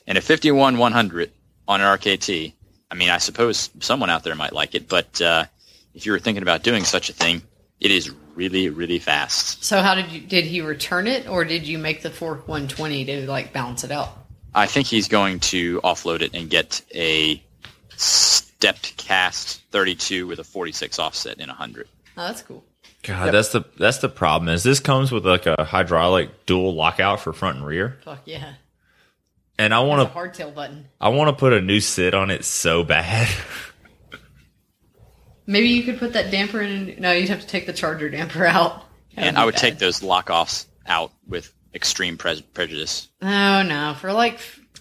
And 0.06 0.18
a 0.18 0.22
51 0.22 0.78
100 0.78 1.32
on 1.66 1.80
an 1.80 1.88
RKT. 1.98 2.52
I 2.90 2.96
mean, 2.96 3.10
I 3.10 3.18
suppose 3.18 3.70
someone 3.80 4.10
out 4.10 4.24
there 4.24 4.36
might 4.36 4.54
like 4.54 4.76
it, 4.76 4.88
but 4.88 5.22
uh, 5.22 5.46
if 5.94 6.06
you 6.06 6.12
were 6.12 6.20
thinking 6.20 6.44
about 6.44 6.64
doing 6.64 6.84
such 6.84 7.10
a 7.10 7.14
thing, 7.14 7.42
it 7.80 7.92
is 7.92 8.12
really, 8.36 8.70
really 8.70 9.00
fast. 9.00 9.64
So 9.64 9.82
how 9.82 9.96
did 9.96 10.12
you 10.12 10.22
did 10.22 10.46
he 10.46 10.62
return 10.62 11.08
it 11.08 11.28
or 11.28 11.44
did 11.44 11.68
you 11.68 11.78
make 11.78 12.02
the 12.02 12.10
fork 12.10 12.48
120 12.48 13.06
to 13.06 13.28
like 13.28 13.54
balance 13.54 13.84
it 13.84 13.92
out? 13.92 14.10
I 14.56 14.66
think 14.66 14.88
he's 14.88 15.08
going 15.08 15.40
to 15.42 15.82
offload 15.82 16.22
it 16.22 16.34
and 16.34 16.50
get 16.50 16.82
a 16.96 17.44
stepped 17.90 18.98
cast 18.98 19.62
32 19.72 20.26
with 20.26 20.40
a 20.40 20.44
46 20.44 20.98
offset 21.00 21.40
in 21.40 21.48
100. 21.48 21.88
Oh, 22.18 22.28
that's 22.28 22.42
cool. 22.42 22.64
God, 23.04 23.32
that's 23.32 23.50
the 23.50 23.64
that's 23.78 24.00
the 24.00 24.10
problem. 24.10 24.50
Is 24.50 24.64
this 24.64 24.80
comes 24.80 25.12
with 25.12 25.26
like 25.26 25.46
a 25.46 25.64
hydraulic 25.64 26.46
dual 26.46 26.74
lockout 26.74 27.20
for 27.20 27.32
front 27.32 27.58
and 27.58 27.66
rear, 27.66 28.00
Fuck 28.04 28.22
yeah. 28.26 28.54
And 29.60 29.74
I 29.74 29.78
That's 29.80 29.86
a 29.86 29.88
want 29.88 30.10
to 30.10 30.18
hardtail 30.44 30.54
button. 30.56 30.88
I 31.02 31.10
want 31.10 31.30
to 31.30 31.34
put 31.40 31.54
a 31.54 31.62
new 31.62 31.80
sit 31.80 32.14
on 32.14 32.30
it 32.32 32.46
so 32.46 32.84
bad. 32.84 33.28
Maybe 35.46 35.70
you 35.70 35.84
could 35.84 35.98
put 35.98 36.14
that 36.14 36.30
damper 36.32 36.62
in. 36.62 36.96
No, 37.00 37.12
you'd 37.14 37.30
have 37.30 37.42
to 37.42 37.48
take 37.48 37.66
the 37.66 37.74
charger 37.74 38.10
damper 38.10 38.46
out. 38.46 38.84
That 39.16 39.28
And 39.28 39.38
I 39.38 39.46
would 39.46 39.54
bad. 39.56 39.62
take 39.62 39.78
those 39.80 40.04
lock 40.04 40.30
offs 40.30 40.68
out 40.86 41.12
with 41.26 41.54
extreme 41.74 42.18
pre- 42.18 42.42
prejudice. 42.54 43.08
No, 43.22 43.64
no, 43.64 43.96
for 44.00 44.12
like 44.12 44.40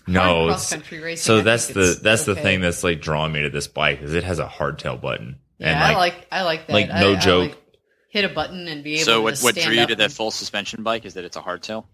no, 0.09 0.47
cross 0.47 0.71
country 0.71 1.00
racing. 1.00 1.23
so 1.25 1.38
I 1.38 1.42
that's 1.42 1.68
the 1.68 1.92
it's 1.92 2.00
that's 2.00 2.25
the 2.25 2.35
thing 2.35 2.61
that's 2.61 2.83
like 2.85 3.00
drawing 3.00 3.33
me 3.33 3.42
to 3.42 3.50
this 3.50 3.66
bike 3.68 4.02
is 4.02 4.14
it 4.14 4.25
has 4.25 4.38
a 4.38 4.47
hardtail 4.47 5.00
button. 5.00 5.38
Yeah, 5.59 5.68
and 5.73 5.78
I 5.83 5.97
like 5.97 6.26
I 6.33 6.42
like 6.42 6.66
that. 6.66 6.73
like, 6.73 6.88
no 6.88 7.12
I 7.14 7.16
joke. 7.16 7.50
like 7.50 7.62
hit 8.11 8.25
a 8.25 8.28
button 8.28 8.66
and 8.68 8.83
be 8.85 8.95
able 8.95 9.04
So 9.04 9.14
to 9.16 9.23
what, 9.23 9.30
just 9.33 9.45
what 9.45 9.54
drew 9.56 9.75
you 9.75 9.80
up 9.83 9.88
to 9.90 9.97
that 9.97 10.12
full 10.12 10.30
suspension 10.30 10.83
bike 10.83 11.04
is 11.04 11.14
that 11.14 11.25
it's 11.25 11.37
a 11.37 11.40
hardtail? 11.42 11.85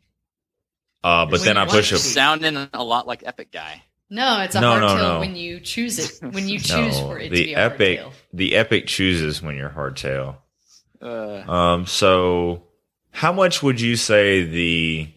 Uh, 1.05 1.27
but 1.27 1.41
when 1.41 1.43
then 1.43 1.57
I 1.57 1.67
push 1.67 1.91
to 1.91 1.97
a 1.97 1.99
be. 1.99 1.99
Sounding 1.99 2.69
a 2.73 2.83
lot 2.85 3.07
like 3.07 3.23
Epic 3.27 3.51
Guy. 3.53 3.83
No, 4.11 4.41
it's 4.43 4.55
a 4.55 4.61
No, 4.61 4.79
no, 4.79 4.97
hardtail 4.97 4.97
no. 4.97 5.21
when 5.21 5.37
you 5.37 5.61
choose 5.61 5.99
it. 5.99 6.21
When 6.33 6.49
you 6.49 6.59
choose 6.61 7.01
no, 7.01 7.07
for 7.09 7.19
it 7.19 7.35
to 7.35 7.37
the 7.37 7.45
be 7.45 7.55
a 7.55 7.59
epic 7.59 8.01
hardtail. 8.01 8.13
the 8.33 8.55
epic 8.57 8.87
chooses 8.87 9.43
when 9.43 9.57
you're 9.57 9.71
hardtail. 9.71 10.37
Uh, 11.01 11.43
Um, 11.51 11.87
so 11.87 12.65
how 13.11 13.33
much 13.33 13.63
would 13.63 13.81
you 13.81 13.97
say 13.97 14.45
the 14.45 15.09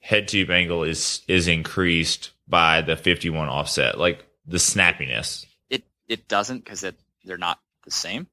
head 0.00 0.28
tube 0.28 0.50
angle 0.50 0.84
is 0.84 1.22
is 1.28 1.48
increased 1.48 2.30
by 2.48 2.80
the 2.82 2.96
51 2.96 3.48
offset? 3.48 3.98
Like 3.98 4.24
the 4.46 4.58
snappiness. 4.58 5.46
it 5.70 5.84
it 6.08 6.28
doesn't 6.28 6.64
because 6.64 6.84
it 6.84 6.96
they're 7.24 7.38
not 7.38 7.58
the 7.84 7.90
same. 7.90 8.26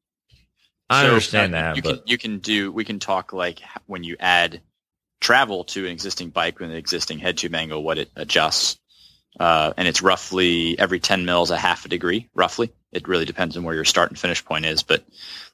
I 0.89 1.03
So, 1.03 1.07
understand 1.09 1.55
uh, 1.55 1.61
that, 1.61 1.75
You 1.77 1.81
but 1.81 1.95
can 1.97 2.03
you 2.07 2.17
can 2.17 2.39
do 2.39 2.71
we 2.71 2.83
can 2.85 2.99
talk 2.99 3.33
like 3.33 3.61
when 3.85 4.03
you 4.03 4.15
add 4.19 4.61
travel 5.19 5.63
to 5.65 5.85
an 5.85 5.91
existing 5.91 6.29
bike 6.29 6.59
with 6.59 6.69
an 6.69 6.75
existing 6.75 7.19
head 7.19 7.37
tube 7.37 7.55
angle, 7.55 7.83
what 7.83 7.97
it 7.97 8.09
adjusts, 8.15 8.77
uh, 9.39 9.73
and 9.77 9.87
it's 9.87 10.01
roughly 10.01 10.77
every 10.79 10.99
ten 10.99 11.25
mils 11.25 11.51
a 11.51 11.57
half 11.57 11.85
a 11.85 11.89
degree, 11.89 12.29
roughly. 12.33 12.71
It 12.91 13.07
really 13.07 13.25
depends 13.25 13.55
on 13.55 13.63
where 13.63 13.75
your 13.75 13.85
start 13.85 14.09
and 14.09 14.19
finish 14.19 14.43
point 14.43 14.65
is, 14.65 14.83
but 14.83 15.03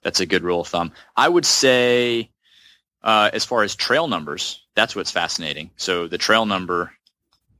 that's 0.01 0.19
a 0.19 0.25
good 0.25 0.43
rule 0.43 0.61
of 0.61 0.67
thumb. 0.67 0.93
I 1.15 1.27
would 1.27 1.45
say, 1.45 2.29
uh, 3.03 3.29
as 3.33 3.45
far 3.45 3.63
as 3.63 3.75
trail 3.75 4.07
numbers, 4.07 4.61
that's 4.75 4.95
what's 4.95 5.11
fascinating. 5.11 5.71
So 5.75 6.07
the 6.07 6.17
trail 6.17 6.45
number, 6.45 6.93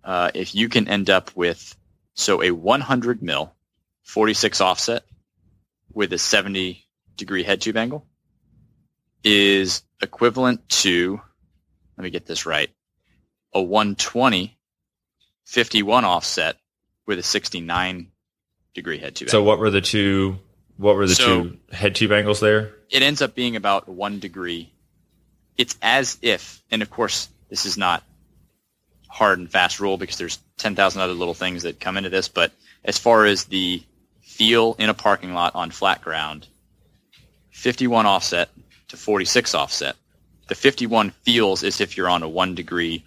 uh, 0.04 0.32
if 0.34 0.56
you 0.56 0.70
can 0.70 0.88
end 0.88 1.10
up 1.10 1.36
with 1.36 1.76
so 2.14 2.42
a 2.42 2.52
100 2.52 3.22
mil, 3.22 3.54
46 4.04 4.62
offset 4.62 5.04
with 5.94 6.14
a 6.14 6.18
70 6.18 6.86
degree 7.18 7.44
head 7.44 7.62
tube 7.62 7.78
angle 7.78 8.06
is 9.24 9.84
equivalent 10.02 10.68
to, 10.70 11.20
let 11.98 12.04
me 12.04 12.10
get 12.10 12.26
this 12.26 12.46
right, 12.46 12.70
a 13.54 13.62
120 13.62 14.58
51 15.46 16.06
offset 16.06 16.58
with 17.06 17.20
a 17.20 17.24
69 17.24 18.08
degree 18.74 18.98
head 18.98 19.16
tube 19.16 19.30
so 19.30 19.38
angle. 19.38 19.48
what 19.48 19.60
were 19.60 19.70
the 19.70 19.80
two 19.82 20.40
what 20.78 20.96
were 20.96 21.08
the 21.08 21.16
So- 21.16 21.44
two 21.44 21.58
head 21.72 21.96
tube 21.96 22.12
angles 22.12 22.40
there? 22.40 22.74
It 22.90 23.02
ends 23.02 23.22
up 23.22 23.34
being 23.36 23.56
about 23.56 23.88
one 23.88 24.20
degree. 24.20 24.72
It's 25.58 25.78
as 25.82 26.18
if, 26.22 26.62
and 26.70 26.82
of 26.82 26.90
course, 26.90 27.30
this 27.50 27.66
is 27.66 27.78
not 27.78 28.04
hard 29.08 29.40
and 29.40 29.50
fast 29.50 29.80
rule 29.80 29.98
because 29.98 30.18
there's 30.18 30.40
10,000 30.58 31.02
other 31.02 31.14
little 31.14 31.34
things 31.34 31.64
that 31.64 31.80
come 31.80 31.96
into 31.98 32.10
this, 32.10 32.28
but 32.28 32.52
as 32.84 32.98
far 32.98 33.26
as 33.26 33.46
the 33.46 33.82
feel 34.22 34.76
in 34.78 34.90
a 34.90 34.94
parking 34.94 35.34
lot 35.34 35.56
on 35.56 35.72
flat 35.72 36.02
ground, 36.02 36.48
51 37.52 38.06
offset 38.06 38.50
to 38.90 38.98
46 38.98 39.56
offset. 39.56 39.96
The 40.48 40.56
51 40.56 41.12
feels 41.24 41.64
as 41.64 41.82
if 41.82 41.98
you're 41.98 42.10
on 42.10 42.24
a 42.24 42.30
one 42.30 42.56
degree 42.56 43.04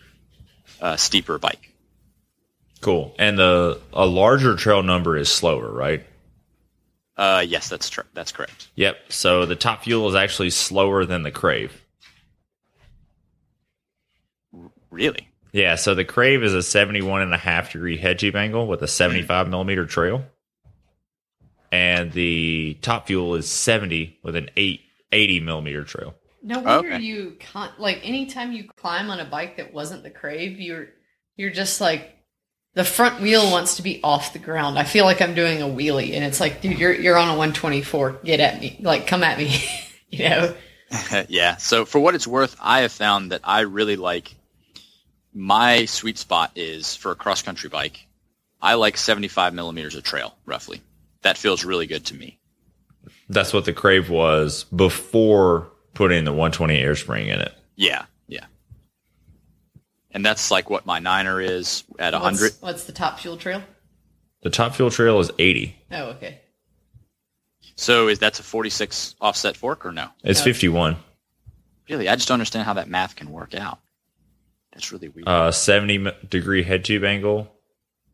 uh, 0.81 0.97
steeper 0.97 1.39
bike. 1.39 1.73
Cool. 2.81 3.15
And 3.19 3.39
the 3.39 3.81
a 3.93 4.07
larger 4.07 4.57
trail 4.57 4.83
number 4.83 5.17
is 5.17 5.29
slower, 5.29 5.71
right? 5.71 6.05
Uh, 7.17 7.45
yes, 7.47 7.69
that's 7.69 7.91
tr- 7.91 8.03
that's 8.15 8.31
correct. 8.31 8.69
Yep. 8.77 8.97
So 9.09 9.47
the 9.47 9.57
top 9.57 9.83
fuel 9.83 10.09
is 10.09 10.15
actually 10.15 10.51
slower 10.51 11.05
than 11.05 11.25
the 11.25 11.33
Crave. 11.33 11.85
Really? 14.91 15.29
Yeah, 15.53 15.75
so 15.75 15.95
the 15.95 16.05
Crave 16.05 16.45
is 16.45 16.55
a 16.55 16.63
71 16.63 17.23
and 17.23 17.35
a 17.35 17.39
half 17.39 17.73
degree 17.73 17.97
head 17.97 18.19
tube 18.19 18.37
angle 18.37 18.69
with 18.69 18.83
a 18.83 18.89
75 18.89 19.49
millimeter 19.49 19.87
trail. 19.87 20.25
And 21.73 22.13
the 22.13 22.79
top 22.81 23.07
fuel 23.07 23.35
is 23.35 23.49
70 23.51 24.19
with 24.23 24.37
an 24.37 24.51
8, 24.57 24.81
80 25.11 25.41
millimeter 25.41 25.85
trail. 25.85 26.15
No 26.43 26.61
oh, 26.61 26.63
wonder 26.63 26.95
Okay. 26.95 27.05
you 27.05 27.37
can't 27.39 27.79
like 27.81 28.01
anytime 28.03 28.53
you 28.53 28.65
climb 28.77 29.11
on 29.11 29.21
a 29.21 29.25
bike 29.25 29.57
that 29.57 29.73
wasn't 29.73 30.03
the 30.03 30.11
Crave, 30.11 30.61
you're 30.61 30.89
you're 31.37 31.51
just 31.51 31.81
like 31.81 32.15
the 32.75 32.85
front 32.85 33.21
wheel 33.21 33.51
wants 33.51 33.77
to 33.77 33.83
be 33.83 34.01
off 34.05 34.33
the 34.33 34.39
ground. 34.39 34.79
I 34.79 34.85
feel 34.85 35.05
like 35.05 35.21
I'm 35.21 35.35
doing 35.35 35.63
a 35.63 35.67
wheelie, 35.67 36.15
and 36.15 36.25
it's 36.25 36.41
like, 36.41 36.61
dude, 36.61 36.79
you're 36.79 36.95
you're 36.95 37.17
on 37.17 37.29
a 37.29 37.33
124. 37.33 38.21
Get 38.25 38.41
at 38.41 38.61
me, 38.61 38.79
like 38.81 39.07
come 39.07 39.25
at 39.25 39.39
me, 39.39 39.65
you 40.11 40.29
know. 40.29 40.55
yeah. 41.29 41.57
So 41.57 41.85
for 41.85 41.99
what 41.99 42.15
it's 42.15 42.27
worth, 42.27 42.57
I 42.61 42.81
have 42.81 42.93
found 42.93 43.33
that 43.33 43.41
I 43.45 43.61
really 43.61 43.97
like 43.97 44.35
my 45.35 45.85
sweet 45.85 46.19
spot 46.19 46.53
is 46.57 46.95
for 46.95 47.13
a 47.13 47.17
cross 47.17 47.43
country 47.43 47.69
bike. 47.69 48.07
I 48.61 48.75
like 48.75 48.97
75 48.97 49.55
millimeters 49.55 49.95
of 49.95 50.03
trail, 50.03 50.37
roughly. 50.47 50.83
That 51.23 51.39
feels 51.39 51.65
really 51.65 51.87
good 51.87 52.07
to 52.07 52.15
me. 52.15 52.39
That's 53.29 53.53
what 53.53 53.65
the 53.65 53.73
Crave 53.73 54.11
was 54.11 54.65
before 54.65 55.71
putting 55.99 56.25
the 56.25 56.31
120 56.31 56.79
air 56.79 56.95
spring 56.95 57.27
in 57.29 57.41
it. 57.41 57.53
Yeah, 57.75 58.05
yeah. 58.29 58.45
And 60.13 60.25
that's 60.25 60.51
like 60.53 60.71
what 60.71 60.87
my 60.87 61.01
Niner 61.01 61.41
is 61.41 61.83
at 61.99 62.13
100. 62.13 62.41
What's, 62.41 62.63
what's 62.63 62.85
the 62.85 62.93
top 62.93 63.19
fuel 63.19 63.37
trail? 63.37 63.63
The 64.43 64.51
top 64.51 64.77
fuel 64.77 64.91
trail 64.93 65.19
is 65.19 65.33
80. 65.41 65.77
Oh, 65.91 66.05
okay. 66.11 66.41
So 67.75 68.07
is 68.07 68.21
that's 68.21 68.39
a 68.39 68.45
46 68.45 69.17
offset 69.21 69.57
fork 69.57 69.85
or 69.85 69.91
no? 69.91 70.09
It's 70.23 70.39
No. 70.39 70.45
51. 70.45 70.97
Really, 71.91 72.09
I 72.09 72.15
just 72.15 72.29
don't 72.29 72.35
understand 72.37 72.65
how 72.65 72.75
that 72.75 72.89
math 72.89 73.17
can 73.17 73.33
work 73.33 73.55
out. 73.57 73.81
That's 74.73 74.93
really 74.93 75.09
weird. 75.09 75.27
Uh 75.27 75.51
70 75.51 76.13
degree 76.31 76.63
head 76.63 76.85
tube 76.85 77.03
angle 77.03 77.53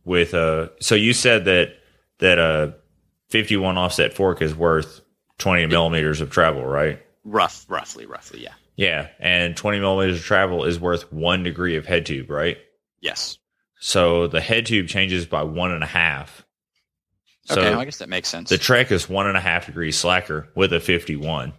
with 0.07 0.33
a 0.33 0.71
so 0.81 0.95
you 0.95 1.13
said 1.13 1.45
that 1.45 1.75
that 2.19 2.39
a 2.39 2.77
51 3.29 3.77
offset 3.77 4.15
fork 4.15 4.41
is 4.41 4.55
worth 4.55 5.03
20 5.39 5.67
millimeters 5.67 6.23
of 6.23 6.31
travel, 6.31 6.65
right? 6.65 7.04
Rough, 7.25 7.65
roughly, 7.69 8.07
roughly, 8.07 8.43
yeah. 8.43 8.55
Yeah, 8.77 9.09
and 9.19 9.57
20 9.57 9.81
millimeters 9.81 10.19
of 10.19 10.25
travel 10.25 10.65
is 10.65 10.79
worth 10.81 11.13
one 11.13 11.43
degree 11.43 11.77
of 11.77 11.87
head 11.87 12.07
tube, 12.07 12.29
right? 12.29 12.59
Yes. 13.01 13.39
So 13.81 14.27
the 14.27 14.41
head 14.41 14.67
tube 14.67 14.89
changes 14.89 15.27
by 15.27 15.43
one 15.45 15.71
and 15.71 15.83
a 15.83 15.87
half. 15.87 16.45
So 17.45 17.61
okay, 17.61 17.73
I 17.73 17.85
guess 17.85 17.99
that 17.99 18.09
makes 18.09 18.29
sense. 18.29 18.49
the 18.49 18.59
Trek 18.59 18.91
is 18.91 19.09
one 19.09 19.27
and 19.27 19.37
a 19.37 19.41
half 19.41 19.67
degrees 19.67 19.99
slacker 19.99 20.49
with 20.55 20.73
a 20.73 20.81
51. 20.81 21.53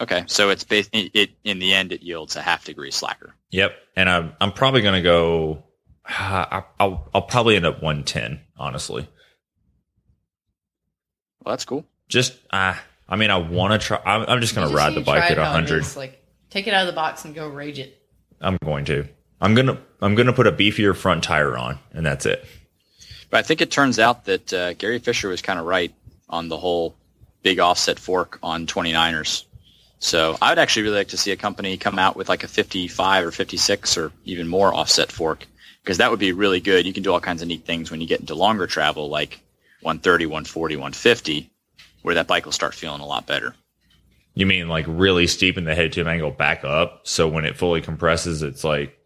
okay, 0.00 0.24
so 0.26 0.50
it's 0.50 0.64
based 0.64 0.90
it, 0.92 1.10
it 1.14 1.30
in 1.44 1.58
the 1.58 1.72
end 1.72 1.92
it 1.92 2.02
yields 2.02 2.36
a 2.36 2.42
half 2.42 2.64
degree 2.66 2.90
slacker. 2.90 3.34
Yep, 3.50 3.72
and 3.96 4.10
I'm 4.10 4.32
I'm 4.40 4.52
probably 4.52 4.82
gonna 4.82 5.02
go. 5.02 5.64
I, 6.06 6.64
I'll 6.78 7.08
I'll 7.14 7.22
probably 7.22 7.56
end 7.56 7.64
up 7.64 7.82
110, 7.82 8.40
honestly. 8.58 9.08
Well, 11.42 11.54
that's 11.54 11.64
cool. 11.64 11.86
Just 12.08 12.36
uh, 12.50 12.74
I 13.10 13.16
mean, 13.16 13.30
I 13.30 13.36
want 13.38 13.78
to 13.78 13.86
try. 13.86 14.00
I'm, 14.04 14.24
I'm 14.28 14.40
just 14.40 14.54
going 14.54 14.68
to 14.68 14.74
ride 14.74 14.94
the 14.94 15.00
bike 15.00 15.24
at 15.24 15.32
it 15.32 15.38
how 15.38 15.50
it 15.50 15.54
100. 15.54 15.80
is, 15.80 15.96
Like, 15.96 16.24
take 16.48 16.68
it 16.68 16.74
out 16.74 16.82
of 16.82 16.86
the 16.86 16.92
box 16.92 17.24
and 17.24 17.34
go 17.34 17.48
rage 17.48 17.78
it. 17.78 18.00
I'm 18.40 18.56
going 18.64 18.84
to. 18.86 19.06
I'm 19.42 19.54
gonna 19.54 19.80
I'm 20.02 20.14
gonna 20.14 20.34
put 20.34 20.46
a 20.46 20.52
beefier 20.52 20.94
front 20.94 21.24
tire 21.24 21.56
on, 21.56 21.78
and 21.92 22.04
that's 22.04 22.26
it. 22.26 22.44
But 23.30 23.38
I 23.38 23.42
think 23.42 23.60
it 23.60 23.70
turns 23.70 23.98
out 23.98 24.26
that 24.26 24.52
uh, 24.52 24.74
Gary 24.74 24.98
Fisher 24.98 25.28
was 25.28 25.40
kind 25.40 25.58
of 25.58 25.64
right 25.64 25.94
on 26.28 26.48
the 26.48 26.58
whole 26.58 26.94
big 27.42 27.58
offset 27.58 27.98
fork 27.98 28.38
on 28.42 28.66
29ers. 28.66 29.44
So 29.98 30.36
I 30.42 30.50
would 30.50 30.58
actually 30.58 30.82
really 30.82 30.96
like 30.96 31.08
to 31.08 31.16
see 31.16 31.30
a 31.30 31.36
company 31.36 31.76
come 31.76 31.98
out 31.98 32.16
with 32.16 32.28
like 32.28 32.42
a 32.42 32.48
55 32.48 33.26
or 33.26 33.30
56 33.30 33.96
or 33.98 34.12
even 34.24 34.48
more 34.48 34.74
offset 34.74 35.12
fork 35.12 35.46
because 35.82 35.98
that 35.98 36.10
would 36.10 36.20
be 36.20 36.32
really 36.32 36.60
good. 36.60 36.86
You 36.86 36.92
can 36.92 37.02
do 37.02 37.12
all 37.12 37.20
kinds 37.20 37.42
of 37.42 37.48
neat 37.48 37.64
things 37.64 37.90
when 37.90 38.00
you 38.00 38.06
get 38.06 38.20
into 38.20 38.34
longer 38.34 38.66
travel 38.66 39.08
like 39.08 39.40
130, 39.82 40.26
140, 40.26 40.76
150 40.76 41.49
where 42.02 42.14
that 42.16 42.26
bike 42.26 42.44
will 42.44 42.52
start 42.52 42.74
feeling 42.74 43.00
a 43.00 43.06
lot 43.06 43.26
better. 43.26 43.54
You 44.34 44.46
mean 44.46 44.68
like 44.68 44.84
really 44.88 45.26
steepen 45.26 45.64
the 45.64 45.74
head 45.74 45.92
tube 45.92 46.06
angle 46.06 46.30
back 46.30 46.64
up, 46.64 47.00
so 47.04 47.28
when 47.28 47.44
it 47.44 47.56
fully 47.56 47.80
compresses, 47.80 48.42
it's 48.42 48.62
like 48.64 48.96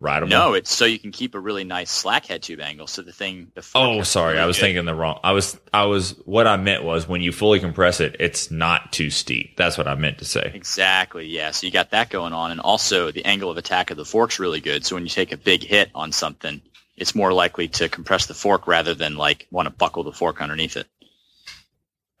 rideable? 0.00 0.30
No, 0.30 0.54
it's 0.54 0.74
so 0.74 0.84
you 0.84 0.98
can 0.98 1.10
keep 1.12 1.34
a 1.34 1.40
really 1.40 1.64
nice 1.64 1.90
slack 1.90 2.26
head 2.26 2.42
tube 2.42 2.60
angle. 2.60 2.86
So 2.86 3.02
the 3.02 3.12
thing, 3.12 3.50
the 3.54 3.64
Oh, 3.74 4.02
sorry. 4.02 4.32
really 4.34 4.42
I 4.44 4.46
was 4.46 4.56
good- 4.56 4.62
thinking 4.62 4.84
the 4.86 4.94
wrong. 4.94 5.20
I 5.22 5.32
was, 5.32 5.58
I 5.74 5.84
was, 5.84 6.12
what 6.24 6.46
I 6.46 6.56
meant 6.56 6.84
was 6.84 7.06
when 7.08 7.20
you 7.20 7.32
fully 7.32 7.60
compress 7.60 8.00
it, 8.00 8.16
it's 8.20 8.50
not 8.50 8.92
too 8.92 9.10
steep. 9.10 9.56
That's 9.56 9.76
what 9.76 9.86
I 9.88 9.94
meant 9.96 10.18
to 10.18 10.24
say. 10.24 10.50
Exactly. 10.54 11.26
Yeah. 11.26 11.50
So 11.50 11.66
you 11.66 11.72
got 11.72 11.90
that 11.90 12.10
going 12.10 12.32
on, 12.32 12.50
and 12.50 12.60
also 12.60 13.10
the 13.10 13.24
angle 13.24 13.50
of 13.50 13.56
attack 13.58 13.90
of 13.90 13.96
the 13.96 14.04
fork's 14.04 14.38
really 14.38 14.60
good. 14.60 14.86
So 14.86 14.94
when 14.96 15.02
you 15.04 15.10
take 15.10 15.32
a 15.32 15.36
big 15.36 15.62
hit 15.64 15.90
on 15.94 16.12
something, 16.12 16.62
it's 16.96 17.14
more 17.14 17.32
likely 17.32 17.68
to 17.68 17.88
compress 17.88 18.26
the 18.26 18.34
fork 18.34 18.66
rather 18.66 18.94
than 18.94 19.16
like 19.16 19.46
want 19.50 19.66
to 19.66 19.70
buckle 19.74 20.04
the 20.04 20.12
fork 20.12 20.40
underneath 20.40 20.76
it, 20.76 20.86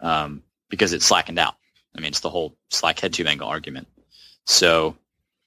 um, 0.00 0.42
because 0.68 0.92
it's 0.92 1.04
slackened 1.06 1.38
out. 1.38 1.54
I 1.96 2.00
mean, 2.00 2.08
it's 2.08 2.20
the 2.20 2.30
whole 2.30 2.56
slack 2.70 3.00
head 3.00 3.12
tube 3.12 3.26
angle 3.26 3.48
argument. 3.48 3.88
So, 4.46 4.96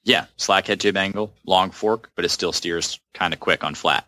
yeah, 0.04 0.26
slack 0.38 0.68
head 0.68 0.80
tube 0.80 0.98
angle, 0.98 1.34
long 1.46 1.72
fork, 1.72 2.12
but 2.16 2.26
it 2.26 2.30
still 2.30 2.52
steers 2.52 3.00
kind 3.14 3.34
of 3.34 3.40
quick 3.40 3.64
on 3.64 3.76
flat. 3.76 4.08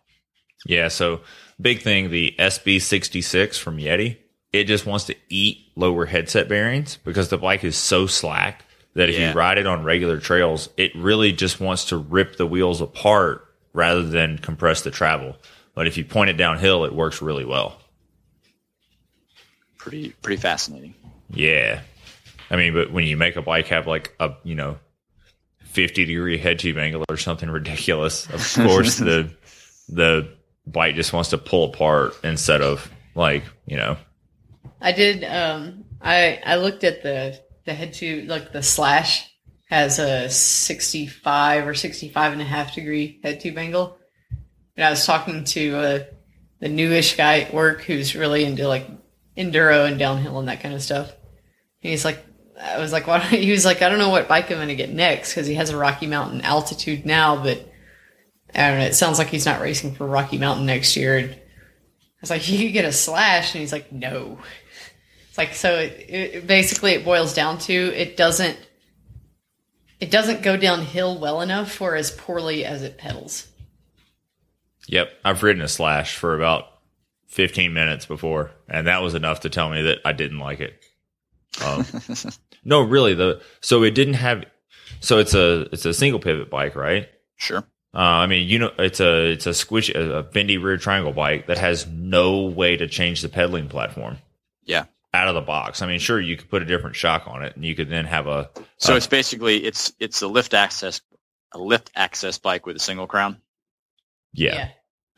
Yeah. 0.65 0.87
So 0.87 1.21
big 1.59 1.81
thing, 1.81 2.09
the 2.09 2.35
SB66 2.39 3.59
from 3.59 3.77
Yeti, 3.77 4.17
it 4.51 4.65
just 4.65 4.85
wants 4.85 5.05
to 5.05 5.15
eat 5.29 5.59
lower 5.75 6.05
headset 6.05 6.47
bearings 6.47 6.97
because 6.97 7.29
the 7.29 7.37
bike 7.37 7.63
is 7.63 7.75
so 7.77 8.07
slack 8.07 8.63
that 8.95 9.09
if 9.09 9.17
Yeah. 9.17 9.29
you 9.31 9.35
ride 9.35 9.57
it 9.57 9.67
on 9.67 9.83
regular 9.83 10.19
trails, 10.19 10.69
it 10.77 10.93
really 10.95 11.31
just 11.31 11.59
wants 11.59 11.85
to 11.85 11.97
rip 11.97 12.37
the 12.37 12.45
wheels 12.45 12.81
apart 12.81 13.45
rather 13.73 14.03
than 14.03 14.37
compress 14.37 14.81
the 14.81 14.91
travel. 14.91 15.35
But 15.73 15.87
if 15.87 15.97
you 15.97 16.05
point 16.05 16.29
it 16.29 16.37
downhill, 16.37 16.85
it 16.85 16.93
works 16.93 17.21
really 17.21 17.45
well. 17.45 17.79
Pretty, 19.83 20.11
pretty 20.21 20.41
fascinating. 20.41 20.95
Yeah. 21.29 21.81
I 22.49 22.55
mean, 22.55 22.73
but 22.73 22.93
when 22.93 23.03
you 23.03 23.17
make 23.17 23.35
a 23.35 23.41
bike 23.41 23.67
have 23.67 23.85
like 23.85 24.15
a, 24.17 24.31
you 24.45 24.55
know, 24.55 24.77
50 25.65 26.05
degree 26.05 26.37
head 26.37 26.57
tube 26.57 26.77
angle 26.77 27.03
or 27.09 27.17
something 27.17 27.49
ridiculous, 27.49 28.25
of 28.27 28.53
course 28.65 28.95
the 28.95 29.29
the 29.89 30.29
bike 30.65 30.95
just 30.95 31.11
wants 31.11 31.31
to 31.31 31.37
pull 31.37 31.65
apart 31.65 32.13
instead 32.23 32.61
of 32.61 32.89
like, 33.13 33.43
you 33.65 33.75
know, 33.75 33.97
I 34.79 34.93
did. 34.93 35.25
Um, 35.25 35.83
I 36.01 36.39
I 36.45 36.55
looked 36.55 36.85
at 36.85 37.03
the 37.03 37.37
the 37.65 37.73
head 37.73 37.91
tube, 37.91 38.29
like 38.29 38.53
the 38.53 38.63
slash 38.63 39.29
has 39.65 39.99
a 39.99 40.29
65 40.29 41.67
or 41.67 41.73
65 41.73 42.31
and 42.31 42.41
a 42.41 42.45
half 42.45 42.73
degree 42.73 43.19
head 43.21 43.41
tube 43.41 43.57
angle. 43.57 43.97
And 44.77 44.85
I 44.85 44.91
was 44.91 45.05
talking 45.05 45.43
to 45.43 45.75
uh, 45.75 45.99
the 46.61 46.69
newish 46.69 47.17
guy 47.17 47.41
at 47.41 47.53
work 47.53 47.81
who's 47.81 48.15
really 48.15 48.45
into 48.45 48.65
like 48.65 48.87
enduro 49.37 49.87
and 49.87 49.99
downhill 49.99 50.39
and 50.39 50.47
that 50.47 50.61
kind 50.61 50.73
of 50.73 50.81
stuff. 50.81 51.09
And 51.09 51.91
he's 51.91 52.05
like, 52.05 52.23
I 52.59 52.79
was 52.79 52.91
like, 52.91 53.07
what? 53.07 53.21
He 53.23 53.51
was 53.51 53.65
like, 53.65 53.81
I 53.81 53.89
don't 53.89 53.99
know 53.99 54.09
what 54.09 54.27
bike 54.27 54.51
I'm 54.51 54.57
going 54.57 54.67
to 54.69 54.75
get 54.75 54.93
next 54.93 55.33
because 55.33 55.47
he 55.47 55.55
has 55.55 55.69
a 55.69 55.77
Rocky 55.77 56.07
Mountain 56.07 56.41
altitude 56.41 57.05
now, 57.05 57.41
but 57.41 57.67
I 58.53 58.69
don't 58.69 58.79
know. 58.79 58.85
It 58.85 58.95
sounds 58.95 59.17
like 59.17 59.27
he's 59.27 59.45
not 59.45 59.61
racing 59.61 59.95
for 59.95 60.05
Rocky 60.05 60.37
Mountain 60.37 60.65
next 60.65 60.95
year. 60.95 61.17
And 61.17 61.31
I 61.31 61.37
was 62.21 62.29
like, 62.29 62.47
you 62.49 62.59
could 62.59 62.73
get 62.73 62.85
a 62.85 62.91
slash, 62.91 63.53
and 63.53 63.61
he's 63.61 63.71
like, 63.71 63.91
no. 63.91 64.39
It's 65.29 65.37
like 65.37 65.55
so. 65.55 65.79
It, 65.79 66.09
it 66.09 66.47
basically 66.47 66.91
it 66.91 67.03
boils 67.03 67.33
down 67.33 67.57
to 67.59 67.73
it 67.73 68.15
doesn't 68.15 68.55
it 69.99 70.11
doesn't 70.11 70.43
go 70.43 70.57
downhill 70.57 71.17
well 71.17 71.41
enough 71.41 71.71
for 71.71 71.95
as 71.95 72.11
poorly 72.11 72.65
as 72.65 72.83
it 72.83 72.97
pedals. 72.97 73.47
yep, 74.87 75.09
I've 75.25 75.41
ridden 75.41 75.63
a 75.63 75.67
slash 75.67 76.17
for 76.17 76.35
about 76.35 76.67
15 77.33 77.73
minutes 77.73 78.05
before, 78.05 78.51
and 78.69 78.87
that 78.87 79.01
was 79.01 79.15
enough 79.15 79.41
to 79.41 79.49
tell 79.49 79.69
me 79.69 79.81
that 79.83 79.99
I 80.05 80.13
didn't 80.13 80.39
like 80.39 80.59
it. 80.59 80.73
Um, 81.63 81.85
no, 82.63 82.81
really, 82.81 83.13
the 83.13 83.41
so 83.61 83.83
it 83.83 83.91
didn't 83.95 84.15
have 84.15 84.45
so 84.99 85.17
it's 85.19 85.33
a 85.33 85.61
it's 85.73 85.85
a 85.85 85.93
single 85.93 86.19
pivot 86.19 86.49
bike, 86.49 86.75
right? 86.75 87.09
Sure. 87.35 87.63
Uh, 87.95 87.99
I 87.99 88.25
mean, 88.27 88.47
you 88.47 88.57
know, 88.59 88.71
it's 88.79 88.99
a 88.99 89.31
it's 89.31 89.45
a 89.45 89.51
squishy, 89.51 89.93
a 89.95 90.23
bendy 90.23 90.57
rear 90.57 90.77
triangle 90.77 91.11
bike 91.13 91.47
that 91.47 91.57
has 91.59 91.85
no 91.87 92.41
way 92.45 92.75
to 92.77 92.87
change 92.87 93.21
the 93.21 93.29
pedaling 93.29 93.67
platform 93.69 94.17
Yeah. 94.65 94.85
out 95.13 95.27
of 95.27 95.35
the 95.35 95.41
box. 95.41 95.81
I 95.83 95.87
mean, 95.87 95.99
sure, 95.99 96.19
you 96.19 96.35
could 96.37 96.49
put 96.49 96.61
a 96.63 96.65
different 96.65 96.95
shock 96.95 97.27
on 97.27 97.43
it, 97.43 97.55
and 97.55 97.63
you 97.63 97.75
could 97.75 97.89
then 97.89 98.05
have 98.05 98.25
a 98.27 98.49
So 98.77 98.93
Uh, 98.93 98.97
it's 98.97 99.05
basically 99.07 99.63
it's 99.63 99.93
it's 99.99 100.21
a 100.23 100.27
lift 100.27 100.53
access 100.55 101.01
a 101.51 101.59
lift 101.59 101.91
access 101.95 102.39
bike 102.39 102.65
with 102.65 102.75
a 102.75 102.79
single 102.79 103.05
crown. 103.07 103.37
yeah. 104.33 104.69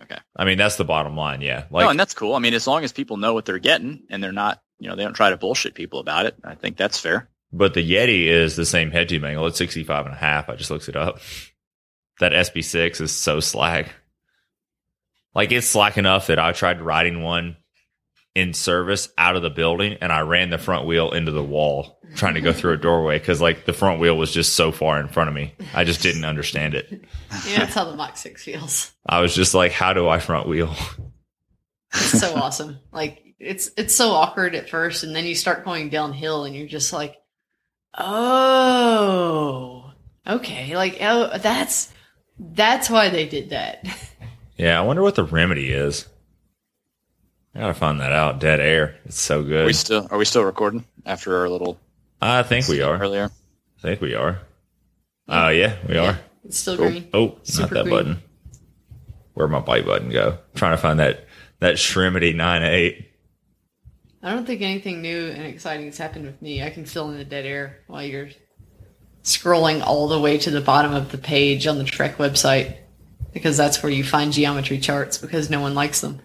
Okay. 0.02 0.18
I 0.36 0.46
mean, 0.46 0.58
that's 0.58 0.76
the 0.76 0.84
bottom 0.84 1.16
line. 1.16 1.42
Yeah, 1.42 1.66
no, 1.72 1.78
like 1.78 1.90
and 1.90 2.00
that's 2.00 2.14
cool. 2.14 2.36
I 2.36 2.40
mean, 2.40 2.54
as 2.54 2.68
long 2.68 2.84
as 2.84 2.92
people 2.92 3.18
know 3.18 3.34
what 3.34 3.46
they're 3.46 3.60
getting 3.60 4.04
and 4.10 4.24
they're 4.24 4.32
not, 4.32 4.62
you 4.80 4.90
know, 4.90 4.96
they 4.96 5.04
don't 5.04 5.14
try 5.14 5.30
to 5.30 5.38
bullshit 5.38 5.74
people 5.74 6.00
about 6.00 6.26
it. 6.26 6.36
I 6.44 6.56
think 6.56 6.78
that's 6.78 7.00
fair. 7.00 7.30
But 7.52 7.74
the 7.74 7.90
Yeti 7.90 8.28
is 8.28 8.56
the 8.56 8.66
same 8.66 8.92
head 8.92 9.08
tube 9.08 9.24
angle. 9.24 9.48
It's 9.48 9.58
65 9.58 10.06
and 10.06 10.14
a 10.14 10.18
half. 10.18 10.50
I 10.50 10.56
just 10.56 10.72
looked 10.72 10.90
it 10.90 10.96
up. 10.96 11.20
That 12.22 12.32
SB6 12.32 13.02
is 13.02 13.12
so 13.12 13.42
slack. 13.42 13.94
Like 15.34 15.52
it's 15.52 15.68
slack 15.68 15.98
enough 15.98 16.28
that 16.28 16.40
I 16.40 16.54
tried 16.54 16.80
riding 16.80 17.22
one 17.22 17.58
in 18.36 18.54
service 18.54 19.10
out 19.18 19.38
of 19.38 19.42
the 19.42 19.50
building 19.50 19.98
and 20.02 20.12
I 20.12 20.20
ran 20.20 20.50
the 20.50 20.58
front 20.58 20.86
wheel 20.86 21.12
into 21.12 21.32
the 21.32 21.44
wall 21.44 22.00
trying 22.16 22.34
to 22.36 22.42
go 22.42 22.52
through 22.52 22.74
a 22.74 22.78
doorway 22.78 23.18
because 23.18 23.42
like 23.42 23.66
the 23.66 23.74
front 23.74 24.02
wheel 24.02 24.18
was 24.18 24.32
just 24.32 24.56
so 24.56 24.74
far 24.74 25.00
in 25.00 25.08
front 25.08 25.30
of 25.30 25.34
me. 25.34 25.54
I 25.74 25.86
just 25.86 26.02
didn't 26.02 26.26
understand 26.26 26.74
it. 26.74 26.90
Yeah, 27.48 27.60
that's 27.60 27.74
how 27.74 27.86
the 27.86 27.96
Mach 27.96 28.18
Six 28.18 28.44
feels. 28.44 28.92
I 29.08 29.22
was 29.22 29.34
just 29.34 29.54
like, 29.54 29.72
how 29.72 29.94
do 29.94 30.08
I 30.08 30.20
front 30.20 30.48
wheel? 30.48 30.76
It's 31.94 32.20
so 32.20 32.36
awesome. 32.36 32.80
Like 32.92 33.24
it's 33.40 33.72
it's 33.78 33.96
so 33.96 34.12
awkward 34.12 34.54
at 34.54 34.70
first, 34.70 35.04
and 35.04 35.16
then 35.16 35.26
you 35.26 35.34
start 35.36 35.64
going 35.64 35.90
downhill, 35.90 36.44
and 36.44 36.54
you're 36.56 36.68
just 36.68 36.92
like, 36.92 37.16
oh, 37.98 39.92
okay, 40.28 40.76
like 40.76 40.98
oh, 41.00 41.38
that's 41.38 41.94
that's 42.38 42.90
why 42.90 43.10
they 43.10 43.28
did 43.28 43.52
that. 43.52 43.86
Yeah, 44.58 44.80
I 44.80 44.84
wonder 44.84 45.02
what 45.02 45.16
the 45.16 45.24
remedy 45.26 45.70
is. 45.72 46.06
I 47.56 47.60
gotta 47.60 47.74
find 47.74 48.00
that 48.02 48.12
out. 48.12 48.40
Dead 48.40 48.60
air. 48.60 48.98
It's 49.06 49.20
so 49.20 49.40
Are 49.40 49.44
good. 49.44 49.66
we 49.66 49.74
still 49.74 50.08
are 50.12 50.18
we 50.18 50.26
still 50.26 50.44
recording 50.44 50.86
after 51.06 51.38
our 51.38 51.50
little 51.50 51.80
I 52.22 52.44
think 52.44 52.68
we 52.68 52.82
are. 52.82 52.98
earlier? 53.02 53.32
I 53.80 53.82
think 53.82 54.02
we 54.02 54.14
are. 54.16 54.40
Oh 55.28 55.50
yeah, 55.50 55.76
we 55.88 55.98
are. 55.98 56.20
It's 56.44 56.58
still 56.58 56.74
Oh, 56.76 56.78
green. 56.78 57.10
oh, 57.14 57.20
oh 57.20 57.40
not 57.60 57.70
that 57.70 57.84
green. 57.84 57.90
button. 57.90 58.18
Where'd 59.34 59.52
my 59.52 59.60
bite 59.60 59.86
button 59.86 60.10
go? 60.10 60.32
I'm 60.32 60.38
trying 60.56 60.72
to 60.74 60.78
find 60.78 61.00
that 61.00 61.26
that 61.60 61.76
Shrimity 61.76 62.36
nine 62.36 62.64
eight. 62.64 63.10
I 64.22 64.32
don't 64.32 64.46
think 64.46 64.62
anything 64.62 65.02
new 65.02 65.28
and 65.28 65.44
exciting 65.44 65.86
has 65.86 65.98
happened 65.98 66.26
with 66.26 66.42
me. 66.42 66.62
I 66.64 66.72
can 66.72 66.86
fill 66.86 67.10
in 67.12 67.18
the 67.18 67.24
dead 67.26 67.46
air 67.46 67.80
while 67.88 68.04
you're 68.04 68.30
scrolling 69.24 69.82
all 69.86 70.08
the 70.08 70.20
way 70.20 70.38
to 70.40 70.50
the 70.52 70.62
bottom 70.62 70.94
of 70.94 71.12
the 71.12 71.18
page 71.18 71.68
on 71.68 71.78
the 71.78 71.84
Trek 71.84 72.18
website 72.18 72.76
because 73.34 73.56
that's 73.56 73.82
where 73.84 73.92
you 73.92 74.04
find 74.04 74.34
geometry 74.34 74.80
charts 74.80 75.18
because 75.18 75.50
no 75.50 75.62
one 75.62 75.74
likes 75.76 76.02
them. 76.02 76.22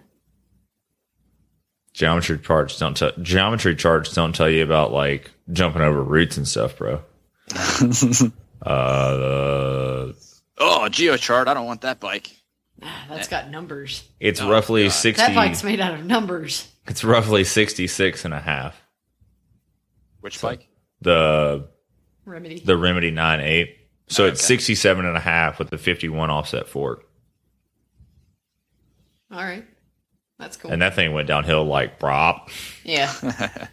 Geometry 1.93 2.39
charts 2.39 2.79
don't 2.79 2.95
tell 2.95 3.11
geometry 3.21 3.75
charts 3.75 4.13
don't 4.13 4.33
tell 4.33 4.49
you 4.49 4.63
about 4.63 4.91
like 4.93 5.29
jumping 5.51 5.81
over 5.81 6.01
roots 6.01 6.37
and 6.37 6.47
stuff, 6.47 6.77
bro. 6.77 7.01
uh, 8.65 10.11
Oh, 10.63 10.87
GeoChart. 10.89 11.47
I 11.47 11.53
don't 11.53 11.65
want 11.65 11.81
that 11.81 11.99
bike. 11.99 12.29
Ah, 12.83 13.05
That's 13.09 13.27
got 13.27 13.49
numbers. 13.49 14.03
it's 14.19 14.39
Oh, 14.41 14.49
roughly 14.49 14.83
God. 14.83 14.91
sixty. 14.93 15.25
That 15.25 15.35
bike's 15.35 15.63
made 15.63 15.79
out 15.79 15.93
of 15.95 16.05
numbers. 16.05 16.67
It's 16.87 17.03
roughly 17.03 17.43
66 17.43 18.25
and 18.25 18.33
a 18.33 18.39
half. 18.39 18.79
Which 20.21 20.37
So- 20.39 20.47
bike? 20.49 20.67
The 21.01 21.67
Remedy. 22.25 22.59
the 22.59 22.77
Remedy 22.77 23.11
nine 23.11 23.39
eight. 23.41 23.77
So 24.07 24.25
it's 24.25 24.39
Okay. 24.41 24.47
67 24.55 25.05
and 25.05 25.15
a 25.17 25.19
half 25.19 25.57
with 25.59 25.69
the 25.69 25.77
51 25.77 26.29
offset 26.29 26.67
fork. 26.67 27.05
All 29.31 29.39
right. 29.43 29.65
That's 30.41 30.57
cool. 30.57 30.71
And 30.71 30.81
that 30.81 30.95
thing 30.95 31.13
went 31.13 31.27
downhill 31.27 31.63
like 31.65 31.99
brop. 31.99 32.49
yeah. 32.83 33.13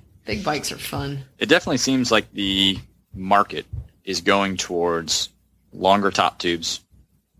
Big 0.27 0.45
bikes 0.45 0.71
are 0.71 0.77
fun. 0.79 1.25
It 1.39 1.49
definitely 1.49 1.79
seems 1.79 2.13
like 2.13 2.31
the 2.35 2.79
market 3.15 3.65
is 4.05 4.21
going 4.21 4.59
towards 4.59 5.31
longer 5.73 6.11
top 6.11 6.39
tubes, 6.39 6.81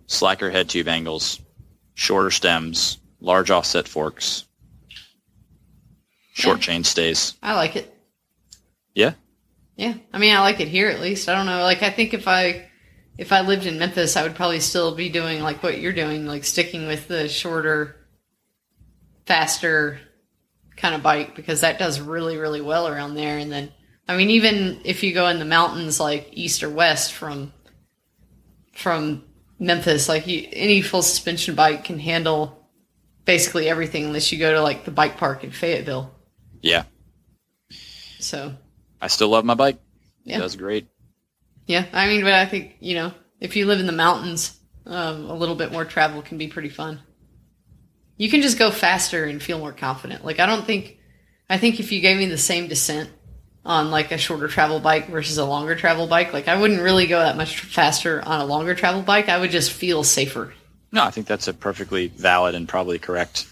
slacker 0.07 0.51
head 0.51 0.71
tube 0.71 0.89
angles, 0.89 1.39
shorter 1.95 2.31
stems, 2.31 2.97
large 3.21 3.51
offset 3.51 3.87
forks, 3.87 4.47
short 6.33 6.59
Yeah. 6.59 6.63
chain 6.63 6.85
stays. 6.85 7.35
I 7.43 7.55
like 7.55 7.77
it. 7.77 7.95
Yeah. 8.95 9.13
Yeah, 9.77 9.95
I 10.13 10.19
mean, 10.19 10.35
I 10.35 10.41
like 10.41 10.61
it 10.61 10.69
here 10.69 10.89
at 10.89 11.01
least. 11.01 11.29
I 11.29 11.35
don't 11.35 11.47
know. 11.47 11.63
Like, 11.63 11.83
I 11.83 11.91
think 11.91 12.13
if 12.15 12.27
I 12.27 12.69
if 13.19 13.33
I 13.33 13.43
lived 13.43 13.67
in 13.67 13.79
Memphis, 13.79 14.17
I 14.17 14.23
would 14.23 14.35
probably 14.35 14.61
still 14.61 14.95
be 14.95 15.09
doing 15.09 15.41
like 15.43 15.63
what 15.63 15.79
you're 15.81 15.93
doing, 15.93 16.27
like 16.27 16.45
sticking 16.45 16.87
with 16.87 17.07
the 17.09 17.29
shorter, 17.29 17.97
faster 19.29 20.01
kind 20.77 20.95
of 20.95 21.03
bike 21.03 21.37
because 21.37 21.61
that 21.61 21.79
does 21.79 22.01
really 22.01 22.39
really 22.39 22.63
well 22.63 22.89
around 22.89 23.15
there. 23.15 23.37
And 23.37 23.53
then, 23.53 23.71
I 24.09 24.17
mean, 24.17 24.31
even 24.31 24.81
if 24.85 25.03
you 25.03 25.13
go 25.13 25.29
in 25.29 25.39
the 25.39 25.45
mountains, 25.45 26.01
like 26.01 26.31
east 26.33 26.63
or 26.63 26.71
west 26.71 27.13
from 27.13 27.53
from 28.75 29.25
Memphis, 29.59 30.09
like 30.09 30.27
you, 30.27 30.49
any 30.53 30.81
full 30.83 31.03
suspension 31.03 31.55
bike 31.55 31.85
can 31.85 31.99
handle 31.99 32.69
basically 33.25 33.69
everything 33.69 34.07
unless 34.07 34.33
you 34.33 34.39
go 34.39 34.53
to 34.53 34.63
like 34.63 34.85
the 34.85 34.91
bike 34.91 35.19
park 35.19 35.45
in 35.45 35.51
Fayetteville. 35.51 36.11
Yeah. 36.63 36.85
So 38.19 38.55
I 39.01 39.09
still 39.09 39.29
love 39.29 39.45
my 39.45 39.55
bike. 39.55 39.77
It 40.25 40.33
Yeah. 40.33 40.39
does 40.39 40.57
great. 40.57 40.87
Yeah, 41.67 41.85
I 41.93 42.09
mean, 42.09 42.23
but 42.23 42.33
I 42.33 42.47
think 42.47 42.77
you 42.81 42.95
know, 42.95 43.13
if 43.41 43.57
you 43.57 43.67
live 43.67 43.81
in 43.81 43.87
the 43.87 43.93
mountains, 43.93 44.59
um, 44.87 45.27
a 45.29 45.35
little 45.35 45.55
bit 45.55 45.71
more 45.71 45.85
travel 45.85 46.23
can 46.23 46.39
be 46.39 46.49
pretty 46.49 46.71
fun. 46.71 47.01
You 48.19 48.29
can 48.29 48.43
just 48.43 48.59
go 48.59 48.71
faster 48.71 49.25
and 49.25 49.43
feel 49.43 49.59
more 49.59 49.73
confident. 49.73 50.25
Like 50.25 50.41
I 50.41 50.47
don't 50.47 50.67
think, 50.67 50.99
I 51.49 51.57
think 51.57 51.81
if 51.81 51.91
you 51.93 52.01
gave 52.01 52.19
me 52.19 52.27
the 52.27 52.37
same 52.37 52.69
descent 52.69 53.11
on 53.65 53.91
like 53.91 54.13
a 54.13 54.19
shorter 54.19 54.49
travel 54.49 54.81
bike 54.81 55.09
versus 55.09 55.39
a 55.39 55.45
longer 55.45 55.75
travel 55.75 56.07
bike, 56.07 56.33
like 56.33 56.49
I 56.49 56.61
wouldn't 56.61 56.83
really 56.83 57.07
go 57.07 57.19
that 57.19 57.37
much 57.37 57.61
faster 57.61 58.21
on 58.27 58.41
a 58.41 58.45
longer 58.45 58.75
travel 58.75 59.03
bike. 59.03 59.29
I 59.29 59.39
would 59.39 59.51
just 59.51 59.73
feel 59.73 60.05
safer. 60.05 60.53
No, 60.93 61.05
I 61.05 61.11
think 61.11 61.27
that's 61.27 61.49
a 61.49 61.55
perfectly 61.55 62.09
valid 62.09 62.55
and 62.55 62.69
probably 62.69 62.99
correct 62.99 63.47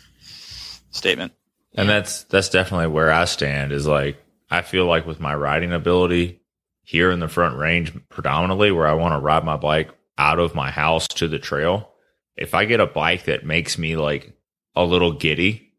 statement. 0.90 1.32
And 1.74 1.88
that's 1.88 2.24
that's 2.24 2.48
definitely 2.48 2.88
where 2.88 3.12
I 3.12 3.26
stand. 3.26 3.72
Is 3.72 3.86
like 3.86 4.16
I 4.50 4.62
feel 4.62 4.86
like 4.86 5.06
with 5.06 5.20
my 5.20 5.34
riding 5.34 5.72
ability 5.72 6.40
here 6.82 7.10
in 7.10 7.20
the 7.20 7.28
front 7.28 7.58
range, 7.58 7.92
predominantly 8.08 8.70
where 8.70 8.86
I 8.86 8.94
want 8.94 9.12
to 9.12 9.18
ride 9.18 9.44
my 9.44 9.56
bike 9.56 9.90
out 10.16 10.38
of 10.38 10.54
my 10.54 10.70
house 10.70 11.06
to 11.08 11.28
the 11.28 11.38
trail. 11.38 11.92
If 12.36 12.54
I 12.54 12.64
get 12.64 12.80
a 12.80 12.86
bike 12.86 13.24
that 13.24 13.44
makes 13.44 13.76
me 13.76 13.96
like 13.96 14.32
a 14.76 14.84
little 14.84 15.12
giddy, 15.12 15.72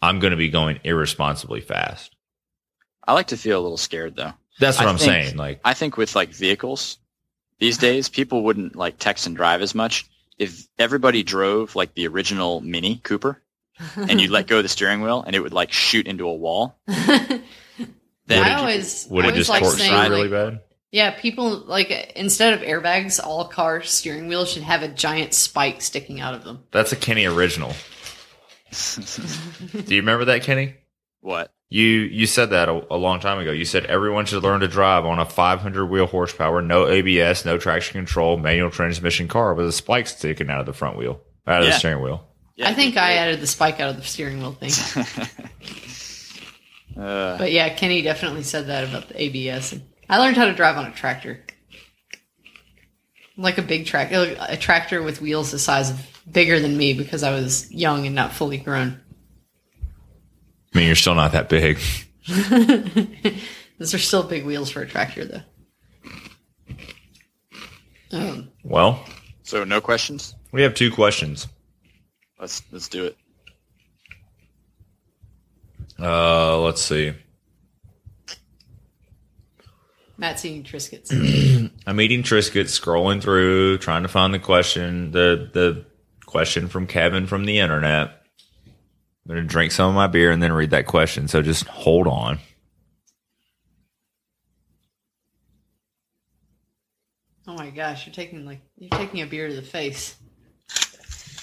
I'm 0.00 0.18
going 0.18 0.32
to 0.32 0.36
be 0.36 0.48
going 0.48 0.80
irresponsibly 0.82 1.60
fast. 1.60 2.16
I 3.06 3.12
like 3.12 3.28
to 3.28 3.36
feel 3.36 3.60
a 3.60 3.62
little 3.62 3.76
scared 3.76 4.16
though. 4.16 4.32
That's 4.58 4.78
what 4.78 4.86
I 4.86 4.90
am 4.90 4.96
think- 4.98 5.10
saying. 5.10 5.36
Like 5.36 5.60
I 5.64 5.74
think 5.74 5.96
with 5.96 6.16
like 6.16 6.30
vehicles 6.30 6.98
these 7.58 7.78
days, 7.78 8.08
people 8.08 8.42
wouldn't 8.42 8.74
like 8.74 8.98
text 8.98 9.26
and 9.26 9.36
drive 9.36 9.62
as 9.62 9.74
much 9.74 10.06
if 10.38 10.66
everybody 10.78 11.22
drove 11.22 11.76
like 11.76 11.94
the 11.94 12.08
original 12.08 12.60
Mini 12.60 12.96
Cooper 12.96 13.40
and 13.96 14.20
you 14.20 14.30
let 14.30 14.46
go 14.46 14.58
of 14.58 14.62
the 14.62 14.68
steering 14.68 15.00
wheel 15.02 15.22
and 15.26 15.34
it 15.36 15.40
would 15.40 15.52
like 15.52 15.72
shoot 15.72 16.06
into 16.06 16.26
a 16.26 16.34
wall. 16.34 16.76
Then 18.26 18.44
I 18.44 18.52
it- 18.52 18.58
always, 18.58 19.08
would 19.10 19.24
I 19.24 19.28
it 19.28 19.30
always 19.32 19.40
just 19.40 19.50
like 19.50 19.62
torque 19.62 19.74
saying, 19.78 19.90
through 19.90 19.98
like, 19.98 20.10
really 20.10 20.28
bad? 20.28 20.60
Yeah, 20.92 21.10
people 21.10 21.58
like 21.66 21.90
instead 22.14 22.54
of 22.54 22.60
airbags, 22.60 23.18
all 23.22 23.46
car 23.48 23.82
steering 23.82 24.28
wheels 24.28 24.52
should 24.52 24.62
have 24.62 24.82
a 24.82 24.88
giant 24.88 25.34
spike 25.34 25.82
sticking 25.82 26.20
out 26.20 26.34
of 26.34 26.44
them. 26.44 26.62
That's 26.70 26.92
a 26.92 26.96
Kenny 26.96 27.24
original. 27.24 27.72
Do 29.72 29.94
you 29.94 30.00
remember 30.00 30.24
that, 30.26 30.42
Kenny? 30.42 30.74
what? 31.20 31.52
You 31.68 31.86
you 31.86 32.26
said 32.26 32.50
that 32.50 32.68
a, 32.68 32.86
a 32.94 32.96
long 32.98 33.18
time 33.20 33.38
ago. 33.38 33.50
You 33.50 33.64
said 33.64 33.86
everyone 33.86 34.26
should 34.26 34.42
learn 34.42 34.60
to 34.60 34.68
drive 34.68 35.06
on 35.06 35.18
a 35.18 35.24
500 35.24 35.86
wheel 35.86 36.06
horsepower, 36.06 36.60
no 36.60 36.86
ABS, 36.86 37.46
no 37.46 37.56
traction 37.56 37.94
control, 37.94 38.36
manual 38.36 38.70
transmission 38.70 39.26
car 39.26 39.54
with 39.54 39.66
a 39.66 39.72
spike 39.72 40.06
sticking 40.06 40.50
out 40.50 40.60
of 40.60 40.66
the 40.66 40.74
front 40.74 40.98
wheel, 40.98 41.22
out 41.46 41.60
of 41.62 41.66
the 41.66 41.72
steering 41.72 42.02
wheel. 42.02 42.26
Yeah, 42.56 42.68
I 42.68 42.74
think 42.74 42.98
I 42.98 43.14
added 43.14 43.40
the 43.40 43.46
spike 43.46 43.80
out 43.80 43.88
of 43.88 43.96
the 43.96 44.02
steering 44.02 44.38
wheel 44.40 44.52
thing. 44.52 44.70
Uh, 46.94 47.38
But 47.38 47.52
yeah, 47.52 47.70
Kenny 47.70 48.02
definitely 48.02 48.42
said 48.42 48.66
that 48.66 48.84
about 48.84 49.08
the 49.08 49.22
ABS. 49.22 49.74
I 50.10 50.18
learned 50.18 50.36
how 50.36 50.44
to 50.44 50.52
drive 50.52 50.76
on 50.76 50.84
a 50.84 50.92
tractor, 50.92 51.42
like 53.38 53.56
a 53.56 53.62
big 53.62 53.86
tractor, 53.86 54.36
a 54.46 54.58
tractor 54.58 55.02
with 55.02 55.22
wheels 55.22 55.52
the 55.52 55.58
size 55.58 55.88
of 55.88 56.11
bigger 56.30 56.60
than 56.60 56.76
me 56.76 56.92
because 56.94 57.22
I 57.22 57.32
was 57.32 57.70
young 57.72 58.06
and 58.06 58.14
not 58.14 58.32
fully 58.32 58.58
grown. 58.58 59.00
I 60.74 60.78
mean, 60.78 60.86
you're 60.86 60.96
still 60.96 61.14
not 61.14 61.32
that 61.32 61.48
big. 61.48 61.78
Those 63.78 63.94
are 63.94 63.98
still 63.98 64.22
big 64.22 64.44
wheels 64.46 64.70
for 64.70 64.80
a 64.82 64.86
tractor, 64.86 65.24
though. 65.24 65.42
Um, 68.12 68.50
Well, 68.62 69.04
so 69.42 69.64
no 69.64 69.80
questions. 69.80 70.34
we 70.52 70.62
have 70.62 70.74
two 70.74 70.90
questions. 70.90 71.48
Let's 72.38 72.62
let's 72.72 72.88
do 72.88 73.06
it. 73.06 73.16
Uh, 75.98 76.58
let's 76.60 76.82
see. 76.82 77.14
Matt's 80.18 80.44
eating 80.44 80.62
Triscuits. 80.62 81.70
I'm 81.86 82.00
eating 82.00 82.22
Triscuits, 82.22 82.78
scrolling 82.78 83.20
through, 83.22 83.78
trying 83.78 84.02
to 84.02 84.08
find 84.08 84.32
the 84.34 84.38
question, 84.38 85.10
the 85.12 85.48
the 85.52 85.84
question 86.32 86.66
from 86.66 86.86
Kevin 86.86 87.26
from 87.26 87.44
the 87.44 87.58
internet. 87.58 88.08
I'm 88.66 89.28
gonna 89.28 89.42
drink 89.42 89.70
some 89.70 89.90
of 89.90 89.94
my 89.94 90.06
beer 90.08 90.32
and 90.32 90.42
then 90.42 90.52
read 90.52 90.70
that 90.70 90.86
question. 90.86 91.28
So 91.28 91.42
just 91.42 91.66
hold 91.66 92.08
on. 92.08 92.38
oh 97.46 97.54
my 97.54 97.70
gosh, 97.70 98.06
you're 98.06 98.14
taking 98.14 98.44
like 98.46 98.60
you're 98.78 98.90
taking 98.90 99.20
a 99.20 99.26
beer 99.26 99.48
to 99.48 99.54
the 99.54 99.62
face. 99.62 100.16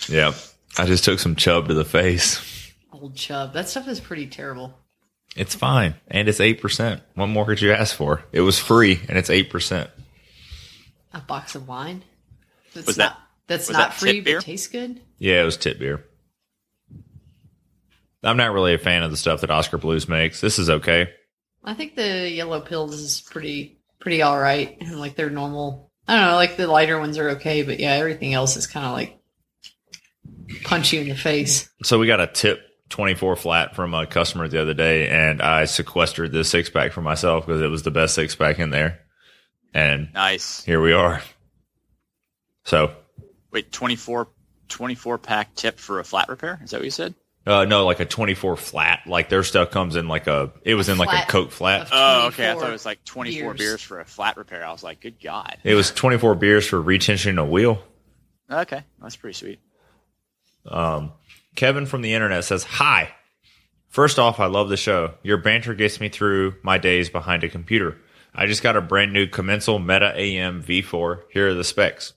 Yep. 0.09 0.33
I 0.77 0.85
just 0.85 1.03
took 1.03 1.19
some 1.19 1.35
chub 1.35 1.67
to 1.67 1.73
the 1.73 1.85
face. 1.85 2.71
Old 2.91 3.15
chub. 3.15 3.53
That 3.53 3.69
stuff 3.69 3.87
is 3.87 3.99
pretty 3.99 4.27
terrible. 4.27 4.73
It's 5.35 5.53
fine. 5.53 5.93
And 6.07 6.27
it's 6.27 6.39
8%. 6.39 7.01
What 7.13 7.27
more 7.27 7.45
could 7.45 7.61
you 7.61 7.71
ask 7.71 7.95
for? 7.95 8.23
It 8.31 8.41
was 8.41 8.57
free 8.57 8.99
and 9.07 9.17
it's 9.17 9.29
8%. 9.29 9.87
A 11.13 11.21
box 11.21 11.53
of 11.53 11.67
wine. 11.67 12.03
That's 12.73 12.87
Was 12.87 12.97
not, 12.97 13.13
that- 13.15 13.19
that's 13.49 13.67
was 13.67 13.75
not 13.77 13.89
that 13.89 13.99
free 13.99 14.21
beer? 14.21 14.37
but 14.37 14.45
tastes 14.45 14.67
good. 14.67 15.01
Yeah, 15.17 15.41
it 15.41 15.45
was 15.45 15.57
tit 15.57 15.77
beer. 15.79 16.05
I'm 18.23 18.37
not 18.37 18.51
really 18.53 18.73
a 18.73 18.77
fan 18.77 19.03
of 19.03 19.11
the 19.11 19.17
stuff 19.17 19.41
that 19.41 19.51
Oskar 19.51 19.77
Blues 19.77 20.07
makes. 20.09 20.41
This 20.41 20.59
is 20.59 20.69
okay. 20.69 21.09
I 21.63 21.73
think 21.73 21.95
the 21.95 22.29
Yella 22.29 22.61
Pils 22.65 22.93
is 22.93 23.21
pretty 23.21 23.79
pretty 23.99 24.21
all 24.21 24.39
right, 24.39 24.77
and 24.79 24.99
like 24.99 25.15
they're 25.15 25.29
normal. 25.29 25.91
I 26.07 26.15
don't 26.17 26.29
know, 26.31 26.35
like 26.35 26.57
the 26.57 26.67
lighter 26.67 26.99
ones 26.99 27.17
are 27.17 27.31
okay, 27.31 27.63
but 27.63 27.79
yeah, 27.79 27.91
everything 27.93 28.33
else 28.33 28.57
is 28.57 28.65
kind 28.67 28.85
of 28.85 28.93
like 28.93 29.19
punch 30.63 30.91
you 30.93 31.01
in 31.01 31.09
the 31.09 31.15
face. 31.15 31.69
So 31.83 31.99
we 31.99 32.07
got 32.07 32.19
a 32.19 32.27
tip 32.27 32.61
24 32.89 33.35
flat 33.35 33.75
from 33.75 33.93
a 33.93 34.07
customer 34.07 34.47
the 34.47 34.61
other 34.61 34.73
day, 34.73 35.07
and 35.09 35.41
I 35.41 35.65
sequestered 35.65 36.31
this 36.31 36.49
six 36.49 36.69
pack 36.69 36.91
for 36.93 37.01
myself 37.01 37.45
because 37.45 37.61
it 37.61 37.67
was 37.67 37.83
the 37.83 37.91
best 37.91 38.15
six 38.15 38.35
pack 38.35 38.57
in 38.59 38.69
there. 38.71 38.99
And 39.73 40.09
Nice. 40.13 40.63
here 40.63 40.81
we 40.81 40.93
are. 40.93 41.21
So, 42.65 42.95
Wait, 43.51 43.71
24, 43.71 44.27
24 44.67 45.17
pack 45.17 45.55
tip 45.55 45.79
for 45.79 45.99
a 45.99 46.03
flat 46.03 46.29
repair? 46.29 46.59
Is 46.63 46.71
that 46.71 46.77
what 46.77 46.85
you 46.85 46.91
said? 46.91 47.15
uh, 47.47 47.65
no, 47.65 47.85
like 47.85 47.99
a 47.99 48.05
24 48.05 48.57
flat. 48.57 49.01
Like 49.07 49.29
their 49.29 49.43
stuff 49.43 49.71
comes 49.71 49.95
in 49.95 50.07
like 50.07 50.27
a, 50.27 50.51
it 50.63 50.75
was 50.75 50.87
in 50.87 50.97
like 50.97 51.27
a 51.27 51.29
Coke 51.31 51.51
flat. 51.51 51.89
Oh, 51.91 52.27
okay. 52.27 52.49
I 52.49 52.53
thought 52.53 52.69
it 52.69 52.73
was 52.73 52.85
like 52.85 53.03
24 53.05 53.53
beers. 53.53 53.57
beers. 53.57 53.81
for 53.81 53.99
a 53.99 54.05
flat 54.05 54.37
repair. 54.37 54.65
I 54.65 54.71
was 54.71 54.83
like, 54.83 55.01
good 55.01 55.19
God. 55.21 55.57
It 55.63 55.73
was 55.73 55.91
24 55.91 56.35
beers 56.35 56.67
for 56.67 56.81
retensioning 56.81 57.39
a 57.39 57.45
wheel. 57.45 57.81
Okay. 58.51 58.83
That's 59.01 59.15
pretty 59.15 59.33
sweet. 59.33 59.59
Um, 60.65 61.13
Kevin 61.55 61.85
from 61.85 62.01
the 62.01 62.13
internet 62.13 62.43
says, 62.43 62.63
Hi. 62.63 63.13
First 63.87 64.19
off, 64.19 64.39
I 64.39 64.45
love 64.45 64.69
the 64.69 64.77
show. 64.77 65.15
Your 65.23 65.37
banter 65.37 65.73
gets 65.73 65.99
me 65.99 66.09
through 66.09 66.53
my 66.61 66.77
days 66.77 67.09
behind 67.09 67.43
a 67.43 67.49
computer. 67.49 67.97
I 68.35 68.45
just 68.45 68.61
got 68.61 68.75
a 68.75 68.81
brand 68.81 69.11
new 69.13 69.25
Commencal 69.25 69.83
Meta 69.83 70.13
AM 70.15 70.61
V4. 70.61 71.23
Here 71.31 71.49
are 71.49 71.53
the 71.55 71.63
specs. 71.63 72.13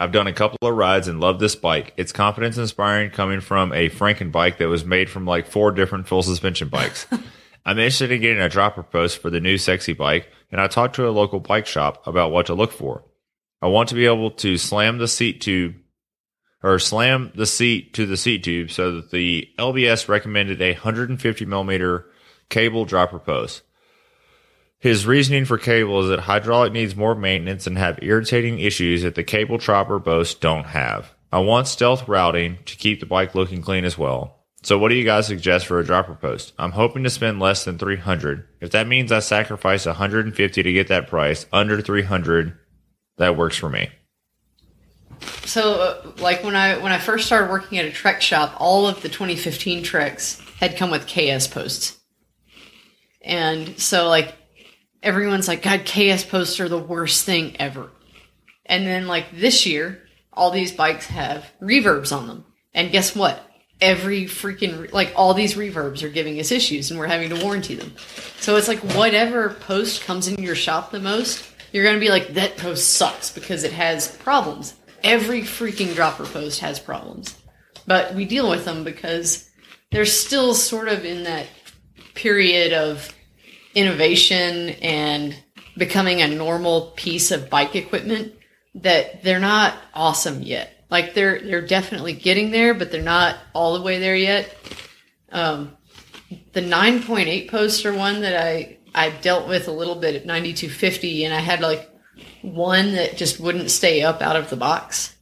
I've 0.00 0.12
done 0.12 0.26
a 0.26 0.32
couple 0.32 0.66
of 0.66 0.74
rides 0.74 1.08
and 1.08 1.20
love 1.20 1.40
this 1.40 1.54
bike. 1.54 1.92
It's 1.98 2.10
confidence 2.10 2.56
inspiring 2.56 3.10
coming 3.10 3.42
from 3.42 3.70
a 3.74 3.90
Franken 3.90 4.32
bike 4.32 4.56
that 4.56 4.68
was 4.68 4.82
made 4.82 5.10
from 5.10 5.26
like 5.26 5.46
four 5.46 5.72
different 5.72 6.08
full 6.08 6.22
suspension 6.22 6.68
bikes. 6.68 7.06
I'm 7.66 7.78
interested 7.78 8.10
in 8.10 8.22
getting 8.22 8.40
a 8.40 8.48
dropper 8.48 8.82
post 8.82 9.18
for 9.18 9.28
the 9.28 9.40
new 9.40 9.58
sexy 9.58 9.92
bike, 9.92 10.30
and 10.50 10.58
I 10.58 10.68
talked 10.68 10.96
to 10.96 11.06
a 11.06 11.10
local 11.10 11.38
bike 11.38 11.66
shop 11.66 12.06
about 12.06 12.32
what 12.32 12.46
to 12.46 12.54
look 12.54 12.72
for. 12.72 13.04
I 13.60 13.66
want 13.66 13.90
to 13.90 13.94
be 13.94 14.06
able 14.06 14.30
to 14.30 14.56
slam 14.56 14.96
the 14.96 15.06
seat 15.06 15.42
tube 15.42 15.74
or 16.62 16.78
slam 16.78 17.30
the 17.34 17.44
seat 17.44 17.92
to 17.92 18.06
the 18.06 18.16
seat 18.16 18.42
tube 18.42 18.70
so 18.70 18.92
that 18.92 19.10
the 19.10 19.50
LBS 19.58 20.08
recommended 20.08 20.62
a 20.62 20.72
150 20.72 21.44
millimeter 21.44 22.06
cable 22.48 22.86
dropper 22.86 23.18
post. 23.18 23.60
His 24.80 25.06
reasoning 25.06 25.44
for 25.44 25.58
cable 25.58 26.00
is 26.00 26.08
that 26.08 26.20
hydraulic 26.20 26.72
needs 26.72 26.96
more 26.96 27.14
maintenance 27.14 27.66
and 27.66 27.76
have 27.76 27.98
irritating 28.00 28.58
issues 28.58 29.02
that 29.02 29.14
the 29.14 29.22
cable 29.22 29.58
dropper 29.58 30.00
posts 30.00 30.34
don't 30.34 30.64
have. 30.64 31.12
I 31.30 31.40
want 31.40 31.68
stealth 31.68 32.08
routing 32.08 32.58
to 32.64 32.76
keep 32.76 32.98
the 32.98 33.06
bike 33.06 33.34
looking 33.34 33.60
clean 33.60 33.84
as 33.84 33.98
well. 33.98 34.38
So 34.62 34.78
what 34.78 34.88
do 34.88 34.94
you 34.94 35.04
guys 35.04 35.26
suggest 35.26 35.66
for 35.66 35.78
a 35.78 35.84
dropper 35.84 36.14
post? 36.14 36.54
I'm 36.58 36.72
hoping 36.72 37.04
to 37.04 37.10
spend 37.10 37.40
less 37.40 37.64
than 37.64 37.78
300. 37.78 38.46
If 38.62 38.70
that 38.70 38.88
means 38.88 39.12
I 39.12 39.20
sacrifice 39.20 39.84
150 39.84 40.62
to 40.62 40.72
get 40.72 40.88
that 40.88 41.08
price, 41.08 41.44
under 41.52 41.80
300, 41.82 42.58
that 43.18 43.36
works 43.36 43.56
for 43.58 43.68
me. 43.68 43.90
so 45.44 45.74
uh, 45.74 46.12
like 46.22 46.42
when 46.42 46.56
I 46.56 46.78
when 46.78 46.92
I 46.92 46.98
first 46.98 47.26
started 47.26 47.50
working 47.50 47.76
at 47.78 47.84
a 47.84 47.90
Trek 47.90 48.22
shop, 48.22 48.54
all 48.58 48.86
of 48.86 49.02
the 49.02 49.10
2015 49.10 49.82
Treks 49.82 50.40
had 50.58 50.78
come 50.78 50.90
with 50.90 51.06
KS 51.06 51.46
posts, 51.48 51.98
and 53.22 53.78
so 53.78 54.08
like 54.08 54.34
everyone's 55.02 55.48
like, 55.48 55.62
God, 55.62 55.84
KS 55.84 56.24
posts 56.24 56.60
are 56.60 56.68
the 56.68 56.78
worst 56.78 57.24
thing 57.24 57.56
ever. 57.58 57.90
And 58.66 58.86
then 58.86 59.06
like 59.06 59.32
this 59.32 59.66
year, 59.66 60.02
all 60.32 60.50
these 60.50 60.72
bikes 60.72 61.06
have 61.06 61.50
reverbs 61.60 62.16
on 62.16 62.28
them, 62.28 62.44
and 62.72 62.92
guess 62.92 63.16
what? 63.16 63.44
Every 63.80 64.24
freaking 64.24 64.92
like 64.92 65.12
all 65.16 65.34
these 65.34 65.54
reverbs 65.54 66.02
are 66.02 66.08
giving 66.08 66.38
us 66.38 66.52
issues, 66.52 66.90
and 66.90 67.00
we're 67.00 67.06
having 67.06 67.30
to 67.30 67.42
warranty 67.42 67.74
them. 67.74 67.94
So 68.38 68.56
it's 68.56 68.68
like 68.68 68.78
whatever 68.94 69.50
post 69.50 70.04
comes 70.04 70.28
in 70.28 70.42
your 70.42 70.54
shop 70.54 70.90
the 70.90 71.00
most, 71.00 71.50
you're 71.72 71.84
going 71.84 71.96
to 71.96 72.00
be 72.00 72.10
like, 72.10 72.28
that 72.34 72.56
post 72.56 72.94
sucks 72.94 73.32
because 73.32 73.64
it 73.64 73.72
has 73.72 74.16
problems. 74.18 74.74
Every 75.02 75.42
freaking 75.42 75.94
dropper 75.94 76.26
post 76.26 76.60
has 76.60 76.78
problems. 76.78 77.36
But 77.86 78.14
we 78.14 78.24
deal 78.24 78.48
with 78.48 78.64
them 78.64 78.84
because 78.84 79.48
they're 79.90 80.04
still 80.04 80.54
sort 80.54 80.88
of 80.88 81.04
in 81.04 81.24
that 81.24 81.46
period 82.14 82.72
of 82.72 83.12
innovation 83.74 84.70
and 84.80 85.36
becoming 85.76 86.22
a 86.22 86.28
normal 86.28 86.92
piece 86.96 87.30
of 87.30 87.50
bike 87.50 87.76
equipment 87.76 88.34
that 88.74 89.22
they're 89.22 89.40
not 89.40 89.74
awesome 89.94 90.42
yet. 90.42 90.84
Like 90.90 91.14
they're 91.14 91.40
they're 91.40 91.66
definitely 91.66 92.14
getting 92.14 92.50
there, 92.50 92.74
but 92.74 92.90
they're 92.90 93.02
not 93.02 93.36
all 93.54 93.78
the 93.78 93.84
way 93.84 93.98
there 93.98 94.16
yet. 94.16 94.56
Um, 95.30 95.76
the 96.52 96.60
9.8 96.60 97.50
poster 97.50 97.92
one 97.92 98.20
that 98.22 98.36
I 98.36 98.78
I 98.94 99.10
dealt 99.10 99.48
with 99.48 99.68
a 99.68 99.72
little 99.72 99.94
bit 99.94 100.16
at 100.16 100.26
9250, 100.26 101.24
and 101.24 101.34
I 101.34 101.40
had 101.40 101.60
like 101.60 101.88
one 102.42 102.94
that 102.94 103.16
just 103.16 103.38
wouldn't 103.38 103.70
stay 103.70 104.02
up 104.02 104.20
out 104.20 104.36
of 104.36 104.50
the 104.50 104.56
box. 104.56 105.16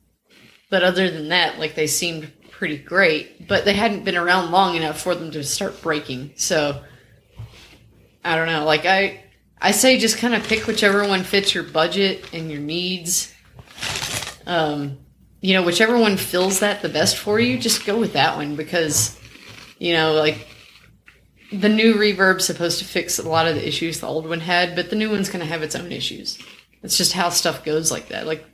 But 0.70 0.82
other 0.82 1.10
than 1.10 1.28
that, 1.28 1.58
like 1.58 1.74
they 1.74 1.86
seemed 1.86 2.32
pretty 2.50 2.78
great, 2.78 3.46
but 3.46 3.64
they 3.64 3.74
hadn't 3.74 4.04
been 4.04 4.16
around 4.16 4.50
long 4.50 4.74
enough 4.74 5.00
for 5.00 5.14
them 5.14 5.30
to 5.32 5.44
start 5.44 5.82
breaking. 5.82 6.32
So 6.36 6.82
I 8.28 8.36
don't 8.36 8.46
know. 8.46 8.64
Like 8.64 8.84
I 8.84 9.24
I 9.60 9.70
say 9.70 9.98
just 9.98 10.18
kind 10.18 10.34
of 10.34 10.44
pick 10.44 10.66
whichever 10.66 11.06
one 11.08 11.24
fits 11.24 11.54
your 11.54 11.64
budget 11.64 12.28
and 12.32 12.50
your 12.50 12.60
needs. 12.60 13.34
Um 14.46 14.98
you 15.40 15.54
know, 15.54 15.62
whichever 15.62 15.96
one 15.98 16.16
fills 16.16 16.60
that 16.60 16.82
the 16.82 16.88
best 16.88 17.16
for 17.16 17.38
you, 17.38 17.58
just 17.58 17.86
go 17.86 17.98
with 17.98 18.12
that 18.12 18.36
one 18.36 18.56
because 18.56 19.18
you 19.78 19.94
know, 19.94 20.12
like 20.12 20.46
the 21.52 21.68
new 21.68 21.96
reverb's 21.96 22.44
supposed 22.44 22.78
to 22.80 22.84
fix 22.84 23.18
a 23.18 23.28
lot 23.28 23.46
of 23.46 23.54
the 23.54 23.66
issues 23.66 24.00
the 24.00 24.06
old 24.06 24.28
one 24.28 24.40
had, 24.40 24.76
but 24.76 24.90
the 24.90 24.96
new 24.96 25.10
one's 25.10 25.30
going 25.30 25.40
to 25.40 25.50
have 25.50 25.62
its 25.62 25.74
own 25.74 25.90
issues. 25.90 26.38
It's 26.82 26.98
just 26.98 27.12
how 27.12 27.30
stuff 27.30 27.64
goes 27.64 27.90
like 27.90 28.08
that. 28.08 28.26
Like, 28.26 28.44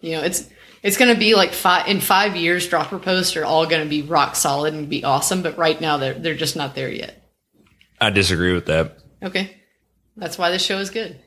you 0.00 0.12
know, 0.12 0.22
it's 0.22 0.48
it's 0.82 0.96
going 0.96 1.12
to 1.12 1.18
be 1.18 1.34
like 1.34 1.52
five 1.52 1.88
in 1.88 2.00
five 2.00 2.36
years. 2.36 2.68
Dropper 2.68 2.98
posts 2.98 3.36
are 3.36 3.44
all 3.44 3.66
going 3.66 3.82
to 3.82 3.88
be 3.88 4.02
rock 4.02 4.36
solid 4.36 4.74
and 4.74 4.90
be 4.90 5.04
awesome, 5.04 5.42
but 5.42 5.56
right 5.56 5.80
now 5.80 5.96
they're 5.96 6.14
they're 6.14 6.34
just 6.34 6.56
not 6.56 6.74
there 6.74 6.90
yet. 6.90 7.21
I 8.02 8.10
disagree 8.10 8.52
with 8.52 8.66
that. 8.66 8.98
Okay, 9.22 9.56
that's 10.16 10.36
why 10.36 10.50
this 10.50 10.64
show 10.64 10.78
is 10.78 10.90
good. 10.90 11.20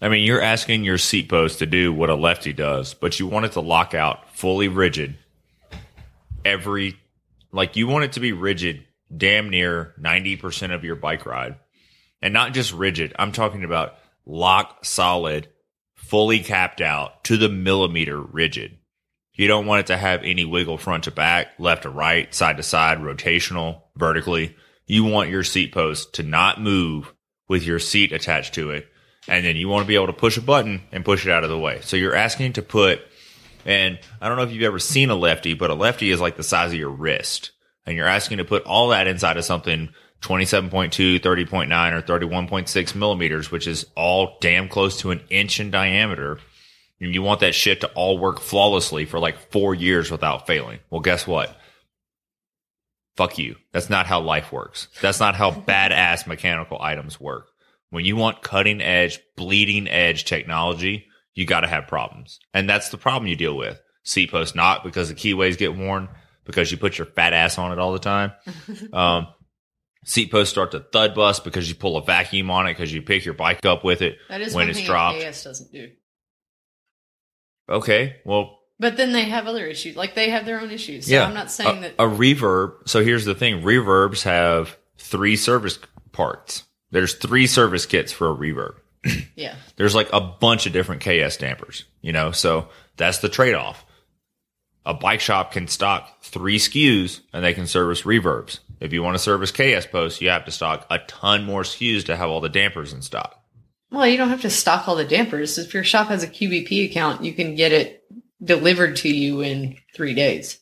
I 0.00 0.08
mean, 0.08 0.24
you're 0.24 0.40
asking 0.40 0.84
your 0.84 0.98
seat 0.98 1.28
post 1.28 1.58
to 1.58 1.66
do 1.66 1.92
what 1.92 2.08
a 2.08 2.14
lefty 2.14 2.52
does, 2.52 2.94
but 2.94 3.18
you 3.18 3.26
want 3.26 3.46
it 3.46 3.52
to 3.52 3.60
lock 3.60 3.92
out 3.92 4.36
fully 4.36 4.68
rigid 4.68 5.18
every, 6.44 6.96
like, 7.50 7.74
you 7.76 7.88
want 7.88 8.04
it 8.04 8.12
to 8.12 8.20
be 8.20 8.32
rigid 8.32 8.84
damn 9.14 9.50
near 9.50 9.94
90% 10.00 10.72
of 10.72 10.84
your 10.84 10.96
bike 10.96 11.26
ride. 11.26 11.56
And 12.20 12.32
not 12.32 12.54
just 12.54 12.72
rigid, 12.72 13.12
I'm 13.18 13.32
talking 13.32 13.64
about 13.64 13.96
lock 14.24 14.84
solid, 14.84 15.48
fully 15.94 16.40
capped 16.40 16.80
out 16.80 17.24
to 17.24 17.36
the 17.36 17.48
millimeter 17.48 18.20
rigid. 18.20 18.78
You 19.34 19.48
don't 19.48 19.66
want 19.66 19.80
it 19.80 19.86
to 19.88 19.96
have 19.96 20.22
any 20.22 20.44
wiggle 20.44 20.78
front 20.78 21.04
to 21.04 21.10
back, 21.10 21.48
left 21.58 21.82
to 21.82 21.90
right, 21.90 22.32
side 22.32 22.58
to 22.58 22.62
side, 22.62 22.98
rotational, 22.98 23.82
vertically. 23.96 24.54
You 24.86 25.04
want 25.04 25.30
your 25.30 25.44
seat 25.44 25.72
post 25.72 26.14
to 26.14 26.22
not 26.22 26.60
move 26.60 27.12
with 27.48 27.64
your 27.64 27.78
seat 27.78 28.12
attached 28.12 28.54
to 28.54 28.70
it. 28.70 28.88
And 29.28 29.44
then 29.44 29.56
you 29.56 29.68
want 29.68 29.84
to 29.84 29.88
be 29.88 29.94
able 29.94 30.08
to 30.08 30.12
push 30.12 30.36
a 30.36 30.42
button 30.42 30.82
and 30.90 31.04
push 31.04 31.26
it 31.26 31.32
out 31.32 31.44
of 31.44 31.50
the 31.50 31.58
way. 31.58 31.80
So 31.82 31.96
you're 31.96 32.14
asking 32.14 32.54
to 32.54 32.62
put, 32.62 33.00
and 33.64 33.98
I 34.20 34.28
don't 34.28 34.36
know 34.36 34.42
if 34.42 34.52
you've 34.52 34.62
ever 34.64 34.80
seen 34.80 35.10
a 35.10 35.14
lefty, 35.14 35.54
but 35.54 35.70
a 35.70 35.74
lefty 35.74 36.10
is 36.10 36.20
like 36.20 36.36
the 36.36 36.42
size 36.42 36.72
of 36.72 36.78
your 36.78 36.90
wrist. 36.90 37.52
And 37.86 37.96
you're 37.96 38.06
asking 38.06 38.38
to 38.38 38.44
put 38.44 38.64
all 38.64 38.88
that 38.88 39.06
inside 39.06 39.36
of 39.36 39.44
something 39.44 39.90
27.2, 40.22 41.20
30.9, 41.20 41.92
or 41.92 42.02
31.6 42.02 42.94
millimeters, 42.94 43.50
which 43.50 43.66
is 43.66 43.86
all 43.96 44.38
damn 44.40 44.68
close 44.68 44.98
to 44.98 45.10
an 45.10 45.20
inch 45.30 45.60
in 45.60 45.70
diameter. 45.70 46.38
And 47.00 47.12
you 47.12 47.22
want 47.22 47.40
that 47.40 47.54
shit 47.54 47.80
to 47.80 47.88
all 47.94 48.18
work 48.18 48.40
flawlessly 48.40 49.04
for 49.04 49.18
like 49.18 49.50
four 49.50 49.74
years 49.74 50.10
without 50.10 50.46
failing. 50.46 50.78
Well, 50.90 51.00
guess 51.00 51.26
what? 51.26 51.56
Fuck 53.16 53.38
you. 53.38 53.56
That's 53.72 53.90
not 53.90 54.06
how 54.06 54.20
life 54.20 54.52
works. 54.52 54.88
That's 55.00 55.20
not 55.20 55.34
how 55.34 55.50
badass 55.68 56.26
mechanical 56.26 56.80
items 56.80 57.20
work. 57.20 57.48
When 57.90 58.04
you 58.04 58.16
want 58.16 58.42
cutting 58.42 58.80
edge, 58.80 59.20
bleeding 59.36 59.86
edge 59.86 60.24
technology, 60.24 61.06
you 61.34 61.44
got 61.44 61.60
to 61.60 61.68
have 61.68 61.86
problems. 61.88 62.40
And 62.54 62.68
that's 62.68 62.88
the 62.88 62.96
problem 62.98 63.28
you 63.28 63.36
deal 63.36 63.56
with. 63.56 63.80
Seat 64.04 64.30
post 64.30 64.54
not 64.56 64.82
because 64.82 65.08
the 65.08 65.14
keyways 65.14 65.58
get 65.58 65.76
worn, 65.76 66.08
because 66.44 66.72
you 66.72 66.78
put 66.78 66.96
your 66.98 67.06
fat 67.06 67.32
ass 67.34 67.58
on 67.58 67.70
it 67.72 67.78
all 67.78 67.92
the 67.92 67.98
time. 67.98 68.32
Um, 68.92 69.28
seat 70.04 70.30
posts 70.30 70.50
start 70.50 70.72
to 70.72 70.80
thud 70.80 71.14
bust 71.14 71.44
because 71.44 71.68
you 71.68 71.74
pull 71.74 71.96
a 71.96 72.02
vacuum 72.04 72.50
on 72.50 72.66
it 72.66 72.72
because 72.72 72.92
you 72.92 73.02
pick 73.02 73.24
your 73.24 73.34
bike 73.34 73.64
up 73.64 73.84
with 73.84 74.02
it 74.02 74.16
That 74.28 74.40
is 74.40 74.54
when 74.54 74.68
it's 74.68 74.82
dropped. 74.82 75.22
AS 75.22 75.44
doesn't 75.44 75.70
do. 75.70 75.90
Okay, 77.68 78.16
well, 78.24 78.58
But 78.82 78.96
then 78.96 79.12
they 79.12 79.26
have 79.26 79.46
other 79.46 79.64
issues. 79.64 79.94
Like 79.94 80.16
they 80.16 80.30
have 80.30 80.44
their 80.44 80.60
own 80.60 80.72
issues. 80.72 81.06
So 81.06 81.16
I'm 81.16 81.34
not 81.34 81.52
saying 81.52 81.78
a, 81.78 81.80
that. 81.82 81.94
a 82.00 82.04
reverb. 82.04 82.88
So 82.88 83.04
here's 83.04 83.24
the 83.24 83.34
thing: 83.36 83.62
reverbs 83.62 84.24
have 84.24 84.76
three 84.98 85.36
service 85.36 85.78
parts. 86.10 86.64
There's 86.90 87.14
three 87.14 87.46
service 87.46 87.86
kits 87.86 88.10
for 88.10 88.28
a 88.28 88.34
reverb. 88.34 88.74
yeah. 89.36 89.54
There's 89.76 89.94
like 89.94 90.08
a 90.12 90.20
bunch 90.20 90.66
of 90.66 90.72
different 90.72 91.00
KS 91.00 91.36
dampers, 91.36 91.84
you 92.00 92.12
know. 92.12 92.32
So 92.32 92.70
that's 92.96 93.18
the 93.18 93.28
trade 93.28 93.54
off. 93.54 93.86
A 94.84 94.94
bike 94.94 95.20
shop 95.20 95.52
can 95.52 95.68
stock 95.68 96.20
three 96.24 96.58
SKUs 96.58 97.20
and 97.32 97.44
they 97.44 97.54
can 97.54 97.68
service 97.68 98.02
reverbs. 98.02 98.58
If 98.80 98.92
you 98.92 99.00
want 99.04 99.14
to 99.14 99.22
service 99.22 99.52
KS 99.52 99.86
posts, 99.86 100.20
you 100.20 100.30
have 100.30 100.44
to 100.46 100.50
stock 100.50 100.88
a 100.90 100.98
ton 100.98 101.44
more 101.44 101.62
SKUs 101.62 102.06
to 102.06 102.16
have 102.16 102.30
all 102.30 102.40
the 102.40 102.48
dampers 102.48 102.92
in 102.92 103.00
stock. 103.00 103.40
Well, 103.92 104.08
you 104.08 104.16
don't 104.16 104.30
have 104.30 104.40
to 104.40 104.50
stock 104.50 104.88
all 104.88 104.96
the 104.96 105.04
dampers. 105.04 105.56
If 105.56 105.72
your 105.72 105.84
shop 105.84 106.08
has 106.08 106.24
a 106.24 106.28
QBP 106.28 106.90
account, 106.90 107.22
you 107.22 107.32
can 107.32 107.54
get 107.54 107.70
it 107.70 108.02
delivered 108.42 108.96
to 108.96 109.08
you 109.08 109.40
in 109.40 109.78
three 109.94 110.14
days. 110.14 110.58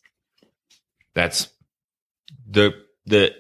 That's 1.15 1.49
the 2.49 2.73
the 3.07 3.35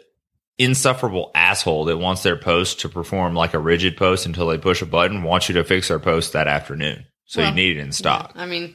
insufferable 0.59 1.31
asshole 1.35 1.87
that 1.87 1.96
wants 1.96 2.22
their 2.22 2.37
post 2.37 2.81
to 2.81 2.88
perform 2.88 3.35
like 3.35 3.55
a 3.55 3.59
rigid 3.59 3.96
post 3.96 4.26
until 4.26 4.46
they 4.46 4.59
push 4.59 4.83
a 4.83 4.87
button 4.87 5.22
wants 5.22 5.48
you 5.48 5.55
to 5.55 5.64
fix 5.64 5.88
their 5.88 5.98
post 5.98 6.35
that 6.35 6.46
afternoon. 6.46 7.07
So 7.24 7.40
Well, 7.40 7.50
you 7.50 7.55
need 7.55 7.76
it 7.76 7.81
in 7.81 7.92
stock. 7.92 8.33
I 8.35 8.46
mean, 8.46 8.74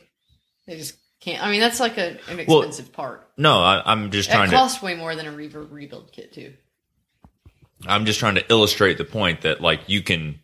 they 0.66 0.78
just 0.78 0.96
can't. 1.20 1.44
I 1.44 1.52
mean, 1.52 1.60
that's 1.60 1.80
like 1.80 1.98
a, 1.98 2.18
an 2.30 2.46
Well, 2.48 2.62
expensive 2.62 2.94
part. 2.94 3.28
No, 3.38 3.60
I, 3.60 3.84
I'm 3.86 4.12
just 4.12 4.30
trying 4.32 4.48
It 4.48 4.52
to 4.52 4.58
costs 4.58 4.82
way 4.82 4.96
more 4.96 5.16
than 5.16 5.28
a 5.28 5.32
reverb 5.32 5.72
rebuild 5.72 6.12
kit 6.12 6.34
too. 6.34 6.54
I'm 7.86 8.06
just 8.06 8.20
trying 8.20 8.36
to 8.36 8.52
illustrate 8.52 8.98
the 8.98 9.04
point 9.06 9.42
that 9.42 9.62
like 9.62 9.82
you 9.88 10.02
can 10.02 10.40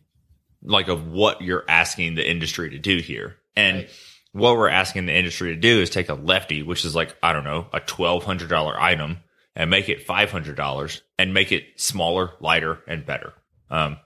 like 0.61 0.89
of 0.89 1.07
what 1.07 1.41
you're 1.41 1.63
asking 1.67 2.15
the 2.15 2.29
industry 2.29 2.71
to 2.71 2.77
do 2.77 2.97
here. 2.97 3.37
And 3.55 3.77
Right. 3.77 3.89
What 4.31 4.55
we're 4.55 4.69
asking 4.69 5.05
the 5.05 5.15
industry 5.15 5.53
to 5.53 5.59
do 5.59 5.81
is 5.81 5.89
take 5.89 6.09
a 6.09 6.13
lefty, 6.13 6.63
which 6.63 6.85
is 6.85 6.95
like, 6.95 7.15
I 7.21 7.33
don't 7.33 7.43
know, 7.43 7.67
a 7.73 7.79
twelve 7.79 8.23
hundred 8.23 8.49
dollar 8.49 8.79
item 8.79 9.19
and 9.55 9.69
make 9.69 9.89
it 9.89 10.05
five 10.05 10.31
hundred 10.31 10.55
dollars 10.55 11.01
and 11.17 11.33
make 11.33 11.51
it 11.51 11.63
smaller, 11.75 12.31
lighter, 12.39 12.79
and 12.87 13.05
better. 13.05 13.33
Um 13.69 13.97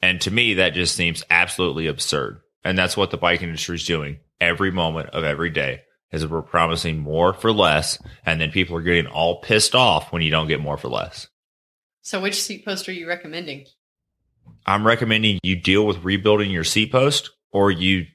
and 0.00 0.20
to 0.22 0.30
me 0.30 0.54
that 0.54 0.74
just 0.74 0.94
seems 0.94 1.24
absolutely 1.28 1.86
absurd. 1.86 2.40
And 2.64 2.76
that's 2.76 2.96
what 2.96 3.10
the 3.10 3.16
bike 3.16 3.42
industry 3.42 3.76
is 3.76 3.86
doing 3.86 4.18
every 4.40 4.70
moment 4.70 5.10
of 5.10 5.24
every 5.24 5.50
day. 5.50 5.82
Is 6.10 6.26
we're 6.26 6.40
promising 6.40 6.98
more 6.98 7.34
for 7.34 7.52
less, 7.52 7.98
and 8.24 8.40
then 8.40 8.50
people 8.50 8.74
are 8.76 8.82
getting 8.82 9.06
all 9.06 9.42
pissed 9.42 9.74
off 9.74 10.10
when 10.10 10.22
you 10.22 10.30
don't 10.30 10.48
get 10.48 10.58
more 10.58 10.78
for 10.78 10.88
less. 10.88 11.28
So, 12.00 12.18
which 12.18 12.40
seat 12.40 12.64
post 12.64 12.88
are 12.88 12.92
you 12.92 13.06
recommending? 13.06 13.66
I'm 14.64 14.86
recommending 14.86 15.38
you 15.42 15.56
deal 15.56 15.86
with 15.86 16.02
rebuilding 16.02 16.50
your 16.50 16.64
seat 16.64 16.90
post 16.90 17.30
or 17.52 17.70
you 17.70 18.06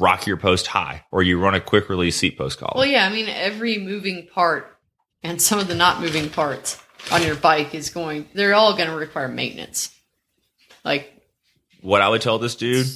rock 0.00 0.26
your 0.26 0.36
post 0.36 0.66
high 0.66 1.04
or 1.10 1.22
you 1.22 1.38
run 1.40 1.54
a 1.54 1.60
quick 1.60 1.88
release 1.88 2.16
seat 2.16 2.36
post 2.38 2.58
collar. 2.58 2.72
Well, 2.76 2.86
yeah, 2.86 3.06
I 3.06 3.10
mean, 3.10 3.28
every 3.28 3.78
moving 3.78 4.26
part 4.32 4.66
and 5.22 5.40
some 5.40 5.58
of 5.58 5.68
the 5.68 5.74
not 5.74 6.00
moving 6.00 6.28
parts 6.30 6.82
on 7.10 7.22
your 7.22 7.34
bike 7.36 7.74
is 7.74 7.90
going, 7.90 8.28
they're 8.34 8.54
all 8.54 8.76
going 8.76 8.88
to 8.88 8.96
require 8.96 9.28
maintenance. 9.28 9.94
Like, 10.84 11.12
What 11.80 12.00
I 12.02 12.08
would 12.08 12.22
tell 12.22 12.38
this 12.38 12.54
dude, 12.56 12.86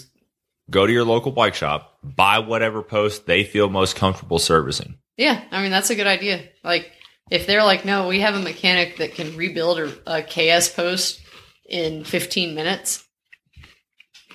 go 0.70 0.86
to 0.86 0.92
your 0.92 1.04
local 1.04 1.32
bike 1.32 1.54
shop, 1.54 1.98
buy 2.02 2.38
whatever 2.40 2.82
post 2.82 3.26
they 3.26 3.44
feel 3.44 3.68
most 3.68 3.96
comfortable 3.96 4.38
servicing. 4.38 4.96
yeah, 5.16 5.42
I 5.50 5.62
mean, 5.62 5.70
that's 5.70 5.90
a 5.90 5.94
good 5.94 6.06
idea. 6.06 6.42
Like, 6.64 6.90
if 7.30 7.46
they're 7.46 7.64
like, 7.64 7.84
no, 7.84 8.06
we 8.06 8.20
have 8.20 8.34
a 8.36 8.40
mechanic 8.40 8.98
that 8.98 9.14
can 9.14 9.36
rebuild 9.36 9.78
a, 9.80 10.18
a 10.18 10.22
KS 10.22 10.68
post 10.68 11.20
in 11.68 12.04
15 12.04 12.54
minutes, 12.54 13.04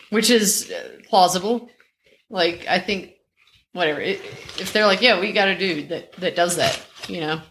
which 0.10 0.30
is 0.30 0.70
uh, 0.72 0.98
plausible. 1.08 1.70
Like, 2.32 2.66
I 2.68 2.80
think 2.80 3.14
whatever. 3.74 4.00
It, 4.00 4.20
if 4.60 4.74
they're 4.74 4.88
like, 4.88 5.02
yeah, 5.02 5.20
we 5.20 5.32
got 5.32 5.48
a 5.48 5.58
dude 5.58 5.90
that 5.90 6.14
that 6.14 6.36
does 6.36 6.56
that, 6.58 6.82
you 7.08 7.22
know, 7.22 7.42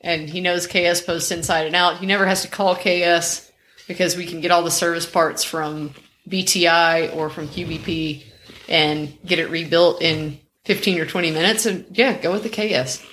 and 0.00 0.28
he 0.28 0.40
knows 0.40 0.66
KS 0.66 1.02
posts 1.02 1.30
inside 1.30 1.66
and 1.66 1.76
out. 1.76 1.98
He 1.98 2.06
never 2.06 2.26
has 2.26 2.42
to 2.42 2.48
call 2.48 2.74
KS 2.74 3.50
because 3.86 4.16
we 4.16 4.26
can 4.26 4.40
get 4.40 4.50
all 4.50 4.62
the 4.62 4.70
service 4.70 5.06
parts 5.06 5.44
from 5.44 5.94
BTI 6.28 7.14
or 7.16 7.28
from 7.30 7.48
QBP 7.48 8.24
and 8.68 9.16
get 9.26 9.38
it 9.38 9.50
rebuilt 9.50 10.00
in 10.00 10.38
15 10.64 11.00
or 11.00 11.06
20 11.06 11.30
minutes. 11.32 11.66
And 11.66 11.86
yeah, 11.90 12.16
go 12.16 12.32
with 12.32 12.42
the 12.42 12.48
KS. 12.48 13.04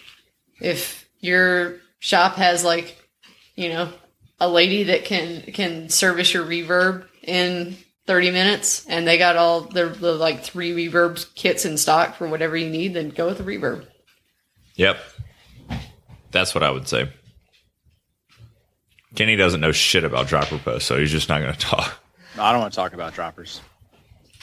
If 0.61 1.09
your 1.19 1.77
shop 1.99 2.35
has 2.35 2.63
like, 2.63 2.97
you 3.55 3.69
know, 3.69 3.91
a 4.39 4.47
lady 4.47 4.83
that 4.83 5.05
can 5.05 5.41
can 5.41 5.89
service 5.89 6.33
your 6.33 6.45
reverb 6.45 7.05
in 7.23 7.75
30 8.07 8.31
minutes 8.31 8.85
and 8.87 9.05
they 9.05 9.17
got 9.17 9.35
all 9.35 9.61
the, 9.61 9.85
the 9.87 10.13
like 10.13 10.41
three 10.41 10.71
reverb 10.71 11.33
kits 11.35 11.65
in 11.65 11.77
stock 11.77 12.15
for 12.15 12.27
whatever 12.27 12.55
you 12.55 12.69
need, 12.69 12.93
then 12.93 13.09
go 13.09 13.27
with 13.27 13.37
the 13.37 13.43
reverb. 13.43 13.85
Yep. 14.75 14.97
That's 16.31 16.55
what 16.55 16.63
I 16.63 16.71
would 16.71 16.87
say. 16.87 17.11
Kenny 19.15 19.35
doesn't 19.35 19.61
know 19.61 19.71
shit 19.71 20.03
about 20.03 20.27
dropper 20.27 20.57
posts, 20.57 20.87
so 20.87 20.97
he's 20.97 21.11
just 21.11 21.27
not 21.27 21.41
going 21.41 21.53
to 21.53 21.59
talk. 21.59 21.99
I 22.39 22.51
don't 22.51 22.61
want 22.61 22.73
to 22.73 22.75
talk 22.77 22.93
about 22.93 23.13
droppers. 23.13 23.61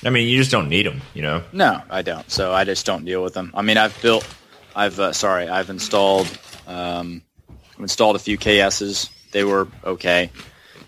I 0.04 0.10
mean, 0.10 0.28
you 0.28 0.36
just 0.36 0.50
don't 0.50 0.68
need 0.68 0.84
them, 0.84 1.00
you 1.14 1.22
know? 1.22 1.42
No, 1.52 1.80
I 1.88 2.02
don't. 2.02 2.28
So 2.30 2.52
I 2.52 2.64
just 2.64 2.84
don't 2.84 3.04
deal 3.04 3.22
with 3.22 3.32
them. 3.32 3.52
I 3.54 3.62
mean, 3.62 3.78
I've 3.78 4.00
built, 4.02 4.26
I've 4.76 4.98
uh, 5.00 5.12
sorry, 5.12 5.48
I've 5.48 5.70
installed, 5.70 6.26
um, 6.66 7.22
I've 7.74 7.80
installed 7.80 8.16
a 8.16 8.18
few 8.18 8.36
KSs. 8.36 9.10
They 9.30 9.44
were 9.44 9.68
okay. 9.84 10.30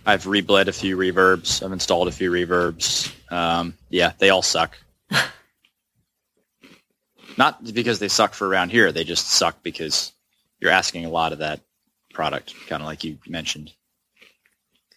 I've 0.07 0.27
rebled 0.29 0.69
a 0.69 0.73
few 0.73 0.97
reverbs. 0.97 1.65
I've 1.65 1.73
installed 1.73 2.07
a 2.07 2.13
few 2.13 2.31
reverbs. 2.31 3.13
Um, 3.31 3.75
yeah, 3.91 4.13
they 4.19 4.31
all 4.31 4.41
suck. 4.41 4.79
Not 7.37 7.75
because 7.75 7.99
they 7.99 8.07
suck 8.07 8.33
for 8.33 8.47
around 8.47 8.71
here. 8.71 8.93
They 8.93 9.03
just 9.03 9.29
suck 9.29 9.65
because 9.65 10.13
you're 10.61 10.71
asking 10.71 11.05
a 11.05 11.11
lot 11.11 11.33
of 11.33 11.41
that 11.41 11.61
product, 12.15 12.55
kind 12.69 12.83
of 12.83 12.87
like 12.87 13.03
you 13.03 13.19
mentioned. 13.27 13.73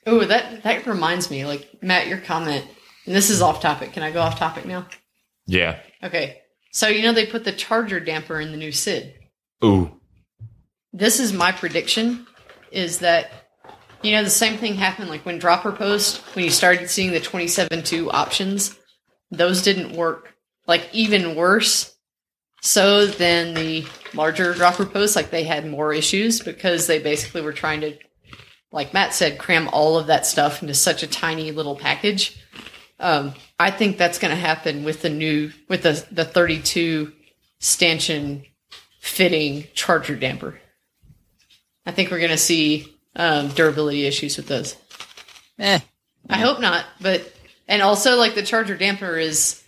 Oh, 0.05 0.23
that 0.23 0.63
that 0.63 0.85
reminds 0.85 1.31
me. 1.31 1.43
Like 1.45 1.81
Matt, 1.81 2.07
your 2.07 2.19
comment, 2.19 2.65
and 3.05 3.15
this 3.15 3.31
is 3.31 3.41
off 3.41 3.61
topic. 3.61 3.93
Can 3.93 4.03
I 4.03 4.11
go 4.11 4.21
off 4.21 4.37
topic 4.37 4.65
now? 4.65 4.87
Yeah. 5.47 5.79
Okay. 6.03 6.41
So 6.71 6.87
you 6.87 7.01
know 7.01 7.13
they 7.13 7.25
put 7.25 7.43
the 7.43 7.51
charger 7.51 7.99
damper 7.99 8.39
in 8.39 8.51
the 8.51 8.57
new 8.57 8.71
SID. 8.71 9.15
Ooh. 9.63 9.91
This 10.93 11.19
is 11.19 11.33
my 11.33 11.51
prediction: 11.51 12.27
is 12.71 12.99
that 12.99 13.48
you 14.01 14.11
know 14.11 14.23
the 14.23 14.29
same 14.29 14.57
thing 14.57 14.75
happened 14.75 15.09
like 15.09 15.25
when 15.25 15.39
dropper 15.39 15.71
post 15.71 16.19
when 16.35 16.45
you 16.45 16.51
started 16.51 16.89
seeing 16.89 17.11
the 17.11 17.19
27.2 17.19 18.09
options, 18.13 18.77
those 19.31 19.61
didn't 19.61 19.95
work. 19.95 20.35
Like 20.67 20.87
even 20.93 21.35
worse, 21.35 21.95
so 22.61 23.05
than 23.05 23.53
the 23.53 23.85
larger 24.13 24.53
dropper 24.53 24.85
posts, 24.85 25.15
like 25.15 25.31
they 25.31 25.43
had 25.43 25.65
more 25.65 25.93
issues 25.93 26.41
because 26.41 26.87
they 26.87 26.99
basically 26.99 27.41
were 27.41 27.53
trying 27.53 27.81
to, 27.81 27.97
like 28.71 28.93
Matt 28.93 29.13
said, 29.13 29.39
cram 29.39 29.69
all 29.69 29.97
of 29.97 30.07
that 30.07 30.25
stuff 30.25 30.61
into 30.61 30.73
such 30.73 31.01
a 31.01 31.07
tiny 31.07 31.51
little 31.51 31.75
package. 31.75 32.39
Um, 32.99 33.33
I 33.59 33.71
think 33.71 33.97
that's 33.97 34.19
going 34.19 34.31
to 34.31 34.39
happen 34.39 34.83
with 34.83 35.01
the 35.01 35.09
new 35.09 35.51
with 35.67 35.83
the 35.83 36.05
the 36.11 36.25
32 36.25 37.13
stanchion 37.59 38.45
fitting 38.99 39.65
charger 39.73 40.15
damper. 40.15 40.59
I 41.85 41.91
think 41.91 42.11
we're 42.11 42.19
going 42.19 42.29
to 42.29 42.37
see 42.37 42.98
um, 43.19 43.49
durability 43.49 44.05
issues 44.05 44.37
with 44.37 44.47
those. 44.47 44.75
Eh. 45.59 45.79
I 46.29 46.37
hope 46.37 46.59
not, 46.59 46.85
but 47.01 47.31
and 47.67 47.81
also 47.81 48.15
like 48.15 48.33
the 48.33 48.43
charger 48.43 48.77
damper 48.77 49.17
is 49.17 49.61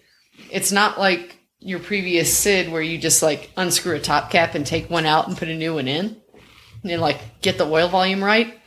it's 0.50 0.72
not 0.72 0.98
like 0.98 1.38
your 1.60 1.80
previous 1.80 2.36
SID 2.36 2.72
where 2.72 2.82
you 2.82 2.98
just 2.98 3.22
like 3.22 3.52
unscrew 3.58 3.96
a 3.96 4.00
top 4.00 4.32
cap 4.32 4.56
and 4.56 4.66
take 4.66 4.90
one 4.90 5.06
out 5.06 5.28
and 5.28 5.38
put 5.38 5.50
a 5.50 5.56
new 5.56 5.76
one 5.76 5.88
in 5.88 6.06
and 6.06 6.92
then 6.92 7.00
like 7.00 7.42
get 7.42 7.58
the 7.58 7.66
oil 7.66 7.90
volume 7.90 8.24
right. 8.24 8.58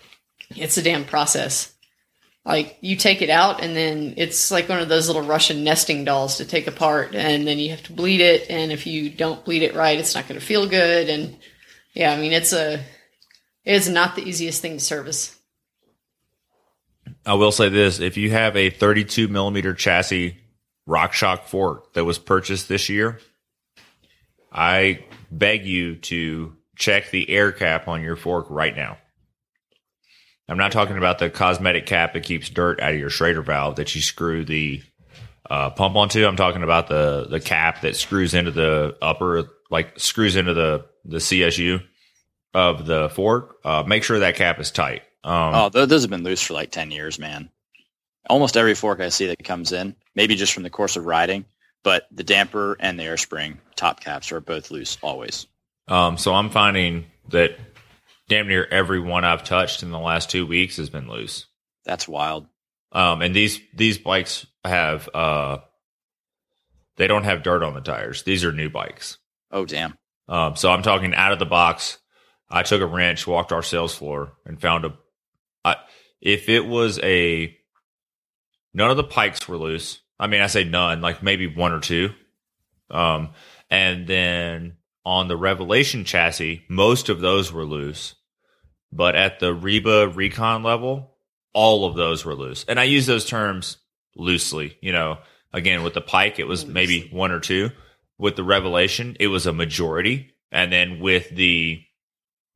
It's 0.55 0.76
a 0.76 0.82
damn 0.82 1.05
process. 1.05 1.72
Like 2.45 2.76
you 2.82 2.97
take 2.97 3.22
it 3.22 3.30
out 3.30 3.62
and 3.62 3.74
then 3.74 4.14
it's 4.18 4.51
like 4.51 4.68
one 4.68 4.80
of 4.80 4.91
those 4.91 5.07
little 5.07 5.22
Russian 5.22 5.64
nesting 5.64 6.05
dolls 6.05 6.37
to 6.37 6.45
take 6.45 6.66
apart 6.66 7.14
and 7.14 7.47
then 7.47 7.59
you 7.59 7.70
have 7.70 7.82
to 7.85 7.93
bleed 7.95 8.20
it 8.20 8.51
and 8.51 8.70
if 8.70 8.87
you 8.87 9.09
don't 9.09 9.45
bleed 9.47 9.62
it 9.62 9.74
right 9.74 9.99
it's 9.99 10.14
not 10.14 10.28
going 10.28 10.39
to 10.39 10.47
feel 10.47 10.68
good 10.68 11.09
and 11.09 11.39
yeah, 11.95 12.12
I 12.12 12.20
mean 12.20 12.32
it's 12.32 12.53
a 12.53 12.85
it's 13.65 13.89
not 13.89 14.15
the 14.15 14.23
easiest 14.23 14.61
thing 14.61 14.75
to 14.75 14.85
service. 14.85 15.39
I 17.27 17.35
will 17.35 17.53
say 17.53 17.69
this: 17.69 18.01
if 18.01 18.17
you 18.17 18.31
have 18.31 18.57
a 18.57 18.71
32 18.71 19.29
millimeter 19.29 19.75
chassis 19.75 20.39
RockShox 20.89 21.45
fork 21.45 21.95
that 21.95 22.05
was 22.05 22.19
purchased 22.19 22.69
this 22.69 22.89
year, 22.89 23.21
I 24.53 25.05
beg 25.31 25.67
you 25.67 25.97
to 25.97 26.57
check 26.77 27.11
the 27.11 27.29
air 27.31 27.53
cap 27.53 27.89
on 27.89 28.03
your 28.03 28.17
fork 28.17 28.47
right 28.51 28.75
now. 28.75 28.99
I'm 30.49 30.59
not 30.59 30.73
talking 30.73 30.99
about 30.99 31.19
the 31.19 31.31
cosmetic 31.31 31.87
cap 31.87 32.12
that 32.12 32.23
keeps 32.23 32.51
dirt 32.51 32.81
out 32.81 32.93
of 32.93 33.01
your 33.01 33.09
Schrader 33.09 33.41
valve 33.41 33.77
that 33.77 33.95
you 33.95 34.03
screw 34.03 34.45
the 34.45 34.83
uh, 35.49 35.71
pump 35.71 35.97
onto. 35.97 36.27
I'm 36.27 36.37
talking 36.37 36.62
about 36.62 36.89
the 36.89 37.27
the 37.31 37.41
cap 37.41 37.81
that 37.81 37.97
screws 37.97 38.35
into 38.35 38.51
the 38.51 38.97
upper, 39.01 39.45
like 39.71 39.99
screws 39.99 40.37
into 40.37 40.53
the 40.53 40.85
the 41.07 41.19
CSU 41.19 41.83
of 42.55 42.87
the 42.87 43.09
fork. 43.11 43.57
Uh, 43.65 43.83
make 43.87 44.05
sure 44.05 44.21
that 44.21 44.37
cap 44.37 44.61
is 44.61 44.71
tight. 44.71 45.03
Um, 45.25 45.55
Oh, 45.55 45.69
those 45.69 46.03
have 46.03 46.11
been 46.11 46.23
loose 46.23 46.41
for 46.43 46.55
like 46.55 46.71
10 46.71 46.91
years, 46.91 47.19
man. 47.19 47.51
Almost 48.31 48.57
every 48.57 48.75
fork 48.75 49.01
I 49.01 49.09
see 49.11 49.27
that 49.27 49.43
comes 49.45 49.73
in, 49.73 49.97
maybe 50.15 50.35
just 50.37 50.53
from 50.53 50.63
the 50.63 50.71
course 50.71 50.97
of 50.97 51.05
riding, 51.05 51.45
but 51.83 52.07
the 52.11 52.25
damper 52.25 52.77
and 52.81 52.99
the 52.99 53.05
air 53.05 53.17
spring 53.17 53.59
top 53.77 54.01
caps 54.01 54.33
are 54.33 54.41
both 54.41 54.71
loose 54.71 54.97
always. 55.03 55.47
Um, 55.89 56.17
so 56.17 56.33
I'm 56.33 56.49
finding 56.49 57.07
that 57.31 57.59
damn 58.29 58.49
near 58.49 58.65
every 58.71 59.01
one 59.01 59.25
I've 59.25 59.45
touched 59.45 59.83
in 59.83 59.91
the 59.91 59.99
last 59.99 60.31
two 60.31 60.47
weeks 60.47 60.79
has 60.79 60.89
been 60.89 61.09
loose. 61.09 61.45
That's 61.85 62.09
wild. 62.09 62.47
Um, 62.93 63.21
and 63.21 63.35
these 63.35 63.61
these 63.75 63.99
bikes 63.99 64.47
have 64.65 65.09
uh, 65.13 65.59
they 66.97 67.07
don't 67.07 67.25
have 67.25 67.43
dirt 67.43 67.63
on 67.63 67.75
the 67.75 67.81
tires. 67.81 68.23
These 68.23 68.45
are 68.45 68.53
new 68.53 68.71
bikes. 68.71 69.19
Oh, 69.51 69.67
damn. 69.67 69.99
Um, 70.29 70.57
so 70.57 70.71
I'm 70.71 70.83
talking 70.83 71.15
out 71.15 71.33
of 71.33 71.39
the 71.39 71.45
box. 71.47 71.99
I 72.55 72.63
took 72.63 72.81
a 72.81 72.87
wrench, 72.87 73.27
walked 73.27 73.51
our 73.51 73.65
sales 73.65 73.95
floor, 73.95 74.35
and 74.47 74.61
found 74.61 74.85
a. 74.85 74.95
I, 75.65 75.77
if 76.21 76.49
it 76.49 76.65
was 76.65 77.01
a, 77.01 77.57
none 78.73 78.91
of 78.91 78.97
the 78.97 79.03
pikes 79.03 79.49
were 79.49 79.59
loose. 79.59 80.01
I 80.21 80.29
mean, 80.29 80.41
I 80.41 80.47
say 80.47 80.63
none, 80.63 81.01
like 81.01 81.21
maybe 81.21 81.49
one 81.49 81.73
or 81.73 81.81
two. 81.81 82.11
Um, 82.91 83.31
and 83.69 84.07
then 84.07 84.77
on 85.05 85.27
the 85.27 85.37
Revelation 85.37 86.05
chassis, 86.05 86.65
most 86.69 87.09
of 87.09 87.21
those 87.21 87.53
were 87.53 87.65
loose. 87.65 88.15
But 88.93 89.17
at 89.17 89.41
the 89.41 89.53
Reba 89.53 90.09
Recon 90.09 90.63
level, 90.63 91.17
all 91.53 91.87
of 91.87 91.97
those 91.97 92.25
were 92.25 92.37
loose. 92.37 92.65
And 92.69 92.79
I 92.79 92.85
use 92.85 93.07
those 93.07 93.25
terms 93.25 93.79
loosely. 94.15 94.79
You 94.81 94.93
know, 94.93 95.19
again, 95.53 95.83
with 95.83 95.95
the 95.95 96.01
Pike, 96.01 96.39
it 96.39 96.47
was 96.47 96.65
maybe 96.65 97.09
one 97.11 97.33
or 97.33 97.41
two. 97.41 97.71
With 98.17 98.37
the 98.37 98.45
Revelation, 98.45 99.17
it 99.19 99.27
was 99.27 99.47
a 99.47 99.53
majority. 99.53 100.31
And 100.53 100.73
then 100.73 101.01
with 101.01 101.31
the 101.31 101.83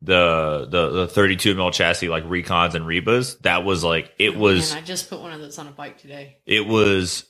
the 0.02 0.66
the 0.70 0.90
the 0.90 1.08
32 1.08 1.54
mil 1.54 1.70
chassis 1.72 2.08
like 2.08 2.24
recons 2.24 2.74
and 2.74 2.84
rebas 2.86 3.38
that 3.40 3.64
was 3.64 3.82
like 3.82 4.12
it 4.18 4.36
was 4.36 4.72
Man, 4.72 4.82
I 4.82 4.86
just 4.86 5.10
put 5.10 5.20
one 5.20 5.32
of 5.32 5.40
those 5.40 5.58
on 5.58 5.66
a 5.66 5.72
bike 5.72 5.98
today. 5.98 6.38
it 6.46 6.66
was 6.66 7.24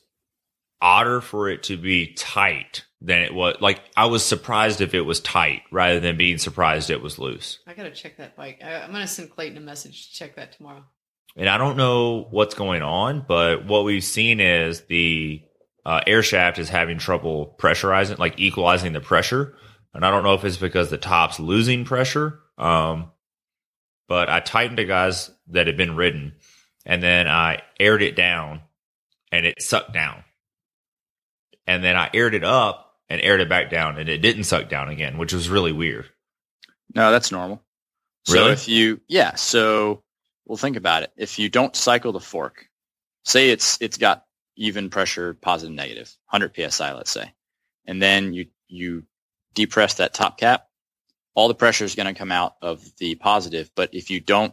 odder 0.80 1.20
for 1.20 1.48
it 1.48 1.64
to 1.64 1.76
be 1.76 2.12
tight 2.14 2.84
than 3.00 3.20
it 3.22 3.32
was 3.34 3.56
like 3.60 3.80
i 3.96 4.06
was 4.06 4.24
surprised 4.24 4.80
if 4.80 4.92
it 4.94 5.00
was 5.00 5.18
tight 5.20 5.62
rather 5.72 5.98
than 5.98 6.16
being 6.16 6.36
surprised 6.38 6.90
it 6.90 7.00
was 7.02 7.18
loose 7.18 7.58
I 7.66 7.74
gotta 7.74 7.90
check 7.90 8.18
that 8.18 8.36
bike. 8.36 8.60
I, 8.62 8.76
I'm 8.82 8.92
gonna 8.92 9.06
send 9.08 9.30
Clayton 9.30 9.56
a 9.56 9.60
message 9.60 10.10
to 10.10 10.14
check 10.16 10.36
that 10.36 10.52
tomorrow. 10.52 10.84
and 11.36 11.48
i 11.48 11.56
don't 11.58 11.76
know 11.76 12.26
what's 12.30 12.54
going 12.54 12.82
on 12.82 13.24
but 13.26 13.64
what 13.66 13.84
we've 13.84 14.04
seen 14.04 14.40
is 14.40 14.82
the 14.82 15.42
uh, 15.86 16.00
air 16.06 16.22
shaft 16.22 16.58
is 16.58 16.68
having 16.68 16.98
trouble 16.98 17.56
pressurizing 17.58 18.18
like 18.18 18.38
equalizing 18.38 18.92
the 18.92 19.00
pressure 19.00 19.54
and 19.94 20.04
i 20.04 20.10
don't 20.10 20.22
know 20.22 20.34
if 20.34 20.44
it's 20.44 20.58
because 20.58 20.90
the 20.90 20.98
top's 20.98 21.40
losing 21.40 21.84
pressure 21.84 22.40
um, 22.58 23.10
but 24.08 24.28
i 24.28 24.40
tightened 24.40 24.78
the 24.78 24.84
guys 24.84 25.30
that 25.48 25.66
had 25.66 25.76
been 25.76 25.96
ridden 25.96 26.34
and 26.84 27.02
then 27.02 27.26
i 27.28 27.62
aired 27.80 28.02
it 28.02 28.16
down 28.16 28.60
and 29.32 29.46
it 29.46 29.62
sucked 29.62 29.92
down 29.92 30.24
and 31.66 31.82
then 31.82 31.96
i 31.96 32.10
aired 32.12 32.34
it 32.34 32.44
up 32.44 32.96
and 33.08 33.20
aired 33.22 33.40
it 33.40 33.48
back 33.48 33.70
down 33.70 33.98
and 33.98 34.08
it 34.08 34.18
didn't 34.18 34.44
suck 34.44 34.68
down 34.68 34.88
again 34.88 35.16
which 35.18 35.32
was 35.32 35.48
really 35.48 35.72
weird 35.72 36.06
No, 36.94 37.10
that's 37.10 37.30
normal. 37.30 37.62
So 38.24 38.48
if 38.48 38.68
you, 38.68 39.00
yeah, 39.08 39.34
so 39.36 40.02
well, 40.46 40.56
think 40.56 40.76
about 40.76 41.02
it. 41.02 41.12
If 41.16 41.38
you 41.38 41.48
don't 41.48 41.74
cycle 41.76 42.12
the 42.12 42.20
fork, 42.20 42.66
say 43.24 43.50
it's 43.50 43.78
it's 43.80 43.96
got 43.96 44.24
even 44.56 44.90
pressure, 44.90 45.34
positive, 45.34 45.74
negative, 45.74 46.14
100 46.30 46.72
psi, 46.72 46.92
let's 46.94 47.10
say, 47.10 47.32
and 47.86 48.02
then 48.02 48.32
you 48.34 48.46
you 48.68 49.04
depress 49.54 49.94
that 49.94 50.14
top 50.14 50.38
cap, 50.38 50.67
all 51.38 51.46
the 51.46 51.54
pressure 51.54 51.84
is 51.84 51.94
going 51.94 52.12
to 52.12 52.18
come 52.18 52.32
out 52.32 52.56
of 52.62 52.82
the 52.96 53.14
positive. 53.14 53.70
But 53.76 53.94
if 53.94 54.10
you 54.10 54.18
don't 54.18 54.52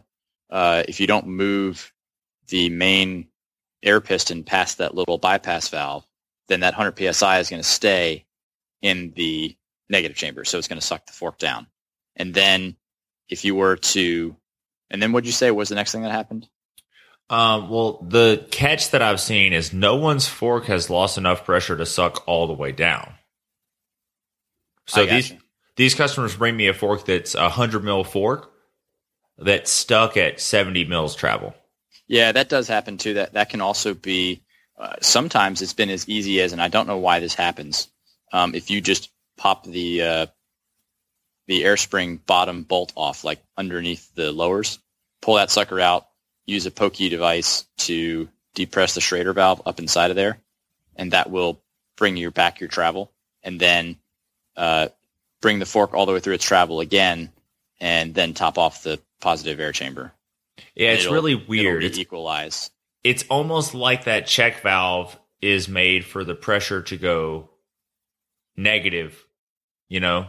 uh, 0.50 0.84
if 0.86 1.00
you 1.00 1.08
don't 1.08 1.26
move 1.26 1.92
the 2.46 2.68
main 2.68 3.26
air 3.82 4.00
piston 4.00 4.44
past 4.44 4.78
that 4.78 4.94
little 4.94 5.18
bypass 5.18 5.68
valve, 5.68 6.06
then 6.46 6.60
that 6.60 6.74
100 6.74 7.12
psi 7.12 7.40
is 7.40 7.50
going 7.50 7.60
to 7.60 7.68
stay 7.68 8.24
in 8.82 9.12
the 9.16 9.56
negative 9.88 10.16
chamber, 10.16 10.44
so 10.44 10.58
it's 10.58 10.68
going 10.68 10.80
to 10.80 10.86
suck 10.86 11.04
the 11.06 11.12
fork 11.12 11.38
down. 11.38 11.66
And 12.14 12.32
then 12.32 12.76
if 13.28 13.44
you 13.44 13.56
were 13.56 13.74
to, 13.76 14.36
and 14.88 15.02
then 15.02 15.10
what'd 15.10 15.26
you 15.26 15.32
say 15.32 15.50
was 15.50 15.68
the 15.68 15.74
next 15.74 15.90
thing 15.90 16.02
that 16.02 16.12
happened? 16.12 16.48
Um, 17.28 17.68
well, 17.68 17.98
the 18.08 18.46
catch 18.52 18.90
that 18.90 19.02
I've 19.02 19.20
seen 19.20 19.52
is 19.52 19.72
no 19.72 19.96
one's 19.96 20.28
fork 20.28 20.66
has 20.66 20.88
lost 20.88 21.18
enough 21.18 21.44
pressure 21.44 21.76
to 21.76 21.84
suck 21.84 22.22
all 22.28 22.46
the 22.46 22.52
way 22.52 22.70
down. 22.70 23.14
So 24.86 25.04
these. 25.04 25.34
These 25.76 25.94
customers 25.94 26.36
bring 26.36 26.56
me 26.56 26.68
a 26.68 26.74
fork 26.74 27.04
that's 27.04 27.34
a 27.34 27.48
hundred 27.48 27.84
mil 27.84 28.04
fork 28.04 28.50
that's 29.38 29.70
stuck 29.70 30.16
at 30.16 30.40
seventy 30.40 30.84
mils 30.84 31.14
travel. 31.14 31.54
Yeah, 32.08 32.32
that 32.32 32.48
does 32.48 32.68
happen 32.68 32.98
too. 32.98 33.14
That 33.14 33.34
that 33.34 33.50
can 33.50 33.60
also 33.60 33.94
be. 33.94 34.42
Uh, 34.78 34.96
sometimes 35.00 35.62
it's 35.62 35.72
been 35.72 35.88
as 35.88 36.06
easy 36.06 36.38
as, 36.42 36.52
and 36.52 36.60
I 36.60 36.68
don't 36.68 36.86
know 36.86 36.98
why 36.98 37.18
this 37.18 37.34
happens. 37.34 37.88
Um, 38.30 38.54
if 38.54 38.70
you 38.70 38.82
just 38.82 39.10
pop 39.38 39.64
the 39.64 40.02
uh, 40.02 40.26
the 41.46 41.64
air 41.64 41.76
spring 41.76 42.20
bottom 42.26 42.62
bolt 42.62 42.92
off, 42.94 43.24
like 43.24 43.42
underneath 43.56 44.14
the 44.14 44.32
lowers, 44.32 44.78
pull 45.22 45.36
that 45.36 45.50
sucker 45.50 45.80
out, 45.80 46.06
use 46.44 46.66
a 46.66 46.70
pokey 46.70 47.08
device 47.08 47.66
to 47.78 48.28
depress 48.54 48.94
the 48.94 49.00
Schrader 49.00 49.32
valve 49.32 49.62
up 49.66 49.78
inside 49.78 50.10
of 50.10 50.16
there, 50.16 50.38
and 50.96 51.12
that 51.12 51.30
will 51.30 51.62
bring 51.96 52.16
you 52.16 52.30
back 52.30 52.60
your 52.60 52.68
travel, 52.68 53.12
and 53.42 53.58
then 53.58 53.96
uh, 54.56 54.88
bring 55.46 55.60
the 55.60 55.64
fork 55.64 55.94
all 55.94 56.06
the 56.06 56.12
way 56.12 56.18
through 56.18 56.34
its 56.34 56.44
travel 56.44 56.80
again, 56.80 57.30
and 57.78 58.16
then 58.16 58.34
top 58.34 58.58
off 58.58 58.82
the 58.82 58.98
positive 59.20 59.60
air 59.60 59.70
chamber. 59.70 60.12
Yeah, 60.74 60.90
it's 60.90 61.04
It'll- 61.04 61.14
really 61.14 61.36
weird. 61.36 61.84
It's 61.84 61.98
equalize. 61.98 62.72
it's 63.04 63.22
almost 63.30 63.72
like 63.72 64.06
that 64.06 64.26
check 64.26 64.60
valve 64.60 65.16
is 65.40 65.68
made 65.68 66.04
for 66.04 66.24
the 66.24 66.34
pressure 66.34 66.82
to 66.82 66.96
go 66.96 67.48
negative, 68.56 69.24
you 69.88 70.00
know? 70.00 70.28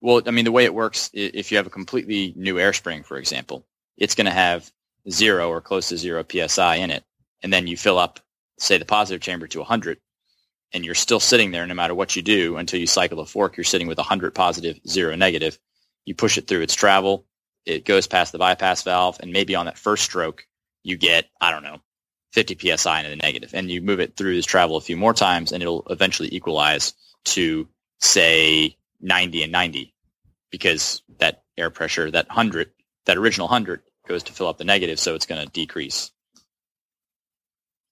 Well, 0.00 0.22
I 0.26 0.32
mean, 0.32 0.44
the 0.44 0.50
way 0.50 0.64
it 0.64 0.74
works, 0.74 1.08
if 1.12 1.52
you 1.52 1.56
have 1.58 1.68
a 1.68 1.70
completely 1.70 2.32
new 2.34 2.58
air 2.58 2.72
spring, 2.72 3.04
for 3.04 3.16
example, 3.16 3.64
it's 3.96 4.16
going 4.16 4.24
to 4.24 4.32
have 4.32 4.72
zero 5.08 5.48
or 5.48 5.60
close 5.60 5.88
to 5.90 5.96
zero 5.96 6.24
psi 6.28 6.74
in 6.74 6.90
it, 6.90 7.04
and 7.44 7.52
then 7.52 7.68
you 7.68 7.76
fill 7.76 8.00
up, 8.00 8.18
say, 8.58 8.76
the 8.76 8.84
positive 8.84 9.22
chamber 9.22 9.46
to 9.46 9.60
100, 9.60 10.00
and 10.72 10.84
you're 10.84 10.94
still 10.94 11.20
sitting 11.20 11.50
there 11.50 11.66
no 11.66 11.74
matter 11.74 11.94
what 11.94 12.16
you 12.16 12.22
do 12.22 12.56
until 12.56 12.80
you 12.80 12.86
cycle 12.86 13.18
the 13.18 13.26
fork. 13.26 13.56
You're 13.56 13.64
sitting 13.64 13.86
with 13.86 13.98
100 13.98 14.34
positive, 14.34 14.80
zero 14.86 15.14
negative. 15.16 15.58
You 16.04 16.14
push 16.14 16.38
it 16.38 16.46
through 16.46 16.62
its 16.62 16.74
travel, 16.74 17.26
it 17.64 17.84
goes 17.84 18.06
past 18.06 18.32
the 18.32 18.38
bypass 18.38 18.82
valve, 18.82 19.18
and 19.20 19.32
maybe 19.32 19.54
on 19.54 19.66
that 19.66 19.78
first 19.78 20.04
stroke, 20.04 20.46
you 20.82 20.96
get, 20.96 21.26
I 21.40 21.50
don't 21.50 21.62
know, 21.62 21.80
50 22.32 22.76
psi 22.76 22.98
into 22.98 23.10
the 23.10 23.16
negative. 23.16 23.22
negative, 23.22 23.54
and 23.54 23.70
you 23.70 23.82
move 23.82 24.00
it 24.00 24.16
through 24.16 24.34
this 24.34 24.46
travel 24.46 24.76
a 24.76 24.80
few 24.80 24.96
more 24.96 25.14
times, 25.14 25.52
and 25.52 25.62
it'll 25.62 25.86
eventually 25.88 26.34
equalize 26.34 26.94
to, 27.24 27.68
say, 28.00 28.76
90 29.00 29.44
and 29.44 29.52
90 29.52 29.94
because 30.50 31.02
that 31.18 31.44
air 31.56 31.70
pressure, 31.70 32.10
that 32.10 32.28
100, 32.28 32.70
that 33.06 33.16
original 33.16 33.46
100 33.46 33.82
goes 34.08 34.24
to 34.24 34.32
fill 34.32 34.48
up 34.48 34.58
the 34.58 34.64
negative, 34.64 34.98
so 34.98 35.14
it's 35.14 35.26
going 35.26 35.44
to 35.44 35.52
decrease. 35.52 36.10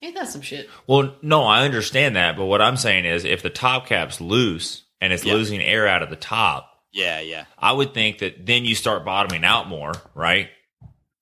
Ain't 0.02 0.14
that 0.14 0.28
some 0.28 0.40
shit? 0.40 0.68
Well, 0.86 1.14
no, 1.22 1.42
I 1.44 1.64
understand 1.64 2.16
that, 2.16 2.36
but 2.36 2.46
what 2.46 2.62
I'm 2.62 2.76
saying 2.76 3.04
is 3.04 3.24
if 3.24 3.42
the 3.42 3.50
top 3.50 3.86
cap's 3.86 4.20
loose 4.20 4.82
and 5.00 5.12
it's 5.12 5.24
Yeah. 5.24 5.34
losing 5.34 5.60
air 5.60 5.86
out 5.86 6.02
of 6.02 6.10
the 6.10 6.16
top, 6.16 6.68
Yeah, 6.92 7.20
yeah. 7.20 7.44
I 7.58 7.72
would 7.72 7.94
think 7.94 8.18
that 8.18 8.46
then 8.46 8.64
you 8.64 8.74
start 8.74 9.04
bottoming 9.04 9.44
out 9.44 9.68
more, 9.68 9.92
right? 10.14 10.48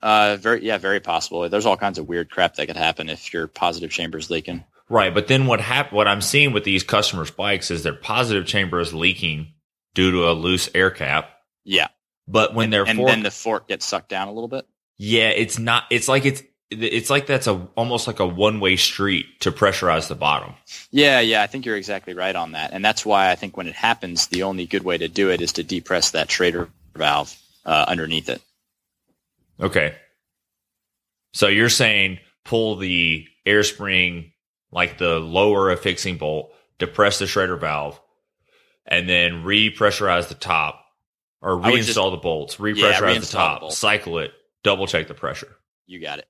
Uh, 0.00 0.36
very, 0.40 0.64
yeah, 0.64 0.78
very 0.78 1.00
possible. 1.00 1.48
There's 1.48 1.66
all 1.66 1.76
kinds 1.76 1.98
of 1.98 2.06
weird 2.08 2.30
crap 2.30 2.54
that 2.54 2.66
could 2.66 2.76
happen 2.76 3.08
if 3.10 3.32
your 3.34 3.48
positive 3.48 3.90
chamber 3.90 4.16
is 4.16 4.30
leaking. 4.30 4.64
Right, 4.88 5.12
but 5.12 5.26
then 5.26 5.46
what 5.46 5.60
hap- 5.60 5.92
what 5.92 6.08
I'm 6.08 6.22
seeing 6.22 6.52
with 6.52 6.64
these 6.64 6.82
customers' 6.84 7.30
bikes 7.32 7.70
is 7.70 7.82
their 7.82 7.92
positive 7.92 8.46
chamber 8.46 8.80
is 8.80 8.94
leaking 8.94 9.52
due 9.94 10.10
to 10.12 10.30
a 10.30 10.32
loose 10.32 10.70
air 10.74 10.90
cap. 10.90 11.30
Yeah. 11.64 11.88
But 12.26 12.54
when 12.54 12.70
their 12.70 12.84
and 12.88 12.96
fork, 12.96 13.10
then 13.10 13.22
the 13.22 13.30
fork 13.30 13.68
gets 13.68 13.84
sucked 13.84 14.08
down 14.08 14.28
a 14.28 14.32
little 14.32 14.48
bit. 14.48 14.66
yeah, 14.96 15.28
it's 15.30 15.58
not. 15.58 15.84
It's 15.90 16.08
like 16.08 16.24
it's 16.24 16.42
it's 16.70 17.08
like 17.08 17.26
that's 17.26 17.46
a 17.46 17.66
almost 17.76 18.06
like 18.06 18.20
a 18.20 18.26
one 18.26 18.60
way 18.60 18.76
street 18.76 19.40
to 19.40 19.50
pressurize 19.50 20.08
the 20.08 20.14
bottom. 20.14 20.54
Yeah, 20.90 21.20
yeah, 21.20 21.42
I 21.42 21.46
think 21.46 21.64
you're 21.64 21.76
exactly 21.76 22.14
right 22.14 22.36
on 22.36 22.52
that. 22.52 22.72
And 22.72 22.84
that's 22.84 23.06
why 23.06 23.30
I 23.30 23.36
think 23.36 23.56
when 23.56 23.66
it 23.68 23.74
happens, 23.74 24.26
the 24.26 24.42
only 24.42 24.66
good 24.66 24.82
way 24.82 24.98
to 24.98 25.08
do 25.08 25.30
it 25.30 25.40
is 25.40 25.52
to 25.52 25.62
depress 25.62 26.10
that 26.10 26.30
Schrader 26.30 26.68
valve 26.94 27.34
uh, 27.64 27.86
underneath 27.88 28.28
it. 28.28 28.42
Okay. 29.60 29.94
So 31.32 31.48
you're 31.48 31.68
saying 31.68 32.18
pull 32.44 32.76
the 32.76 33.26
air 33.46 33.62
spring, 33.62 34.32
like 34.70 34.98
the 34.98 35.18
lower 35.18 35.70
affixing 35.70 36.18
bolt, 36.18 36.52
depress 36.78 37.18
the 37.18 37.26
Schrader 37.26 37.56
valve, 37.56 38.00
and 38.86 39.08
then 39.08 39.44
repressurize 39.44 40.28
the 40.28 40.34
top 40.34 40.84
or 41.40 41.56
reinstall 41.56 41.76
just- 41.76 41.94
the 41.94 42.16
bolts, 42.16 42.56
repressurize 42.56 42.98
the 42.98 43.04
reinstall 43.06 43.20
the 43.20 43.26
top, 43.26 43.60
bolts. 43.60 43.78
cycle 43.78 44.18
it, 44.18 44.32
double 44.62 44.86
check 44.86 45.08
the 45.08 45.14
pressure. 45.14 45.56
You 45.86 46.00
got 46.00 46.18
it. 46.18 46.28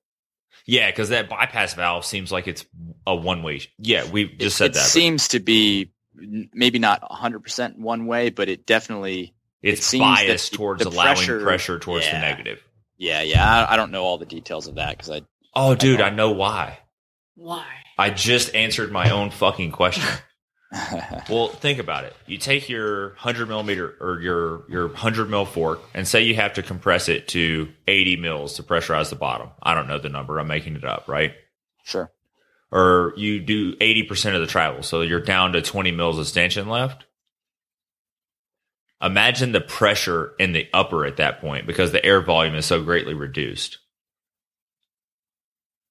Yeah, 0.65 0.89
because 0.89 1.09
that 1.09 1.29
bypass 1.29 1.73
valve 1.73 2.05
seems 2.05 2.31
like 2.31 2.47
it's 2.47 2.65
a 3.07 3.15
one 3.15 3.43
way. 3.43 3.61
Yeah, 3.77 4.09
we 4.09 4.25
just 4.25 4.57
said 4.57 4.71
it 4.71 4.73
that. 4.73 4.79
but 4.79 4.85
seems 4.85 5.29
to 5.29 5.39
be 5.39 5.91
maybe 6.15 6.79
not 6.79 7.01
100% 7.09 7.77
one 7.77 8.05
way, 8.05 8.29
but 8.29 8.49
it 8.49 8.65
definitely 8.65 9.33
it's 9.61 9.79
it 9.81 9.83
seems 9.83 10.01
biased 10.01 10.51
the- 10.51 10.57
towards 10.57 10.83
the 10.83 10.89
allowing 10.89 11.15
pressure- 11.15 11.41
pressure, 11.43 11.79
towards 11.79 12.05
the 12.05 12.13
negative. 12.19 12.63
Yeah, 12.97 13.21
yeah. 13.21 13.65
I, 13.65 13.73
I 13.73 13.75
don't 13.77 13.91
know 13.91 14.03
all 14.03 14.17
the 14.17 14.25
details 14.25 14.67
of 14.67 14.75
that 14.75 14.97
because 14.97 15.09
I. 15.09 15.21
Oh, 15.55 15.73
dude, 15.75 15.99
know. 15.99 16.05
I 16.05 16.09
know 16.09 16.31
why. 16.31 16.79
Why? 17.35 17.65
I 17.97 18.09
just 18.09 18.53
answered 18.55 18.91
my 18.91 19.09
own 19.11 19.29
fucking 19.31 19.71
question. 19.71 20.03
Well, 21.29 21.49
think 21.49 21.79
about 21.79 22.05
it. 22.05 22.15
You 22.25 22.37
take 22.37 22.69
your 22.69 23.13
hundred 23.15 23.47
millimeter 23.47 23.95
or 23.99 24.19
your 24.21 24.63
your 24.69 24.93
hundred 24.95 25.29
mil 25.29 25.45
fork, 25.45 25.79
and 25.93 26.07
say 26.07 26.23
you 26.23 26.35
have 26.35 26.53
to 26.53 26.63
compress 26.63 27.07
it 27.09 27.27
to 27.29 27.69
eighty 27.87 28.15
mils 28.17 28.55
to 28.55 28.63
pressurize 28.63 29.09
the 29.09 29.15
bottom. 29.15 29.49
I 29.61 29.73
don't 29.75 29.87
know 29.87 29.99
the 29.99 30.09
number. 30.09 30.39
I'm 30.39 30.47
making 30.47 30.75
it 30.75 30.83
up, 30.83 31.07
right? 31.07 31.33
sure. 31.83 32.11
Or 32.71 33.13
you 33.17 33.39
do 33.39 33.75
eighty 33.81 34.03
percent 34.03 34.35
of 34.35 34.41
the 34.41 34.47
travel, 34.47 34.83
so 34.83 35.01
you're 35.01 35.19
down 35.21 35.53
to 35.53 35.61
twenty 35.61 35.91
mils 35.91 36.19
of 36.19 36.27
stanchion 36.27 36.67
left. 36.67 37.05
Imagine 39.01 39.51
the 39.53 39.61
pressure 39.61 40.33
in 40.39 40.51
the 40.51 40.67
upper 40.73 41.05
at 41.05 41.17
that 41.17 41.41
point 41.41 41.65
because 41.65 41.91
the 41.91 42.03
air 42.03 42.21
volume 42.21 42.55
is 42.55 42.65
so 42.65 42.83
greatly 42.83 43.13
reduced. 43.13 43.77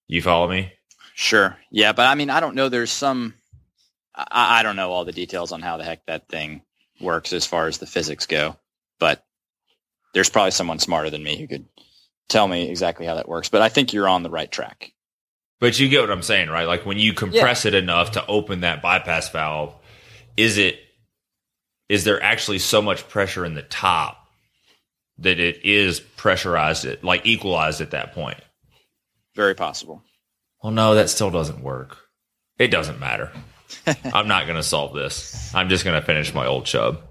You 0.08 0.20
follow 0.22 0.48
me? 0.48 0.72
Sure. 1.14 1.56
Yeah, 1.70 1.92
but 1.92 2.06
I 2.06 2.14
mean, 2.14 2.30
I 2.30 2.40
don't 2.40 2.54
know. 2.54 2.68
There's 2.68 2.90
some. 2.90 3.34
I, 4.18 4.60
I 4.60 4.62
don't 4.62 4.76
know 4.76 4.90
all 4.90 5.04
the 5.04 5.12
details 5.12 5.52
on 5.52 5.62
how 5.62 5.76
the 5.76 5.84
heck 5.84 6.04
that 6.06 6.28
thing 6.28 6.62
works 7.00 7.32
as 7.32 7.46
far 7.46 7.68
as 7.68 7.78
the 7.78 7.86
physics 7.86 8.26
go, 8.26 8.56
but 8.98 9.24
there's 10.12 10.30
probably 10.30 10.50
someone 10.50 10.80
smarter 10.80 11.10
than 11.10 11.22
me 11.22 11.38
who 11.38 11.46
could 11.46 11.66
tell 12.28 12.46
me 12.46 12.68
exactly 12.68 13.06
how 13.06 13.14
that 13.14 13.28
works. 13.28 13.48
But 13.48 13.62
I 13.62 13.68
think 13.68 13.92
you're 13.92 14.08
on 14.08 14.22
the 14.22 14.30
right 14.30 14.50
track. 14.50 14.92
But 15.60 15.78
you 15.78 15.88
get 15.88 16.00
what 16.00 16.10
I'm 16.10 16.22
saying, 16.22 16.50
right? 16.50 16.66
Like 16.66 16.86
when 16.86 16.98
you 16.98 17.12
compress 17.12 17.64
it 17.64 17.74
enough 17.74 18.12
to 18.12 18.26
open 18.26 18.60
that 18.60 18.82
bypass 18.82 19.28
valve, 19.30 19.74
is 20.36 20.58
it 20.58 20.78
is 21.88 22.04
there 22.04 22.22
actually 22.22 22.58
so 22.58 22.82
much 22.82 23.08
pressure 23.08 23.44
in 23.44 23.54
the 23.54 23.62
top 23.62 24.28
that 25.18 25.40
it 25.40 25.64
is 25.64 26.00
pressurized 26.00 26.84
it 26.84 27.02
like 27.02 27.26
equalized 27.26 27.80
at 27.80 27.90
that 27.90 28.12
point? 28.12 28.38
Very 29.34 29.54
possible. 29.54 30.02
Well, 30.62 30.72
no, 30.72 30.94
that 30.94 31.10
still 31.10 31.30
doesn't 31.30 31.62
work. 31.62 31.96
It 32.58 32.68
doesn't 32.68 33.00
matter. 33.00 33.32
I'm 34.14 34.28
not 34.28 34.44
going 34.44 34.56
to 34.56 34.62
solve 34.62 34.94
this. 34.94 35.54
I'm 35.54 35.68
just 35.68 35.84
going 35.84 35.98
to 35.98 36.06
finish 36.06 36.34
my 36.34 36.46
old 36.46 36.66
chub. 36.66 37.02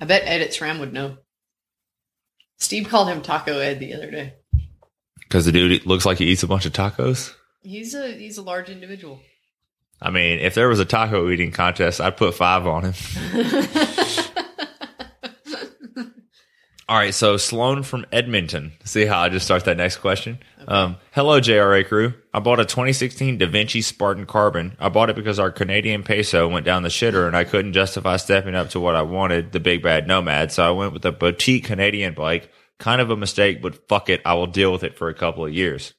I 0.00 0.04
bet 0.04 0.22
Ed 0.24 0.42
at 0.42 0.50
SRAM 0.50 0.80
would 0.80 0.92
know. 0.92 1.16
Steve 2.58 2.88
called 2.88 3.08
him 3.08 3.22
Taco 3.22 3.58
Ed 3.58 3.80
the 3.80 3.94
other 3.94 4.10
day. 4.10 4.34
Because 5.20 5.44
the 5.44 5.52
dude 5.52 5.86
looks 5.86 6.06
like 6.06 6.18
he 6.18 6.26
eats 6.26 6.42
a 6.42 6.46
bunch 6.46 6.66
of 6.66 6.72
tacos. 6.72 7.34
He's 7.62 7.94
a 7.94 8.12
he's 8.12 8.38
a 8.38 8.42
large 8.42 8.70
individual. 8.70 9.20
I 10.00 10.10
mean, 10.10 10.38
if 10.38 10.54
there 10.54 10.68
was 10.68 10.78
a 10.78 10.84
taco 10.84 11.28
eating 11.30 11.50
contest, 11.50 12.00
I'd 12.00 12.16
put 12.16 12.34
five 12.34 12.66
on 12.66 12.92
him. 12.92 12.94
All 16.88 16.96
right, 16.96 17.12
so 17.12 17.36
Sloan 17.36 17.82
from 17.82 18.06
Edmonton. 18.12 18.72
See 18.84 19.06
how 19.06 19.18
I 19.18 19.28
just 19.28 19.44
start 19.46 19.64
that 19.64 19.76
next 19.76 19.96
question? 19.96 20.38
Um, 20.68 20.96
hello, 21.12 21.40
JRA 21.40 21.86
crew. 21.86 22.14
I 22.34 22.40
bought 22.40 22.58
a 22.58 22.64
2016 22.64 23.38
DeVinci 23.38 23.84
Spartan 23.84 24.26
Carbon. 24.26 24.76
I 24.80 24.88
bought 24.88 25.10
it 25.10 25.16
because 25.16 25.38
our 25.38 25.52
Canadian 25.52 26.02
peso 26.02 26.48
went 26.48 26.66
down 26.66 26.82
the 26.82 26.88
shitter 26.88 27.28
and 27.28 27.36
I 27.36 27.44
couldn't 27.44 27.72
justify 27.72 28.16
stepping 28.16 28.56
up 28.56 28.70
to 28.70 28.80
what 28.80 28.96
I 28.96 29.02
wanted, 29.02 29.52
the 29.52 29.60
big 29.60 29.82
bad 29.82 30.08
Nomad. 30.08 30.50
So 30.50 30.66
I 30.66 30.70
went 30.72 30.92
with 30.92 31.04
a 31.04 31.12
boutique 31.12 31.64
Canadian 31.64 32.14
bike. 32.14 32.50
Kind 32.78 33.00
of 33.00 33.10
a 33.10 33.16
mistake, 33.16 33.62
but 33.62 33.88
fuck 33.88 34.08
it. 34.08 34.20
I 34.24 34.34
will 34.34 34.48
deal 34.48 34.72
with 34.72 34.82
it 34.82 34.98
for 34.98 35.08
a 35.08 35.14
couple 35.14 35.46
of 35.46 35.54
years. 35.54 35.94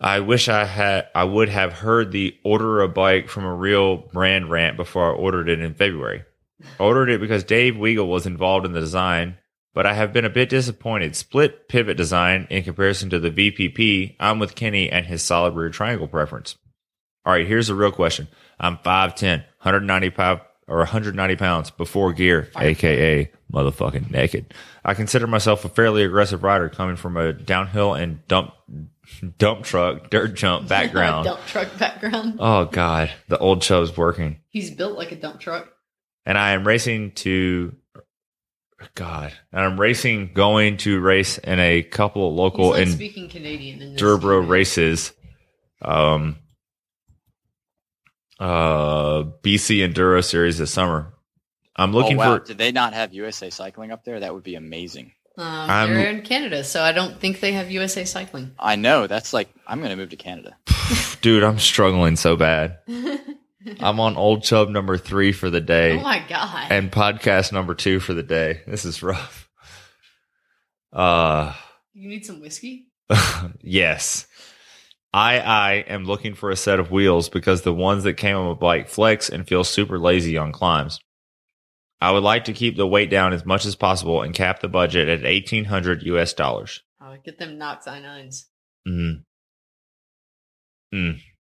I 0.00 0.20
wish 0.20 0.48
I 0.48 0.64
had 0.64 1.06
I 1.14 1.24
would 1.24 1.48
have 1.48 1.72
heard 1.72 2.10
the 2.10 2.36
order 2.44 2.82
a 2.82 2.88
bike 2.88 3.28
from 3.28 3.44
a 3.44 3.54
real 3.54 3.96
brand 3.96 4.50
rant 4.50 4.76
before 4.76 5.10
I 5.10 5.14
ordered 5.14 5.48
it 5.48 5.60
in 5.60 5.74
February. 5.74 6.24
I 6.78 6.82
ordered 6.82 7.08
it 7.08 7.20
because 7.20 7.44
Dave 7.44 7.74
Weagle 7.74 8.08
was 8.08 8.26
involved 8.26 8.66
in 8.66 8.72
the 8.72 8.80
design, 8.80 9.38
but 9.76 9.84
I 9.84 9.92
have 9.92 10.10
been 10.14 10.24
a 10.24 10.30
bit 10.30 10.48
disappointed. 10.48 11.14
Split 11.14 11.68
pivot 11.68 11.98
design 11.98 12.46
in 12.48 12.62
comparison 12.62 13.10
to 13.10 13.18
the 13.18 13.30
VPP. 13.30 14.16
I'm 14.18 14.38
with 14.38 14.54
Kenny 14.54 14.90
and 14.90 15.04
his 15.04 15.22
solid 15.22 15.54
rear 15.54 15.68
triangle 15.68 16.08
preference. 16.08 16.56
All 17.26 17.34
right, 17.34 17.46
here's 17.46 17.66
the 17.66 17.74
real 17.74 17.92
question. 17.92 18.28
I'm 18.58 18.78
5'10, 18.78 19.40
195 19.60 20.40
or 20.66 20.78
190 20.78 21.36
pounds 21.36 21.70
before 21.70 22.14
gear, 22.14 22.48
aka 22.56 23.30
motherfucking 23.52 24.10
naked. 24.10 24.54
I 24.82 24.94
consider 24.94 25.26
myself 25.26 25.66
a 25.66 25.68
fairly 25.68 26.04
aggressive 26.04 26.42
rider 26.42 26.70
coming 26.70 26.96
from 26.96 27.18
a 27.18 27.34
downhill 27.34 27.92
and 27.92 28.26
dump 28.28 28.52
dump 29.36 29.64
truck, 29.64 30.08
dirt 30.08 30.32
jump 30.32 30.68
background. 30.68 31.26
dump 31.26 31.44
truck 31.48 31.68
background. 31.78 32.38
oh 32.40 32.64
god, 32.64 33.10
the 33.28 33.36
old 33.36 33.62
show's 33.62 33.94
working. 33.94 34.40
He's 34.48 34.70
built 34.70 34.96
like 34.96 35.12
a 35.12 35.16
dump 35.16 35.38
truck. 35.38 35.68
And 36.24 36.38
I 36.38 36.52
am 36.52 36.66
racing 36.66 37.12
to 37.16 37.76
God, 38.94 39.32
and 39.52 39.60
I'm 39.64 39.80
racing 39.80 40.32
going 40.34 40.76
to 40.78 41.00
race 41.00 41.38
in 41.38 41.58
a 41.58 41.82
couple 41.82 42.28
of 42.28 42.34
local 42.34 42.72
He's 42.72 42.72
like 42.72 42.82
and 42.82 42.92
speaking 42.92 43.28
Canadian 43.28 43.80
in 43.80 43.92
this 43.92 44.02
Durbro 44.02 44.42
game. 44.42 44.50
races. 44.50 45.12
Um, 45.80 46.36
uh, 48.38 49.22
BC 49.42 49.78
Enduro 49.78 50.22
Series 50.22 50.58
this 50.58 50.70
summer. 50.70 51.14
I'm 51.74 51.92
looking 51.92 52.16
oh, 52.16 52.20
wow. 52.20 52.38
for. 52.38 52.44
Did 52.44 52.58
they 52.58 52.72
not 52.72 52.92
have 52.94 53.14
USA 53.14 53.50
Cycling 53.50 53.92
up 53.92 54.04
there? 54.04 54.20
That 54.20 54.34
would 54.34 54.44
be 54.44 54.54
amazing. 54.54 55.12
Um, 55.38 55.44
I'm- 55.46 55.94
they're 55.94 56.10
in 56.10 56.22
Canada, 56.22 56.64
so 56.64 56.82
I 56.82 56.92
don't 56.92 57.18
think 57.18 57.40
they 57.40 57.52
have 57.52 57.70
USA 57.70 58.04
Cycling. 58.04 58.52
I 58.58 58.76
know. 58.76 59.06
That's 59.06 59.32
like 59.32 59.48
I'm 59.66 59.78
going 59.78 59.90
to 59.90 59.96
move 59.96 60.10
to 60.10 60.16
Canada. 60.16 60.56
Dude, 61.20 61.42
I'm 61.42 61.58
struggling 61.58 62.16
so 62.16 62.36
bad. 62.36 62.78
I'm 63.80 64.00
on 64.00 64.16
Old 64.16 64.42
Chub 64.42 64.68
number 64.68 64.96
three 64.98 65.32
for 65.32 65.50
the 65.50 65.60
day 65.60 65.98
Oh 65.98 66.02
my 66.02 66.24
god! 66.28 66.70
and 66.70 66.90
podcast 66.90 67.52
number 67.52 67.74
two 67.74 68.00
for 68.00 68.14
the 68.14 68.22
day. 68.22 68.62
This 68.66 68.84
is 68.84 69.02
rough. 69.02 69.48
Uh, 70.92 71.52
you 71.94 72.08
need 72.08 72.24
some 72.24 72.40
whiskey? 72.40 72.88
yes. 73.60 74.26
I 75.12 75.38
I 75.38 75.72
am 75.88 76.04
looking 76.04 76.34
for 76.34 76.50
a 76.50 76.56
set 76.56 76.78
of 76.78 76.90
wheels 76.90 77.28
because 77.28 77.62
the 77.62 77.72
ones 77.72 78.04
that 78.04 78.14
came 78.14 78.36
on 78.36 78.46
my 78.48 78.54
bike 78.54 78.88
flex 78.88 79.28
and 79.28 79.46
feel 79.46 79.64
super 79.64 79.98
lazy 79.98 80.36
on 80.36 80.52
climbs. 80.52 80.98
I 82.00 82.10
would 82.12 82.22
like 82.22 82.44
to 82.44 82.52
keep 82.52 82.76
the 82.76 82.86
weight 82.86 83.08
down 83.08 83.32
as 83.32 83.46
much 83.46 83.64
as 83.64 83.74
possible 83.74 84.20
and 84.22 84.34
cap 84.34 84.60
the 84.60 84.68
budget 84.68 85.08
at 85.08 85.24
eighteen 85.24 85.64
hundred 85.64 86.02
US 86.02 86.34
dollars. 86.34 86.82
Oh, 87.00 87.16
get 87.24 87.38
them 87.38 87.56
Nox 87.58 87.86
i9s. 87.86 88.44
Mm. 88.86 89.22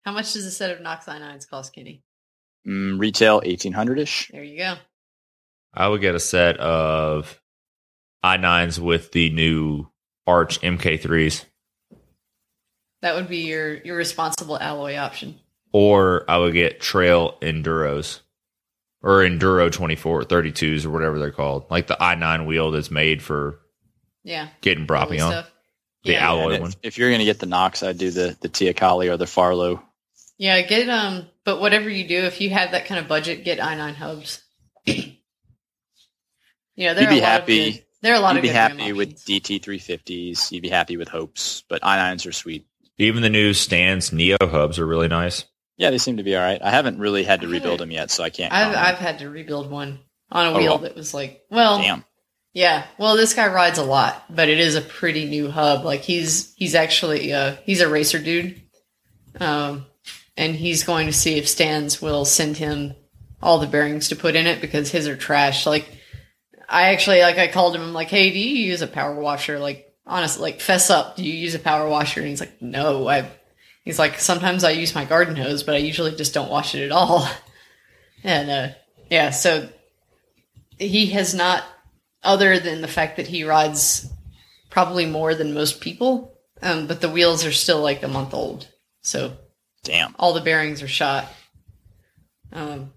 How 0.05 0.11
much 0.11 0.33
does 0.33 0.45
a 0.45 0.51
set 0.51 0.71
of 0.71 0.81
Nox 0.81 1.05
i9s 1.05 1.47
cost, 1.49 1.73
Kenny? 1.73 2.03
Mm, 2.67 2.99
retail 2.99 3.35
1800 3.37 3.99
ish. 3.99 4.29
There 4.31 4.43
you 4.43 4.57
go. 4.57 4.75
I 5.73 5.87
would 5.87 6.01
get 6.01 6.15
a 6.15 6.19
set 6.19 6.57
of 6.57 7.39
i 8.21 8.37
nines 8.37 8.79
with 8.79 9.11
the 9.11 9.29
new 9.31 9.87
Arch 10.25 10.61
MK3s, 10.61 11.43
That 13.01 13.15
would 13.15 13.27
be 13.27 13.39
your 13.47 13.75
your 13.83 13.97
responsible 13.97 14.57
alloy 14.57 14.95
option. 14.95 15.39
or 15.73 16.23
I 16.29 16.37
would 16.37 16.53
get 16.53 16.79
Trail 16.79 17.37
Enduros 17.41 18.19
or 19.01 19.17
Enduro 19.23 19.69
24 19.69 20.23
32s 20.23 20.85
or 20.85 20.89
whatever 20.91 21.19
they're 21.19 21.31
called, 21.31 21.69
like 21.69 21.87
the 21.87 21.97
i9 21.99 22.45
wheel 22.45 22.71
that's 22.71 22.91
made 22.91 23.21
for 23.21 23.59
Yeah. 24.23 24.47
getting 24.61 24.87
alloy 24.89 25.17
Broppy 25.17 25.21
on. 25.25 25.31
stuff. 25.31 25.51
The 26.05 26.13
yeah. 26.13 26.27
alloy 26.29 26.51
And 26.53 26.61
one. 26.61 26.69
if, 26.71 26.77
if 26.83 26.97
you're 26.97 27.09
going 27.09 27.19
to 27.19 27.25
get 27.25 27.39
the 27.39 27.45
Nox, 27.45 27.83
I'd 27.83 27.97
do 27.97 28.11
the 28.11 28.37
the 28.39 28.47
Teocalli 28.49 29.11
or 29.11 29.17
the 29.17 29.27
Farlow. 29.27 29.83
Yeah, 30.37 30.61
get 30.61 30.87
um 30.89 31.27
but 31.45 31.59
whatever 31.59 31.89
you 31.89 32.07
do, 32.07 32.17
if 32.23 32.39
you 32.41 32.49
have 32.51 32.71
that 32.71 32.85
kind 32.85 32.99
of 32.99 33.07
budget, 33.07 33.43
get 33.43 33.59
i9 33.59 33.95
hubs. 33.95 34.41
you 34.85 35.13
know, 36.77 36.93
there 36.93 37.03
You'd 37.03 37.07
are 37.07 37.11
be 37.11 37.19
a 37.19 37.21
lot 37.21 37.29
happy- 37.31 37.67
of 37.69 37.73
good, 37.75 37.83
there 38.01 38.13
are 38.13 38.17
a 38.17 38.19
lot 38.19 38.33
You'd 38.35 38.39
of 38.39 38.41
be 38.43 38.47
good 38.49 38.55
happy 38.55 38.93
with 38.93 39.09
options. 39.13 39.25
DT 39.25 39.61
350s. 39.63 40.51
You'd 40.51 40.61
be 40.63 40.69
happy 40.69 40.97
with 40.97 41.07
Hopes, 41.07 41.63
but 41.69 41.81
i9s 41.83 42.27
are 42.27 42.31
sweet. 42.33 42.65
Even 42.97 43.21
the 43.23 43.29
new 43.29 43.53
Stan's 43.53 44.11
Neo 44.11 44.37
hubs 44.41 44.77
are 44.77 44.85
really 44.85 45.07
nice. 45.07 45.45
Yeah, 45.77 45.89
they 45.89 45.97
seem 45.97 46.17
to 46.17 46.23
be 46.23 46.35
all 46.35 46.43
right. 46.43 46.61
I 46.61 46.69
haven't 46.69 46.99
really 46.99 47.23
had 47.23 47.41
to 47.41 47.47
rebuild 47.47 47.79
them 47.79 47.89
yet, 47.91 48.11
so 48.11 48.23
I 48.23 48.29
can't. 48.29 48.53
I've. 48.53 48.75
I've 48.75 48.99
had 48.99 49.19
to 49.19 49.29
rebuild 49.29 49.71
one 49.71 49.99
on 50.31 50.45
a 50.47 50.51
Oh, 50.51 50.57
wheel 50.57 50.65
well. 50.73 50.77
that 50.79 50.95
was 50.95 51.13
like, 51.13 51.41
well, 51.49 51.79
Damn. 51.79 52.05
yeah. 52.53 52.85
Well, 52.99 53.15
this 53.17 53.33
guy 53.33 53.47
rides 53.47 53.79
a 53.79 53.83
lot, 53.83 54.23
but 54.29 54.49
it 54.49 54.59
is 54.59 54.75
a 54.75 54.81
pretty 54.81 55.25
new 55.25 55.49
hub. 55.49 55.83
Like 55.83 56.01
he's 56.01 56.53
he's 56.55 56.75
actually 56.75 57.33
uh 57.33 57.55
he's 57.63 57.81
a 57.81 57.89
racer 57.89 58.19
dude. 58.19 58.61
Um 59.39 59.87
and 60.37 60.55
he's 60.55 60.83
going 60.83 61.07
to 61.07 61.13
see 61.13 61.37
if 61.37 61.47
Stans 61.47 62.01
will 62.01 62.25
send 62.25 62.57
him 62.57 62.93
all 63.41 63.59
the 63.59 63.67
bearings 63.67 64.07
to 64.09 64.15
put 64.15 64.35
in 64.35 64.47
it 64.47 64.61
because 64.61 64.91
his 64.91 65.07
are 65.07 65.15
trash. 65.15 65.65
Like 65.65 65.89
I 66.67 66.93
actually 66.93 67.21
like 67.21 67.37
I 67.37 67.47
called 67.47 67.75
him 67.75 67.81
I'm 67.81 67.93
like, 67.93 68.09
"Hey, 68.09 68.31
do 68.31 68.39
you 68.39 68.65
use 68.65 68.81
a 68.81 68.87
power 68.87 69.19
washer?" 69.19 69.59
Like 69.59 69.93
honestly, 70.05 70.41
like 70.41 70.61
fess 70.61 70.89
up, 70.89 71.17
do 71.17 71.23
you 71.23 71.33
use 71.33 71.55
a 71.55 71.59
power 71.59 71.87
washer? 71.87 72.21
And 72.21 72.29
he's 72.29 72.39
like, 72.39 72.61
"No, 72.61 73.07
I 73.07 73.29
He's 73.83 73.99
like, 73.99 74.19
"Sometimes 74.19 74.63
I 74.63 74.71
use 74.71 74.95
my 74.95 75.03
garden 75.03 75.35
hose, 75.35 75.63
but 75.63 75.75
I 75.75 75.79
usually 75.79 76.15
just 76.15 76.33
don't 76.33 76.49
wash 76.49 76.75
it 76.75 76.83
at 76.83 76.91
all." 76.91 77.27
And 78.25 78.49
uh 78.49 78.69
yeah, 79.09 79.31
so 79.31 79.67
he 80.79 81.07
has 81.07 81.35
not 81.35 81.65
other 82.23 82.57
than 82.57 82.79
the 82.81 82.87
fact 82.87 83.17
that 83.17 83.27
he 83.27 83.43
rides 83.43 84.09
probably 84.69 85.05
more 85.05 85.35
than 85.35 85.53
most 85.53 85.81
people, 85.81 86.33
um, 86.61 86.87
but 86.87 87.01
the 87.01 87.09
wheels 87.09 87.45
are 87.45 87.51
still 87.51 87.81
like 87.81 88.01
a 88.01 88.07
month 88.07 88.33
old. 88.33 88.67
So 89.01 89.33
Damn. 89.83 90.15
all 90.17 90.33
the 90.33 90.41
bearings 90.41 90.81
are 90.81 90.87
shot. 90.87 91.25
Um, 92.51 92.91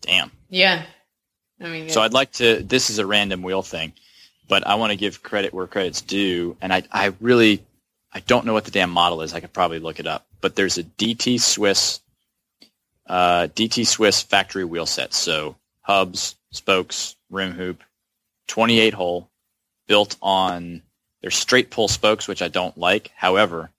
Damn. 0.00 0.30
yeah. 0.48 0.84
I 1.60 1.68
mean, 1.68 1.88
So 1.88 2.00
I'd 2.02 2.12
like 2.12 2.32
to. 2.32 2.62
This 2.62 2.90
is 2.90 2.98
a 2.98 3.06
random 3.06 3.42
wheel 3.42 3.62
thing, 3.62 3.92
but 4.48 4.66
I 4.66 4.74
want 4.74 4.90
to 4.90 4.96
give 4.96 5.22
credit 5.22 5.54
where 5.54 5.66
credit's 5.68 6.00
due, 6.00 6.56
and 6.60 6.72
I 6.72 6.82
I 6.90 7.12
really 7.20 7.62
I 8.12 8.20
don't 8.20 8.44
know 8.44 8.52
what 8.52 8.64
the 8.64 8.72
damn 8.72 8.90
model 8.90 9.22
is. 9.22 9.32
I 9.32 9.40
could 9.40 9.52
probably 9.52 9.78
look 9.78 10.00
it 10.00 10.06
up, 10.06 10.26
but 10.40 10.56
there's 10.56 10.78
a 10.78 10.82
DT 10.82 11.40
Swiss, 11.40 12.00
uh, 13.06 13.46
DT 13.54 13.86
Swiss 13.86 14.22
factory 14.22 14.64
wheel 14.64 14.86
set. 14.86 15.14
So 15.14 15.54
hubs, 15.82 16.34
spokes, 16.50 17.14
rim 17.30 17.52
hoop, 17.52 17.82
28 18.48 18.94
hole, 18.94 19.30
built 19.86 20.16
on. 20.20 20.82
They're 21.20 21.30
straight 21.30 21.70
pull 21.70 21.86
spokes, 21.86 22.26
which 22.26 22.42
I 22.42 22.48
don't 22.48 22.76
like. 22.76 23.12
However, 23.14 23.70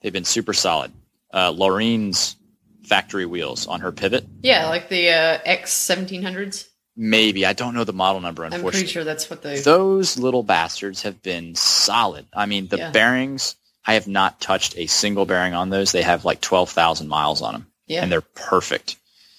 they've 0.00 0.12
been 0.12 0.24
super 0.24 0.52
solid. 0.52 0.92
Uh, 1.32 1.50
Laureen's 1.50 2.36
factory 2.84 3.26
wheels 3.26 3.66
on 3.66 3.80
her 3.80 3.92
pivot. 3.92 4.26
yeah, 4.42 4.68
like 4.68 4.88
the 4.88 5.10
uh, 5.10 5.38
X 5.44 5.72
seventeen 5.72 6.22
hundreds. 6.22 6.68
Maybe 6.96 7.44
I 7.44 7.52
don't 7.52 7.74
know 7.74 7.84
the 7.84 7.92
model 7.92 8.20
number. 8.20 8.44
Unfortunately, 8.44 8.68
I'm 8.68 8.72
pretty 8.72 8.86
sure 8.86 9.04
that's 9.04 9.28
what 9.28 9.42
the 9.42 9.60
those 9.62 10.18
little 10.18 10.42
bastards 10.42 11.02
have 11.02 11.22
been 11.22 11.54
solid. 11.54 12.26
I 12.32 12.46
mean, 12.46 12.68
the 12.68 12.78
Yeah. 12.78 12.90
bearings, 12.90 13.56
I 13.84 13.94
have 13.94 14.08
not 14.08 14.40
touched 14.40 14.78
a 14.78 14.86
single 14.86 15.26
bearing 15.26 15.52
on 15.52 15.68
those. 15.68 15.92
They 15.92 16.02
have 16.02 16.24
like 16.24 16.40
12,000 16.40 17.06
miles 17.08 17.42
on 17.42 17.52
them 17.52 17.66
yeah 17.86 18.02
and 18.02 18.10
they're 18.10 18.20
perfect. 18.20 18.96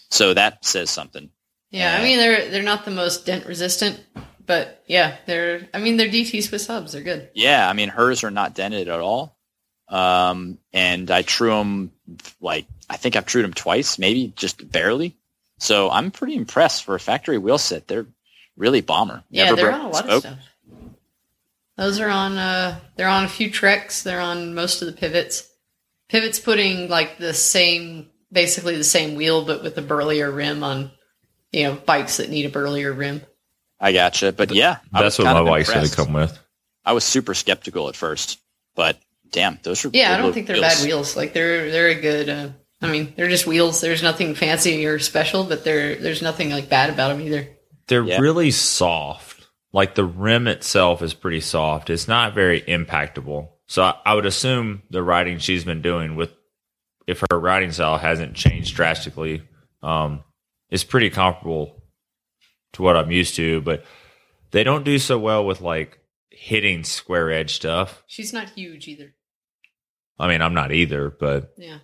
So 0.09 0.33
that 0.33 0.63
says 0.65 0.89
something. 0.89 1.29
yeah. 1.69 1.95
I 1.95 1.99
uh, 1.99 2.03
mean, 2.03 2.17
they're 2.17 2.49
they're 2.49 2.63
not 2.63 2.85
the 2.85 2.91
most 2.91 3.25
dent 3.25 3.45
resistant, 3.45 3.99
but 4.45 4.83
yeah, 4.88 5.17
they're. 5.25 5.67
I 5.73 5.79
mean, 5.79 5.97
they're 5.97 6.07
DT 6.07 6.43
Swiss 6.43 6.67
hubs. 6.67 6.93
They're 6.93 7.01
good. 7.01 7.29
Yeah. 7.33 7.67
I 7.69 7.73
mean, 7.73 7.89
hers 7.89 8.23
are 8.23 8.31
not 8.31 8.53
dented 8.55 8.88
at 8.88 8.99
all. 8.99 9.36
Um, 9.89 10.57
and 10.73 11.09
I 11.09 11.21
true 11.21 11.49
them 11.49 11.91
like, 12.41 12.65
I 12.89 12.97
think 12.97 13.15
I've 13.15 13.25
trued 13.25 13.45
them 13.45 13.53
twice, 13.53 13.97
maybe 13.97 14.33
just 14.35 14.69
barely. 14.71 15.15
So 15.59 15.89
I'm 15.89 16.11
pretty 16.11 16.35
impressed 16.35 16.83
for 16.83 16.95
a 16.95 16.99
factory 16.99 17.38
wheel 17.38 17.57
set. 17.57 17.88
They're 17.88 18.05
really 18.55 18.81
bomber. 18.81 19.23
Yeah, 19.29 19.45
Never 19.45 19.55
they're 19.55 19.71
on 19.71 19.79
a 19.79 19.83
the 19.83 19.89
lot 19.89 20.09
of 20.09 20.19
stuff. 20.21 20.39
Those 21.77 21.99
are 21.99 22.09
on. 22.09 22.38
uh 22.38 22.79
They're 22.95 23.07
on 23.07 23.25
a 23.25 23.29
few 23.29 23.49
treks. 23.49 24.03
They're 24.03 24.19
on 24.21 24.55
most 24.55 24.81
of 24.81 24.88
the 24.88 24.93
pivots. 24.93 25.49
Pivots 26.09 26.39
putting 26.39 26.89
like 26.89 27.17
the 27.17 27.33
same, 27.33 28.09
basically 28.31 28.77
the 28.77 28.83
same 28.83 29.15
wheel, 29.15 29.45
but 29.45 29.63
with 29.63 29.77
a 29.77 29.81
burlier 29.81 30.31
rim 30.31 30.63
on. 30.63 30.91
You 31.51 31.63
know, 31.63 31.75
bikes 31.75 32.17
that 32.17 32.29
need 32.29 32.45
a 32.45 32.49
burlier 32.49 32.91
rim. 32.91 33.21
I 33.79 33.93
gotcha. 33.93 34.33
But 34.33 34.51
yeah, 34.51 34.77
That's 34.91 35.17
what 35.17 35.25
kind 35.25 35.35
my 35.35 35.39
of 35.41 35.47
bike's 35.47 35.73
going 35.73 35.88
to 35.88 35.95
come 35.95 36.13
with. 36.13 36.38
I 36.83 36.93
was 36.93 37.03
super 37.03 37.33
skeptical 37.33 37.89
at 37.89 37.95
first, 37.95 38.39
but 38.75 38.97
damn, 39.32 39.59
those 39.63 39.84
are 39.86 39.89
Yeah, 39.93 40.13
I 40.13 40.17
don't 40.17 40.34
think 40.34 40.47
they're 40.47 40.55
wheels. 40.57 40.75
bad 40.80 40.86
wheels. 40.86 41.15
Like 41.17 41.34
they're 41.34 41.71
they're 41.71 41.88
a 41.89 41.95
good. 42.01 42.30
Uh, 42.30 42.49
I 42.82 42.91
mean, 42.91 43.13
they're 43.17 43.30
just 43.30 43.47
wheels. 43.47 43.82
There's 43.82 44.03
nothing 44.03 44.36
fancy 44.36 44.86
or 44.86 44.99
special, 44.99 45.43
but 45.43 45.63
they're 45.63 45.95
there's 45.95 46.21
nothing 46.21 46.49
like 46.51 46.69
bad 46.69 46.89
about 46.89 47.09
them 47.09 47.21
either. 47.21 47.47
They're 47.88 48.03
Yeah. 48.03 48.19
really 48.19 48.51
soft. 48.51 49.45
Like 49.73 49.95
the 49.95 50.05
rim 50.05 50.47
itself 50.47 51.01
is 51.01 51.13
pretty 51.13 51.41
soft. 51.41 51.89
It's 51.89 52.07
not 52.07 52.34
very 52.34 52.61
impactable. 52.61 53.49
So 53.67 53.84
I, 53.84 53.95
I 54.05 54.13
would 54.13 54.25
assume 54.25 54.82
the 54.89 55.03
riding 55.03 55.39
she's 55.39 55.63
been 55.65 55.82
doing 55.82 56.15
with, 56.15 56.32
if 57.05 57.21
her 57.32 57.39
riding 57.39 57.71
style 57.71 57.97
hasn't 57.97 58.34
changed 58.36 58.75
drastically, 58.75 59.41
um, 59.84 60.23
is 60.69 60.84
pretty 60.84 61.09
comparable 61.09 61.84
to 62.73 62.82
what 62.82 62.95
I'm 62.95 63.11
used 63.11 63.36
to. 63.36 63.61
But 63.61 63.84
they 64.51 64.63
don't 64.63 64.84
do 64.86 64.97
so 64.99 65.17
well 65.19 65.45
with 65.45 65.61
like 65.61 65.99
hitting 66.30 66.84
square 66.84 67.32
edge 67.32 67.55
stuff. 67.55 68.03
She's 68.07 68.32
not 68.34 68.49
huge 68.51 68.88
either. 68.88 69.13
I 70.20 70.28
mean, 70.28 70.41
I'm 70.41 70.53
not 70.53 70.72
either, 70.72 71.09
but 71.09 71.53
Yeah. 71.57 71.78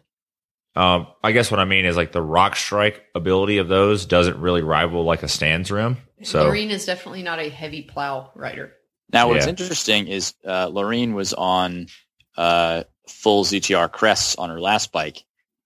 um, 0.76 1.08
I 1.24 1.32
guess 1.32 1.52
what 1.52 1.60
I 1.60 1.66
mean 1.66 1.86
is 1.86 1.96
like 1.96 2.12
the 2.12 2.22
rock 2.22 2.56
strike 2.56 3.04
ability 3.14 3.60
of 3.60 3.68
those 3.68 4.06
doesn't 4.06 4.38
really 4.38 4.62
rival 4.64 5.04
like 5.04 5.24
a 5.24 5.28
Stan's 5.28 5.72
rim. 5.72 5.98
So 6.24 6.44
Lorene 6.46 6.72
is 6.72 6.86
definitely 6.86 7.22
not 7.24 7.40
a 7.40 7.50
heavy 7.50 7.82
plow 7.84 8.32
rider. 8.36 8.74
Now, 9.12 9.28
what's 9.30 9.46
Yeah. 9.46 9.50
interesting 9.52 10.08
is 10.08 10.34
uh, 10.48 10.68
Lorene 10.72 11.14
was 11.14 11.34
on 11.34 11.88
uh, 12.38 12.84
full 13.08 13.44
ZTR 13.44 13.92
crests 13.92 14.36
on 14.38 14.50
her 14.50 14.60
last 14.60 14.92
bike, 14.92 15.24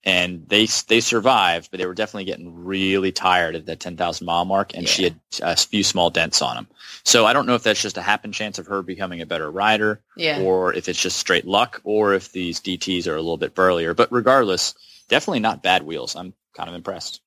and 0.07 0.47
they 0.47 0.67
they 0.87 1.01
survived, 1.01 1.69
but 1.69 1.79
they 1.79 1.85
were 1.85 1.93
definitely 1.93 2.23
getting 2.23 2.63
really 2.63 3.11
tired 3.11 3.55
at 3.55 3.65
that 3.65 3.81
10,000 3.81 4.25
mile 4.25 4.45
mark, 4.45 4.73
and 4.73 4.87
she 4.87 5.03
had 5.03 5.19
a 5.43 5.57
few 5.57 5.83
small 5.83 6.09
dents 6.09 6.41
on 6.41 6.55
them. 6.55 6.67
So 7.03 7.25
I 7.25 7.33
don't 7.33 7.45
know 7.45 7.55
if 7.55 7.63
that's 7.63 7.81
just 7.81 7.97
a 7.97 8.01
happen 8.01 8.31
chance 8.31 8.57
of 8.57 8.67
her 8.67 8.81
becoming 8.81 9.19
a 9.21 9.25
better 9.25 9.51
rider, 9.51 10.01
Yeah. 10.15 10.39
or 10.43 10.73
if 10.73 10.87
it's 10.87 11.01
just 11.01 11.17
straight 11.17 11.45
luck, 11.45 11.81
or 11.83 12.13
if 12.13 12.31
these 12.31 12.61
DTs 12.61 13.05
are 13.07 13.17
a 13.17 13.21
little 13.21 13.35
bit 13.35 13.53
burlier. 13.53 13.93
But 13.93 14.09
regardless, 14.09 14.75
definitely 15.09 15.41
not 15.41 15.61
bad 15.61 15.83
wheels. 15.83 16.15
I'm 16.15 16.33
kind 16.55 16.69
of 16.69 16.75
impressed. 16.75 17.19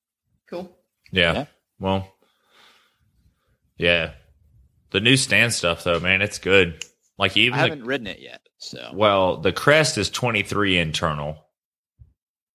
Cool. 0.48 0.74
Yeah. 1.12 1.32
Yeah. 1.34 1.46
Well, 1.78 2.10
yeah. 3.76 4.12
The 4.90 5.00
new 5.00 5.18
stand 5.18 5.52
stuff 5.52 5.84
though, 5.84 6.00
man, 6.00 6.22
it's 6.22 6.38
good. 6.38 6.82
Like 7.18 7.36
I 7.36 7.40
even 7.40 7.58
the, 7.58 7.62
haven't 7.62 7.84
ridden 7.84 8.06
it 8.06 8.20
yet, 8.20 8.40
so 8.56 8.90
well, 8.94 9.36
the 9.36 9.52
crest 9.52 9.98
is 9.98 10.08
23 10.08 10.78
internal. 10.78 11.44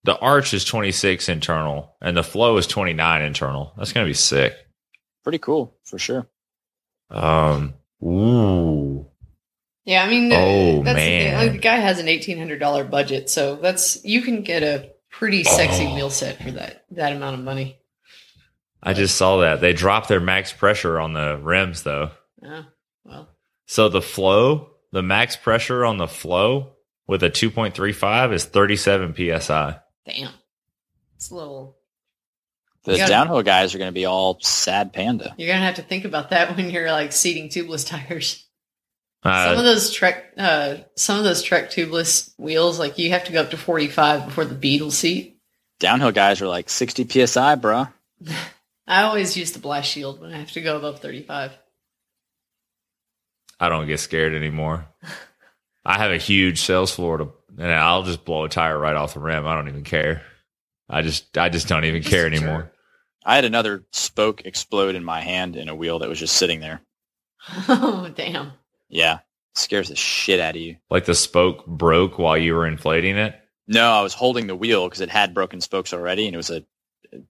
The 0.05 0.17
arch 0.17 0.53
is 0.53 0.63
26 0.65 1.29
internal 1.29 1.95
and 2.01 2.15
the 2.15 2.23
flow 2.23 2.57
is 2.57 2.67
29 2.67 3.21
internal. 3.23 3.73
That's 3.77 3.91
going 3.91 4.05
to 4.05 4.09
be 4.09 4.13
sick. 4.13 4.53
pretty 5.23 5.39
cool 5.39 5.75
for 5.83 5.97
sure. 5.99 6.27
Um 7.09 7.73
ooh. 8.03 9.07
Yeah, 9.83 10.03
I 10.03 10.09
mean, 10.09 10.31
Oh, 10.33 10.81
that's 10.83 10.95
the 10.97 11.05
man. 11.05 11.35
Like, 11.37 11.51
the 11.53 11.57
guy 11.59 11.75
has 11.75 11.99
an 11.99 12.07
eighteen 12.07 12.37
hundred 12.39 12.59
dollar 12.59 12.83
budget, 12.83 13.29
so 13.29 13.55
that's 13.55 14.03
you 14.03 14.21
can 14.21 14.41
get 14.41 14.63
a 14.63 14.91
pretty 15.11 15.43
sexy 15.43 15.85
Oh. 15.85 15.93
wheel 15.93 16.09
set 16.09 16.41
for 16.41 16.51
that 16.51 16.85
that 16.91 17.13
amount 17.13 17.37
of 17.37 17.43
money. 17.43 17.77
I 18.81 18.93
just 18.93 19.15
saw 19.15 19.37
that. 19.37 19.61
They 19.61 19.73
dropped 19.73 20.07
their 20.09 20.19
max 20.19 20.51
pressure 20.53 20.99
on 20.99 21.13
the 21.13 21.37
rims 21.37 21.83
though. 21.83 22.11
Oh, 22.43 22.65
well, 23.03 23.29
So 23.67 23.89
the 23.89 24.01
flow, 24.01 24.69
the 24.91 25.03
max 25.03 25.35
pressure 25.35 25.85
on 25.85 25.97
the 25.97 26.07
flow 26.07 26.73
with 27.07 27.21
a 27.23 27.29
2.35 27.29 28.33
is 28.33 28.45
37 28.45 29.13
psi. 29.39 29.79
Damn, 30.05 30.31
it's 31.15 31.31
a 31.31 31.35
little. 31.35 31.77
The 32.83 32.97
gotta- 32.97 33.09
downhill 33.09 33.41
guys 33.41 33.73
are 33.73 33.79
going 33.79 33.89
to 33.89 33.93
be 33.93 34.05
all 34.05 34.39
sad 34.41 34.93
panda. 34.93 35.33
You're 35.37 35.47
gonna 35.51 35.65
have 35.65 35.75
to 35.75 35.81
think 35.81 36.05
about 36.05 36.29
that 36.29 36.55
when 36.57 36.69
you're 36.69 36.91
like 36.91 37.11
seating 37.11 37.49
tubeless 37.49 37.87
tires. 37.87 38.45
Uh, 39.23 39.49
some 39.49 39.57
of 39.57 39.65
those 39.65 39.91
Trek, 39.91 40.33
uh, 40.37 40.75
some 40.95 41.17
of 41.17 41.23
those 41.23 41.41
Trek 41.41 41.71
tubeless 41.71 42.31
wheels, 42.37 42.77
like 42.77 42.99
you 42.99 43.09
have 43.09 43.23
to 43.23 43.31
go 43.31 43.41
up 43.41 43.49
to 43.49 43.57
forty 43.57 43.87
five 43.87 44.25
before 44.25 44.45
the 44.45 44.53
beetle 44.53 44.91
seat. 44.91 45.39
Downhill 45.79 46.11
guys 46.11 46.41
are 46.41 46.47
like 46.47 46.69
60 46.69 47.25
psi, 47.25 47.55
bruh. 47.57 47.91
I 48.87 49.01
always 49.01 49.35
use 49.35 49.51
the 49.51 49.59
blast 49.59 49.89
shield 49.89 50.21
when 50.21 50.31
I 50.31 50.37
have 50.37 50.51
to 50.51 50.61
go 50.61 50.77
above 50.77 50.99
thirty 50.99 51.23
five. 51.23 51.51
I 53.59 53.69
don't 53.69 53.87
get 53.87 53.99
scared 53.99 54.33
anymore. 54.35 54.85
I 55.85 55.97
have 55.97 56.11
a 56.11 56.17
huge 56.17 56.61
sales 56.61 56.93
floor 56.93 57.17
to, 57.17 57.29
and 57.57 57.71
I'll 57.71 58.03
just 58.03 58.25
blow 58.25 58.45
a 58.45 58.49
tire 58.49 58.77
right 58.77 58.95
off 58.95 59.13
the 59.13 59.19
rim. 59.19 59.45
I 59.47 59.55
don't 59.55 59.67
even 59.69 59.83
care. 59.83 60.21
I 60.89 61.01
just, 61.01 61.37
I 61.37 61.49
just 61.49 61.67
don't 61.67 61.85
even 61.85 62.01
Just 62.01 62.11
care 62.13 62.27
a 62.27 62.29
jerk. 62.29 62.41
anymore. 62.41 62.71
I 63.25 63.35
had 63.35 63.45
another 63.45 63.85
spoke 63.91 64.45
explode 64.45 64.93
in 64.95 65.03
my 65.03 65.21
hand 65.21 65.55
in 65.55 65.67
a 65.67 65.75
wheel 65.75 65.99
that 65.99 66.09
was 66.09 66.19
just 66.19 66.37
sitting 66.37 66.59
there. 66.59 66.81
Oh 67.67 68.09
damn! 68.15 68.51
Yeah, 68.89 69.19
scares 69.55 69.89
the 69.89 69.95
shit 69.95 70.39
out 70.39 70.55
of 70.55 70.61
you. 70.61 70.77
Like 70.89 71.05
the 71.05 71.13
spoke 71.15 71.65
broke 71.65 72.17
while 72.19 72.37
you 72.37 72.53
were 72.55 72.67
inflating 72.67 73.17
it. 73.17 73.35
No, 73.67 73.89
I 73.91 74.01
was 74.03 74.13
holding 74.13 74.47
the 74.47 74.55
wheel 74.55 74.87
because 74.87 75.01
it 75.01 75.09
had 75.09 75.33
broken 75.33 75.61
spokes 75.61 75.93
already, 75.93 76.25
and 76.27 76.33
it 76.33 76.37
was 76.37 76.49
a 76.51 76.63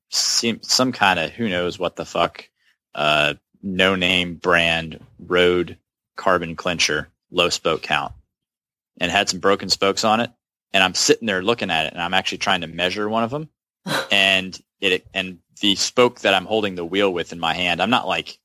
seem 0.10 0.62
some 0.64 0.92
kind 0.92 1.20
of 1.20 1.32
who 1.32 1.48
knows 1.50 1.78
what 1.80 1.96
the 1.96 2.06
fuck, 2.06 2.50
uh, 2.94 3.34
no 3.62 3.96
name 3.96 4.36
brand 4.36 5.00
road 5.20 5.78
carbon 6.18 6.56
clincher, 6.56 7.10
low 7.32 7.50
spoke 7.50 7.82
count, 7.82 8.14
and 9.00 9.12
had 9.12 9.30
some 9.30 9.40
broken 9.40 9.70
spokes 9.70 10.04
on 10.04 10.20
it. 10.20 10.32
And 10.74 10.84
I'm 10.84 10.94
sitting 10.94 11.26
there 11.26 11.42
looking 11.42 11.70
at 11.72 11.86
it, 11.88 11.94
and 11.94 12.02
I'm 12.02 12.14
actually 12.14 12.40
trying 12.40 12.62
to 12.62 12.68
measure 12.68 13.08
one 13.08 13.24
of 13.24 13.30
them, 13.32 13.50
and 14.12 14.60
it 14.82 15.08
and 15.14 15.40
the 15.62 15.76
spoke 15.76 16.20
that 16.22 16.34
I'm 16.34 16.46
holding 16.46 16.76
the 16.76 16.84
wheel 16.86 17.14
with 17.14 17.32
in 17.32 17.40
my 17.40 17.54
hand, 17.54 17.82
I'm 17.82 17.90
not 17.90 18.08
like 18.08 18.38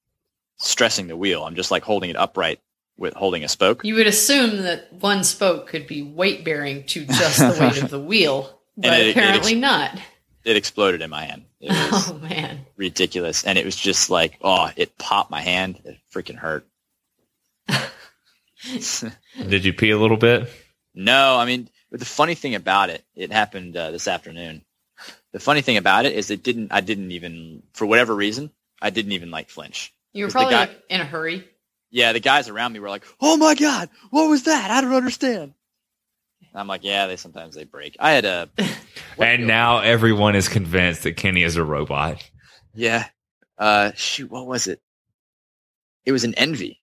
stressing 0.58 1.08
the 1.08 1.16
wheel. 1.16 1.42
I'm 1.44 1.56
just 1.56 1.70
like 1.70 1.82
holding 1.82 2.10
it 2.10 2.16
upright 2.16 2.60
with 2.96 3.14
holding 3.14 3.42
a 3.44 3.48
spoke. 3.48 3.84
You 3.84 3.94
would 3.96 4.06
assume 4.06 4.58
that 4.62 4.92
one 4.92 5.24
spoke 5.24 5.66
could 5.68 5.86
be 5.86 6.02
weight 6.02 6.44
bearing 6.44 6.84
to 6.88 7.04
just 7.06 7.38
the 7.38 7.56
weight 7.60 7.82
of 7.82 7.90
the 7.90 7.98
wheel, 8.00 8.60
but 8.76 8.92
it- 9.00 9.08
it 9.08 9.10
apparently 9.12 9.52
ex- 9.52 9.60
not. 9.60 9.98
It 10.44 10.56
exploded 10.56 11.02
in 11.02 11.10
my 11.10 11.24
hand. 11.24 11.44
It 11.60 11.68
was 11.92 12.10
Oh 12.10 12.14
man! 12.18 12.64
ridiculous. 12.76 13.44
And 13.44 13.58
it 13.58 13.64
was 13.64 13.76
just 13.76 14.08
like, 14.08 14.38
oh, 14.40 14.70
it 14.76 14.96
popped 14.98 15.30
my 15.30 15.40
hand. 15.42 15.80
It 15.84 15.98
freaking 16.14 16.36
hurt. 16.36 16.66
Did 19.48 19.64
you 19.64 19.72
pee 19.72 19.90
a 19.90 19.98
little 19.98 20.16
bit? 20.16 20.48
no, 20.94 21.36
I 21.36 21.44
mean, 21.46 21.68
the 21.90 22.04
funny 22.04 22.34
thing 22.34 22.54
about 22.54 22.90
it, 22.90 23.04
it 23.14 23.32
happened 23.32 23.76
uh, 23.76 23.90
this 23.90 24.06
afternoon. 24.08 24.62
The 25.32 25.40
funny 25.40 25.62
thing 25.62 25.76
about 25.76 26.06
it 26.06 26.12
is 26.14 26.30
it 26.30 26.42
didn't, 26.42 26.72
I 26.72 26.80
didn't 26.80 27.12
even, 27.12 27.62
for 27.72 27.86
whatever 27.86 28.14
reason, 28.14 28.50
I 28.82 28.90
didn't 28.90 29.12
even 29.12 29.30
like 29.30 29.48
flinch. 29.48 29.94
You 30.12 30.24
were 30.24 30.28
'Cause 30.28 30.32
the 30.34 30.38
probably 30.38 30.54
guy- 30.54 30.60
like, 30.72 30.82
in 30.90 31.00
a 31.00 31.04
hurry. 31.04 31.48
Yeah, 31.90 32.12
the 32.12 32.20
guys 32.20 32.48
around 32.48 32.72
me 32.72 32.80
were 32.80 32.88
like, 32.88 33.04
oh 33.20 33.36
my 33.36 33.54
God, 33.54 33.88
what 34.10 34.28
was 34.28 34.44
that? 34.44 34.70
I 34.70 34.80
don't 34.80 34.92
understand. 34.94 35.54
I'm 36.54 36.66
like, 36.66 36.82
yeah, 36.84 37.06
they 37.06 37.16
sometimes 37.16 37.54
they 37.54 37.64
break. 37.64 37.96
I 38.00 38.12
had 38.12 38.24
a, 38.24 38.48
and 38.58 38.68
wheel- 39.16 39.38
now 39.46 39.78
everyone 39.78 40.34
is 40.36 40.48
convinced 40.48 41.04
that 41.04 41.16
Kenny 41.16 41.42
is 41.44 41.56
a 41.56 41.64
robot. 41.64 42.28
yeah, 42.74 43.06
uh, 43.58 43.92
shoot, 43.94 44.30
what 44.30 44.46
was 44.46 44.66
it? 44.66 44.80
It 46.04 46.12
was 46.12 46.24
an 46.24 46.34
envy. 46.34 46.79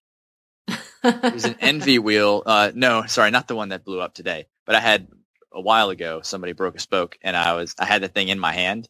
It 1.07 1.33
was 1.33 1.45
an 1.45 1.55
envy 1.59 1.99
wheel. 1.99 2.43
Uh, 2.45 2.71
no, 2.73 3.05
sorry, 3.05 3.31
not 3.31 3.47
the 3.47 3.55
one 3.55 3.69
that 3.69 3.85
blew 3.85 4.01
up 4.01 4.13
today. 4.13 4.47
But 4.65 4.75
I 4.75 4.79
had 4.79 5.07
a 5.53 5.61
while 5.61 5.89
ago. 5.89 6.21
Somebody 6.21 6.53
broke 6.53 6.75
a 6.75 6.79
spoke, 6.79 7.17
and 7.21 7.35
I 7.35 7.53
was 7.53 7.75
I 7.79 7.85
had 7.85 8.01
the 8.01 8.07
thing 8.07 8.29
in 8.29 8.39
my 8.39 8.51
hand, 8.51 8.87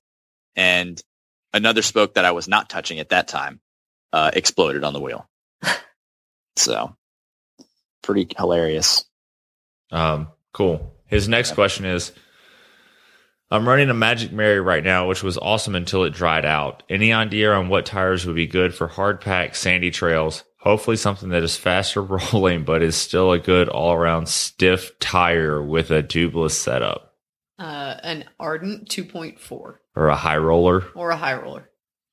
and 0.55 1.01
another 1.53 1.81
spoke 1.81 2.15
that 2.15 2.25
I 2.25 2.31
was 2.31 2.47
not 2.47 2.69
touching 2.69 2.99
at 2.99 3.09
that 3.09 3.27
time 3.27 3.59
uh, 4.13 4.31
exploded 4.33 4.83
on 4.83 4.93
the 4.93 5.01
wheel. 5.01 5.27
so, 6.55 6.95
pretty 8.01 8.27
hilarious. 8.37 9.05
Um, 9.91 10.29
cool. 10.53 10.93
His 11.05 11.29
next 11.29 11.53
question 11.53 11.85
is 11.85 12.11
I'm 13.49 13.67
running 13.67 13.89
a 13.89 13.93
Magic 13.93 14.31
Mary 14.31 14.59
right 14.59 14.83
now, 14.83 15.07
which 15.07 15.23
was 15.23 15.37
awesome 15.37 15.75
until 15.75 16.03
it 16.03 16.13
dried 16.13 16.45
out. 16.45 16.83
Any 16.89 17.13
idea 17.13 17.53
on 17.53 17.69
what 17.69 17.85
tires 17.85 18.25
would 18.25 18.35
be 18.35 18.47
good 18.47 18.75
for 18.75 18.87
hard 18.87 19.21
pack 19.21 19.55
sandy 19.55 19.89
trails? 19.89 20.43
Hopefully 20.67 20.97
something 20.97 21.29
that 21.29 21.43
is 21.43 21.55
faster 21.55 22.01
rolling, 22.33 22.63
but 22.65 22.81
is 22.81 22.95
still 22.97 23.31
a 23.31 23.39
good 23.39 23.69
all 23.69 23.93
around 23.93 24.27
stiff 24.27 24.99
tire 24.99 25.61
with 25.63 25.91
a 25.91 26.03
tubeless 26.03 26.51
setup 26.51 27.13
uh, 27.57 27.95
an 28.03 28.25
Ardent 28.39 28.89
2.4 28.89 29.39
or 29.95 30.07
a 30.09 30.15
high 30.15 30.37
roller. 30.37 30.83
or 30.93 31.09
a 31.09 31.15
high 31.17 31.35
roller. 31.35 31.69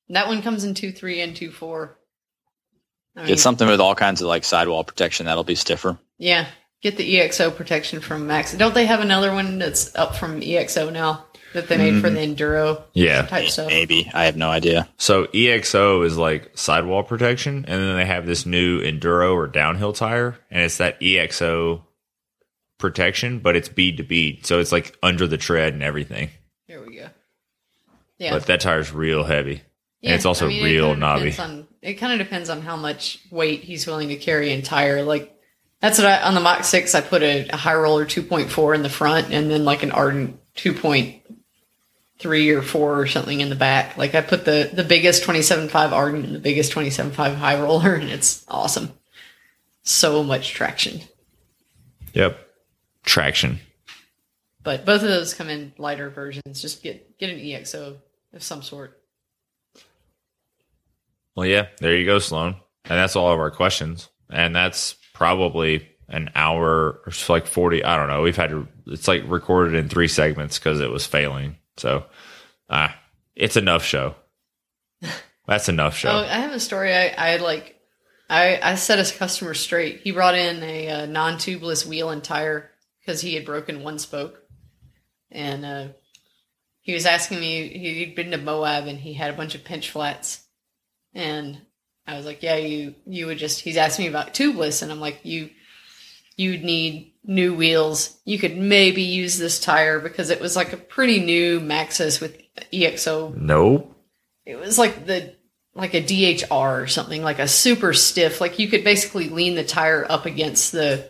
That 0.09 0.27
one 0.27 0.41
comes 0.41 0.63
in 0.63 0.73
2.3 0.73 1.23
and 1.23 1.35
2.4. 1.35 1.89
I 3.15 3.19
mean, 3.19 3.27
Get 3.27 3.39
something 3.39 3.67
with 3.67 3.81
all 3.81 3.93
kinds 3.95 4.21
of 4.21 4.27
like 4.27 4.43
sidewall 4.43 4.83
protection 4.83 5.25
that'll 5.25 5.43
be 5.43 5.55
stiffer. 5.55 5.99
yeah, 6.17 6.47
get 6.81 6.97
the 6.97 7.15
EXO 7.15 7.55
protection 7.55 7.99
from 7.99 8.25
Max. 8.27 8.53
Don't 8.55 8.73
they 8.73 8.85
have 8.85 9.01
another 9.01 9.33
one 9.33 9.59
that's 9.59 9.93
up 9.95 10.15
from 10.15 10.39
EXO 10.41 10.91
now 10.93 11.25
that 11.55 11.67
they 11.67 11.77
made 11.77 12.01
for 12.01 12.09
mm-hmm. 12.09 12.35
the 12.35 12.43
Enduro 12.43 12.83
Yeah. 12.93 13.23
type 13.23 13.49
stuff? 13.49 13.67
Maybe 13.67 14.09
I 14.13 14.25
have 14.25 14.37
no 14.37 14.49
idea. 14.49 14.87
So 14.97 15.25
EXO 15.27 16.05
is 16.05 16.17
like 16.17 16.51
sidewall 16.57 17.03
protection, 17.03 17.65
and 17.67 17.81
then 17.81 17.95
they 17.97 18.05
have 18.05 18.25
this 18.25 18.45
new 18.45 18.81
enduro 18.81 19.33
or 19.33 19.47
downhill 19.47 19.93
tire, 19.93 20.37
and 20.51 20.63
it's 20.63 20.77
that 20.77 20.99
EXO 21.01 21.81
protection, 22.77 23.39
but 23.39 23.55
it's 23.55 23.69
bead 23.69 23.97
to 23.97 24.03
bead, 24.03 24.45
so 24.45 24.59
it's 24.59 24.71
like 24.71 24.97
under 25.01 25.27
the 25.27 25.37
tread 25.37 25.73
and 25.73 25.81
everything. 25.81 26.29
There 26.67 26.81
we 26.81 26.97
go. 26.97 27.09
Yeah, 28.17 28.31
But 28.31 28.45
that 28.45 28.61
tire's 28.61 28.93
real 28.93 29.23
heavy. 29.23 29.61
Yeah, 30.01 30.13
it's 30.13 30.25
also 30.25 30.45
I 30.45 30.49
mean, 30.49 30.63
real 30.63 30.91
it 30.91 30.97
knobby. 30.97 31.35
On, 31.37 31.67
it 31.81 31.95
kind 31.95 32.13
of 32.13 32.19
depends 32.19 32.49
on 32.49 32.61
how 32.61 32.75
much 32.75 33.19
weight 33.31 33.61
he's 33.63 33.87
willing 33.87 34.09
to 34.09 34.15
carry 34.15 34.53
in 34.53 34.61
tire. 34.61 35.03
Like 35.03 35.35
that's 35.81 35.97
what 35.97 36.07
I 36.07 36.21
on 36.21 36.35
the 36.35 36.41
Mach 36.41 36.63
Six. 36.63 36.95
I 36.95 37.01
put 37.01 37.23
a, 37.23 37.47
a 37.49 37.55
high 37.55 37.75
roller 37.75 38.05
2.4 38.05 38.75
in 38.75 38.83
the 38.83 38.89
front, 38.89 39.31
and 39.31 39.49
then 39.49 39.65
like 39.65 39.83
an 39.83 39.91
Ardent 39.91 40.39
2.3 42.19 42.57
or 42.57 42.61
four 42.61 42.99
or 42.99 43.07
something 43.07 43.41
in 43.41 43.49
the 43.49 43.55
back. 43.55 43.97
Like 43.97 44.15
I 44.15 44.21
put 44.21 44.45
the 44.45 44.69
the 44.71 44.83
biggest 44.83 45.23
27.5 45.23 45.91
Ardent 45.91 46.25
and 46.25 46.35
the 46.35 46.39
biggest 46.39 46.71
27.5 46.71 47.35
high 47.35 47.59
roller, 47.59 47.93
and 47.95 48.09
it's 48.09 48.45
awesome. 48.47 48.93
So 49.83 50.23
much 50.23 50.51
traction. 50.51 51.01
Yep. 52.13 52.39
Traction. 53.03 53.59
But 54.63 54.83
both 54.83 55.03
of 55.03 55.09
those 55.09 55.35
come 55.35 55.49
in 55.49 55.73
lighter 55.77 56.09
versions. 56.09 56.61
Just 56.61 56.81
get 56.81 57.19
get 57.19 57.29
an 57.29 57.37
EXO 57.37 57.97
of 58.33 58.43
some 58.43 58.63
sort. 58.63 58.99
Well, 61.35 61.45
yeah, 61.45 61.67
there 61.79 61.95
you 61.95 62.05
go, 62.05 62.19
Sloan. 62.19 62.55
And 62.85 62.97
that's 62.97 63.15
all 63.15 63.31
of 63.31 63.39
our 63.39 63.51
questions. 63.51 64.09
And 64.29 64.55
that's 64.55 64.95
probably 65.13 65.87
an 66.07 66.29
hour 66.35 67.01
or 67.05 67.11
like 67.29 67.45
40. 67.45 67.83
I 67.83 67.97
don't 67.97 68.07
know. 68.07 68.21
We've 68.21 68.35
had 68.35 68.67
it's 68.87 69.07
like 69.07 69.23
recorded 69.27 69.75
in 69.75 69.89
three 69.89 70.07
segments 70.07 70.57
because 70.57 70.79
it 70.79 70.89
was 70.89 71.05
failing. 71.05 71.57
So, 71.77 72.05
ah, 72.69 72.97
it's 73.35 73.57
enough 73.57 73.83
show. 73.83 74.15
That's 75.47 75.69
enough 75.69 75.95
show. 75.95 76.09
Oh, 76.09 76.19
I 76.19 76.39
have 76.39 76.53
a 76.53 76.59
story. 76.59 76.93
I, 76.93 77.09
I 77.09 77.37
like, 77.37 77.79
I, 78.29 78.59
I 78.61 78.75
set 78.75 78.99
a 78.99 79.17
customer 79.17 79.53
straight. 79.53 80.01
He 80.01 80.11
brought 80.11 80.35
in 80.35 80.63
a, 80.63 80.89
uh 80.89 81.05
non-tubeless 81.05 81.85
wheel 81.85 82.09
and 82.09 82.23
tire 82.23 82.71
because 82.99 83.21
he 83.21 83.35
had 83.35 83.45
broken 83.45 83.83
one 83.83 83.99
spoke, 83.99 84.41
and 85.29 85.63
uh, 85.63 85.87
he 86.81 86.93
was 86.93 87.05
asking 87.05 87.39
me 87.39 87.67
he'd 87.67 88.15
been 88.15 88.31
to 88.31 88.37
Moab 88.37 88.87
and 88.87 88.97
he 88.97 89.13
had 89.13 89.31
a 89.31 89.37
bunch 89.37 89.53
of 89.53 89.63
pinch 89.63 89.91
flats, 89.91 90.43
and 91.13 91.61
I 92.07 92.17
was 92.17 92.25
like, 92.25 92.41
yeah, 92.41 92.55
you 92.55 92.95
you 93.05 93.27
would 93.27 93.37
just. 93.37 93.59
He's 93.59 93.77
asking 93.77 94.05
me 94.05 94.09
about 94.09 94.33
tubeless, 94.33 94.81
and 94.81 94.91
I'm 94.91 94.99
like, 94.99 95.19
you 95.23 95.51
you'd 96.35 96.63
need 96.63 97.13
new 97.27 97.53
wheels. 97.53 98.17
You 98.25 98.37
could 98.39 98.57
maybe 98.57 99.01
use 99.01 99.37
this 99.37 99.59
tire 99.59 99.99
because 99.99 100.29
it 100.29 100.41
was 100.41 100.55
like 100.55 100.73
a 100.73 100.77
pretty 100.77 101.19
new 101.19 101.59
Maxxis 101.59 102.21
with 102.21 102.41
EXO. 102.71 103.35
Nope. 103.35 103.95
It 104.45 104.57
was 104.57 104.77
like 104.77 105.05
the 105.05 105.35
like 105.73 105.93
a 105.93 106.01
DHR 106.01 106.83
or 106.83 106.87
something, 106.87 107.21
like 107.21 107.39
a 107.39 107.47
super 107.47 107.93
stiff. 107.93 108.39
Like 108.39 108.59
you 108.59 108.67
could 108.67 108.83
basically 108.83 109.29
lean 109.29 109.55
the 109.55 109.63
tire 109.63 110.05
up 110.09 110.25
against 110.25 110.71
the 110.71 111.09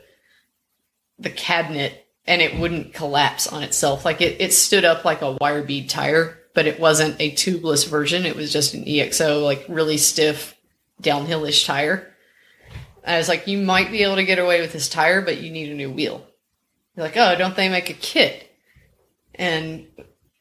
the 1.19 1.29
cabinet 1.29 2.05
and 2.25 2.41
it 2.41 2.59
wouldn't 2.59 2.93
collapse 2.93 3.47
on 3.47 3.63
itself. 3.63 4.05
Like 4.05 4.21
it, 4.21 4.41
it 4.41 4.53
stood 4.53 4.85
up 4.85 5.05
like 5.05 5.21
a 5.21 5.37
wire 5.39 5.63
bead 5.63 5.89
tire, 5.89 6.39
but 6.53 6.65
it 6.65 6.79
wasn't 6.79 7.15
a 7.19 7.31
tubeless 7.31 7.87
version. 7.87 8.25
It 8.25 8.35
was 8.35 8.51
just 8.51 8.73
an 8.73 8.85
EXO, 8.85 9.43
like 9.43 9.65
really 9.69 9.97
stiff 9.97 10.55
downhillish 11.01 11.65
tire. 11.65 12.14
I 13.05 13.17
was 13.17 13.27
like, 13.27 13.47
you 13.47 13.59
might 13.59 13.91
be 13.91 14.03
able 14.03 14.15
to 14.15 14.23
get 14.23 14.39
away 14.39 14.61
with 14.61 14.73
this 14.73 14.89
tire, 14.89 15.21
but 15.21 15.39
you 15.39 15.51
need 15.51 15.71
a 15.71 15.75
new 15.75 15.91
wheel. 15.91 16.25
You're 16.95 17.05
like, 17.05 17.17
oh, 17.17 17.35
don't 17.37 17.55
they 17.55 17.69
make 17.69 17.89
a 17.89 17.93
kit? 17.93 18.49
And 19.35 19.87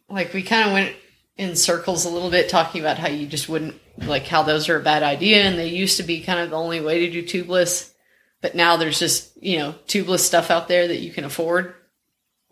like 0.08 0.32
we 0.32 0.42
kind 0.42 0.68
of 0.68 0.72
went 0.72 0.96
in 1.36 1.56
circles 1.56 2.04
a 2.04 2.10
little 2.10 2.30
bit 2.30 2.48
talking 2.48 2.80
about 2.80 2.98
how 2.98 3.08
you 3.08 3.26
just 3.26 3.48
wouldn't 3.48 3.74
like 3.98 4.26
how 4.26 4.42
those 4.42 4.68
are 4.68 4.78
a 4.78 4.82
bad 4.82 5.02
idea 5.02 5.42
and 5.42 5.58
they 5.58 5.68
used 5.68 5.96
to 5.96 6.02
be 6.02 6.22
kind 6.22 6.40
of 6.40 6.50
the 6.50 6.56
only 6.56 6.80
way 6.80 7.00
to 7.00 7.22
do 7.22 7.22
tubeless 7.22 7.92
but 8.40 8.54
now 8.54 8.76
there's 8.76 8.98
just 8.98 9.30
you 9.42 9.58
know 9.58 9.74
tubeless 9.86 10.20
stuff 10.20 10.50
out 10.50 10.68
there 10.68 10.88
that 10.88 11.00
you 11.00 11.12
can 11.12 11.24
afford 11.24 11.74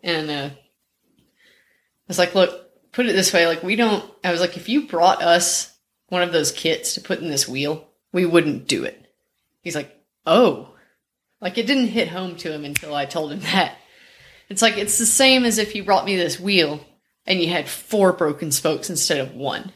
and 0.01 0.29
uh 0.29 0.49
i 0.49 2.07
was 2.07 2.19
like 2.19 2.35
look 2.35 2.69
put 2.91 3.05
it 3.05 3.13
this 3.13 3.33
way 3.33 3.45
like 3.45 3.63
we 3.63 3.75
don't 3.75 4.09
i 4.23 4.31
was 4.31 4.41
like 4.41 4.57
if 4.57 4.67
you 4.69 4.87
brought 4.87 5.21
us 5.21 5.73
one 6.09 6.21
of 6.21 6.33
those 6.33 6.51
kits 6.51 6.93
to 6.93 7.01
put 7.01 7.19
in 7.19 7.29
this 7.29 7.47
wheel 7.47 7.87
we 8.11 8.25
wouldn't 8.25 8.67
do 8.67 8.83
it 8.83 9.13
he's 9.61 9.75
like 9.75 9.97
oh 10.25 10.69
like 11.41 11.57
it 11.57 11.67
didn't 11.67 11.87
hit 11.87 12.07
home 12.09 12.35
to 12.35 12.51
him 12.51 12.65
until 12.65 12.95
i 12.95 13.05
told 13.05 13.31
him 13.31 13.39
that 13.39 13.75
it's 14.49 14.61
like 14.61 14.77
it's 14.77 14.97
the 14.97 15.05
same 15.05 15.45
as 15.45 15.57
if 15.57 15.75
you 15.75 15.83
brought 15.83 16.05
me 16.05 16.15
this 16.15 16.39
wheel 16.39 16.85
and 17.25 17.39
you 17.39 17.49
had 17.49 17.69
four 17.69 18.13
broken 18.13 18.51
spokes 18.51 18.89
instead 18.89 19.19
of 19.19 19.33
one. 19.33 19.71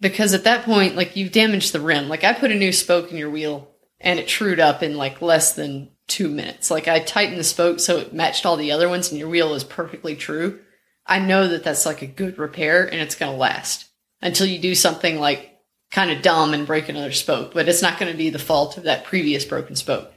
Because 0.00 0.32
at 0.32 0.44
that 0.44 0.64
point, 0.64 0.96
like 0.96 1.16
you've 1.16 1.32
damaged 1.32 1.72
the 1.72 1.80
rim. 1.80 2.08
Like 2.08 2.24
I 2.24 2.32
put 2.32 2.52
a 2.52 2.54
new 2.54 2.72
spoke 2.72 3.10
in 3.10 3.18
your 3.18 3.30
wheel 3.30 3.68
and 4.00 4.18
it 4.18 4.28
trued 4.28 4.60
up 4.60 4.82
in 4.82 4.96
like 4.96 5.20
less 5.20 5.54
than 5.54 5.90
two 6.06 6.28
minutes. 6.28 6.70
Like 6.70 6.88
I 6.88 7.00
tightened 7.00 7.38
the 7.38 7.44
spoke 7.44 7.80
so 7.80 7.98
it 7.98 8.14
matched 8.14 8.46
all 8.46 8.56
the 8.56 8.72
other 8.72 8.88
ones 8.88 9.10
and 9.10 9.18
your 9.18 9.28
wheel 9.28 9.54
is 9.54 9.64
perfectly 9.64 10.16
true. 10.16 10.60
I 11.06 11.18
know 11.18 11.48
that 11.48 11.64
that's 11.64 11.86
like 11.86 12.02
a 12.02 12.06
good 12.06 12.38
repair 12.38 12.84
and 12.84 13.00
it's 13.00 13.16
going 13.16 13.32
to 13.32 13.38
last 13.38 13.86
until 14.22 14.46
you 14.46 14.58
do 14.58 14.74
something 14.74 15.18
like 15.18 15.49
kind 15.90 16.10
of 16.10 16.22
dumb 16.22 16.54
and 16.54 16.66
break 16.66 16.88
another 16.88 17.12
spoke, 17.12 17.52
but 17.52 17.68
it's 17.68 17.82
not 17.82 17.98
going 17.98 18.10
to 18.10 18.18
be 18.18 18.30
the 18.30 18.38
fault 18.38 18.76
of 18.76 18.84
that 18.84 19.04
previous 19.04 19.44
broken 19.44 19.74
spoke. 19.74 20.12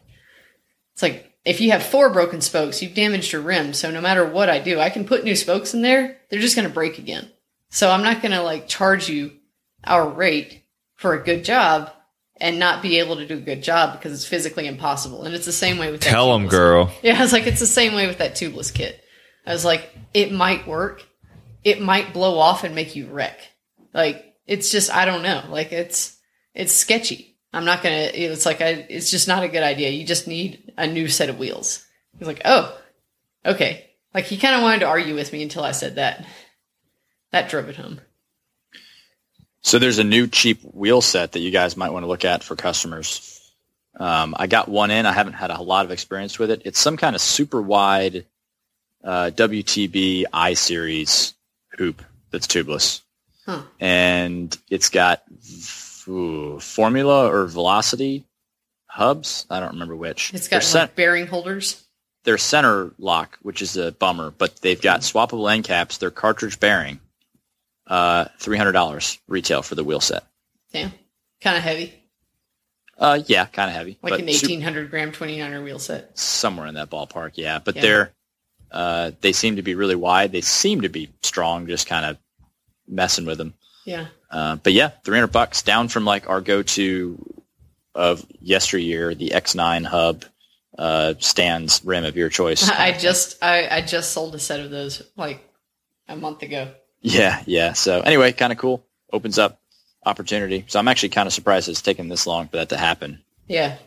It's 0.94 1.02
like 1.02 1.34
if 1.46 1.60
you 1.60 1.72
have 1.72 1.84
four 1.84 2.10
broken 2.10 2.42
spokes, 2.42 2.82
you've 2.82 2.94
damaged 2.94 3.32
your 3.32 3.42
rim. 3.42 3.74
So 3.74 3.92
no 3.92 4.02
matter 4.02 4.26
what 4.26 4.50
I 4.50 4.60
do, 4.60 4.80
I 4.80 4.90
can 4.90 5.06
put 5.06 5.24
new 5.24 5.36
spokes 5.36 5.74
in 5.74 5.82
there. 5.82 6.18
They're 6.30 6.40
just 6.40 6.56
going 6.56 6.68
to 6.68 6.74
break 6.74 7.00
again. 7.00 7.30
So 7.70 7.90
I'm 7.90 8.04
not 8.04 8.22
going 8.22 8.32
to 8.32 8.44
like 8.44 8.68
charge 8.68 9.10
you 9.10 9.32
our 9.84 10.08
rate 10.08 10.64
for 10.96 11.14
a 11.14 11.24
good 11.24 11.44
job 11.44 11.92
and 12.38 12.60
not 12.60 12.82
be 12.82 13.00
able 13.00 13.18
to 13.18 13.28
do 13.28 13.38
a 13.38 13.42
good 13.42 13.64
job 13.64 13.94
because 13.94 14.14
it's 14.14 14.26
physically 14.26 14.68
impossible. 14.68 15.24
And 15.24 15.36
it's 15.36 15.46
the 15.46 15.52
same 15.52 15.78
way 15.78 15.92
with 15.92 16.02
Tell 16.02 16.32
them, 16.32 16.48
girl. 16.48 16.92
Yeah, 17.02 17.18
I 17.18 17.22
was 17.22 17.34
like, 17.34 17.48
it's 17.48 17.60
the 17.60 17.66
same 17.66 17.94
way 17.94 18.08
with 18.08 18.20
that 18.20 18.36
tubeless 18.36 18.74
kit. 18.74 19.04
I 19.46 19.52
was 19.54 19.66
like, 19.66 19.90
it 20.14 20.32
might 20.32 20.68
work. 20.68 21.04
It 21.64 21.82
might 21.82 22.14
blow 22.14 22.38
off 22.38 22.64
and 22.64 22.76
make 22.76 22.96
you 22.96 23.08
wreck. 23.08 23.40
Like, 23.94 24.33
it's 24.46 24.72
just, 24.72 24.94
I 24.94 25.06
don't 25.06 25.24
know. 25.24 25.44
Like, 25.50 25.72
it's, 25.72 26.18
it's 26.54 26.74
sketchy. 26.74 27.38
I'm 27.52 27.66
not 27.66 27.84
gonna, 27.84 28.10
it's 28.14 28.46
like, 28.46 28.62
I, 28.62 28.86
it's 28.90 29.12
just 29.12 29.28
not 29.28 29.44
a 29.44 29.48
good 29.48 29.64
idea. 29.64 29.90
You 29.90 30.06
just 30.06 30.28
need 30.28 30.72
a 30.78 30.88
new 30.88 31.08
set 31.08 31.30
of 31.30 31.40
wheels. 31.40 31.86
He's 32.18 32.28
like, 32.28 32.42
oh, 32.46 32.78
okay. 33.46 33.90
Like, 34.14 34.26
he 34.26 34.38
kind 34.38 34.56
of 34.56 34.62
wanted 34.62 34.80
to 34.80 34.88
argue 34.88 35.16
with 35.16 35.32
me 35.32 35.44
until 35.44 35.64
I 35.64 35.72
said 35.72 35.96
that. 35.96 36.26
That 37.32 37.50
drove 37.50 37.70
it 37.70 37.76
home. 37.76 38.00
So 39.62 39.80
there's 39.80 40.00
a 40.00 40.04
new 40.04 40.28
cheap 40.28 40.62
wheel 40.62 41.02
set 41.02 41.32
that 41.32 41.40
you 41.40 41.50
guys 41.50 41.78
might 41.78 41.92
want 41.92 42.04
to 42.04 42.08
look 42.08 42.26
at 42.26 42.44
for 42.44 42.56
customers. 42.56 43.40
Um, 43.98 44.36
I 44.38 44.48
got 44.48 44.68
one 44.68 44.92
in. 44.92 45.06
I 45.06 45.14
haven't 45.14 45.34
had 45.34 45.52
a 45.52 45.62
lot 45.62 45.86
of 45.86 45.92
experience 45.92 46.38
with 46.38 46.52
it. 46.52 46.64
It's 46.66 46.80
some 46.80 46.98
kind 46.98 47.16
of 47.16 47.22
super 47.22 47.62
wide 47.62 48.26
uh, 49.04 49.32
WTB 49.34 50.26
I 50.34 50.54
series 50.56 51.34
hoop 51.78 52.02
that's 52.32 52.48
tubeless, 52.48 53.02
Huh. 53.46 53.62
and 53.80 54.58
it's 54.70 54.90
got 54.90 55.22
ooh, 56.08 56.60
formula 56.60 57.30
or 57.30 57.46
velocity 57.48 58.26
hubs. 58.88 59.46
I 59.50 59.60
don't 59.60 59.74
remember 59.74 59.96
which. 59.96 60.34
It's 60.34 60.48
got 60.48 60.64
like 60.74 60.96
bearing 60.96 61.28
holders. 61.28 61.84
they're 62.24 62.38
center 62.38 62.94
lock, 62.98 63.38
which 63.42 63.62
is 63.62 63.76
a 63.76 63.92
bummer, 63.92 64.32
but 64.32 64.56
they've 64.62 64.82
got 64.82 65.02
swappable 65.02 65.52
end 65.52 65.66
caps. 65.66 65.98
They're 65.98 66.12
cartridge 66.12 66.60
bearing. 66.60 67.00
Uh, 67.86 68.26
three 68.40 68.58
hundred 68.58 68.72
dollars 68.72 69.20
retail 69.28 69.62
for 69.62 69.76
the 69.76 69.84
wheel 69.84 70.00
set. 70.00 70.24
Damn. 70.72 70.94
Kind 71.42 71.58
of 71.58 71.64
heavy. 71.64 71.94
Uh, 72.98 73.20
yeah, 73.26 73.46
kind 73.46 73.70
of 73.70 73.76
heavy, 73.76 73.98
Like 74.04 74.20
an 74.20 74.28
1800 74.28 74.90
gram 74.90 75.12
29er 75.12 75.64
wheel 75.64 75.80
set. 75.80 76.18
somewhere 76.18 76.68
in 76.68 76.76
that 76.76 76.90
ballpark. 76.92 77.32
Yeah, 77.36 77.60
but 77.60 77.76
Yeah. 77.76 77.82
they're 77.82 78.14
uh, 78.72 79.12
they 79.22 79.34
seem 79.34 79.58
to 79.58 79.62
be 79.62 79.76
really 79.76 79.96
wide. 79.96 80.32
They 80.32 80.42
seem 80.42 80.82
to 80.82 80.90
be 80.90 81.12
strong. 81.22 81.68
Just 81.68 81.88
kind 81.88 82.06
of 82.06 82.18
messing 82.88 83.26
with 83.26 83.38
them. 83.38 83.54
Yeah. 83.86 84.08
Uh, 84.30 84.56
but 84.58 84.74
yeah, 84.74 84.90
three 85.04 85.18
hundred 85.18 85.32
bucks 85.32 85.62
down 85.62 85.88
from 85.88 86.06
like 86.06 86.30
our 86.30 86.42
go-to 86.42 87.44
of 87.96 88.26
yesteryear, 88.40 89.14
the 89.14 89.30
X9 89.30 89.86
hub 89.86 90.26
uh, 90.78 91.14
Stan's 91.20 91.84
rim 91.86 92.06
of 92.06 92.16
your 92.16 92.30
choice. 92.30 92.70
I 92.70 92.92
just 92.92 93.44
I, 93.44 93.68
I 93.70 93.82
just 93.82 94.12
sold 94.12 94.36
a 94.36 94.40
set 94.40 94.60
of 94.60 94.72
those 94.72 95.04
like 95.16 95.48
a 96.08 96.16
month 96.16 96.42
ago. 96.42 96.72
Yeah, 97.02 97.44
yeah. 97.46 97.74
So 97.74 98.02
anyway, 98.02 98.32
kind 98.32 98.52
of 98.52 98.58
cool. 98.58 98.86
Opens 99.12 99.38
up 99.38 99.60
opportunity. 100.06 100.66
So 100.68 100.80
I'm 100.80 100.88
actually 100.88 101.10
kind 101.10 101.28
of 101.28 101.34
surprised 101.34 101.70
it's 101.70 101.82
taken 101.82 102.08
this 102.08 102.28
long 102.28 102.48
for 102.48 102.58
that 102.58 102.70
to 102.70 102.78
happen. 102.78 103.22
Yeah. 103.48 103.78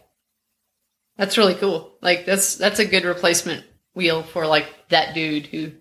That's 1.16 1.38
really 1.38 1.54
cool. 1.54 1.94
Like 2.02 2.26
that's 2.26 2.56
that's 2.56 2.78
a 2.78 2.84
good 2.84 3.04
replacement 3.04 3.64
wheel 3.94 4.22
for 4.22 4.46
like 4.46 4.66
that 4.90 5.14
dude 5.14 5.46
who 5.46 5.72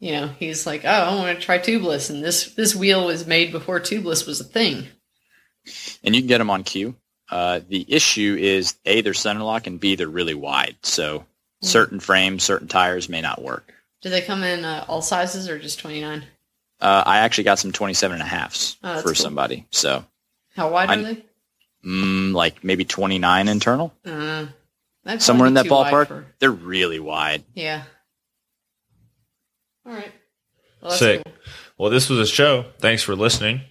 you 0.00 0.12
know, 0.12 0.28
he's 0.38 0.66
like, 0.66 0.84
"Oh, 0.84 0.88
I 0.88 1.14
want 1.14 1.38
to 1.38 1.44
try 1.44 1.58
tubeless." 1.58 2.10
And 2.10 2.24
this 2.24 2.54
this 2.54 2.74
wheel 2.74 3.06
was 3.06 3.26
made 3.26 3.52
before 3.52 3.78
tubeless 3.80 4.26
was 4.26 4.40
a 4.40 4.44
thing. 4.44 4.88
And 6.02 6.14
you 6.14 6.22
can 6.22 6.28
get 6.28 6.38
them 6.38 6.50
on 6.50 6.64
cue. 6.64 6.96
Uh, 7.30 7.60
the 7.68 7.84
issue 7.86 8.36
is 8.40 8.74
A, 8.86 9.02
they're 9.02 9.14
center 9.14 9.42
lock, 9.44 9.66
and 9.68 9.78
B, 9.78 9.94
they're 9.94 10.08
really 10.08 10.34
wide. 10.34 10.76
So 10.82 11.26
certain 11.62 12.00
frames, 12.00 12.42
certain 12.42 12.66
tires 12.66 13.08
may 13.08 13.20
not 13.20 13.40
work. 13.42 13.72
Do 14.00 14.08
they 14.10 14.22
come 14.22 14.42
in 14.42 14.64
uh, 14.64 14.84
all 14.88 15.02
sizes 15.02 15.48
or 15.48 15.58
just 15.58 15.78
29? 15.78 16.24
Uh, 16.80 17.02
I 17.06 17.18
actually 17.18 17.44
got 17.44 17.58
some 17.58 17.70
27 17.72 18.14
and 18.14 18.22
a 18.22 18.26
halves 18.26 18.78
Oh, 18.82 18.96
for 19.00 19.08
cool. 19.08 19.14
somebody. 19.14 19.66
So 19.70 20.04
How 20.56 20.70
wide 20.70 20.88
I- 20.90 20.96
are 20.96 21.02
they? 21.02 21.24
mm, 21.84 22.32
like 22.32 22.64
maybe 22.64 22.84
29 22.86 23.46
internal, 23.48 23.92
Uh, 24.04 24.46
that's 25.04 25.24
somewhere 25.24 25.46
in 25.46 25.54
that 25.54 25.66
ballpark. 25.66 26.08
for- 26.08 26.26
They're 26.38 26.50
really 26.50 26.98
wide. 26.98 27.44
yeah. 27.54 27.82
All 29.86 29.92
right. 29.92 30.12
Well, 30.82 30.90
Sick. 30.92 31.22
cool. 31.24 31.34
Well, 31.78 31.90
this 31.90 32.08
was 32.08 32.18
a 32.18 32.26
show. 32.26 32.66
Thanks 32.78 33.02
for 33.02 33.14
listening. 33.16 33.62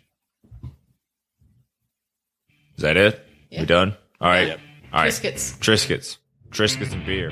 Is 2.78 2.84
that 2.84 2.97
it? 2.97 3.26
Yeah. 3.49 3.62
We 3.62 3.66
done? 3.66 3.95
All 4.22 4.30
right. 4.30 4.51
All 4.93 5.01
right. 5.01 5.12
Triscuits. 5.12 5.57
Triscuits. 5.60 6.18
Triscuits 6.51 6.93
and 6.93 7.05
beer. 7.05 7.32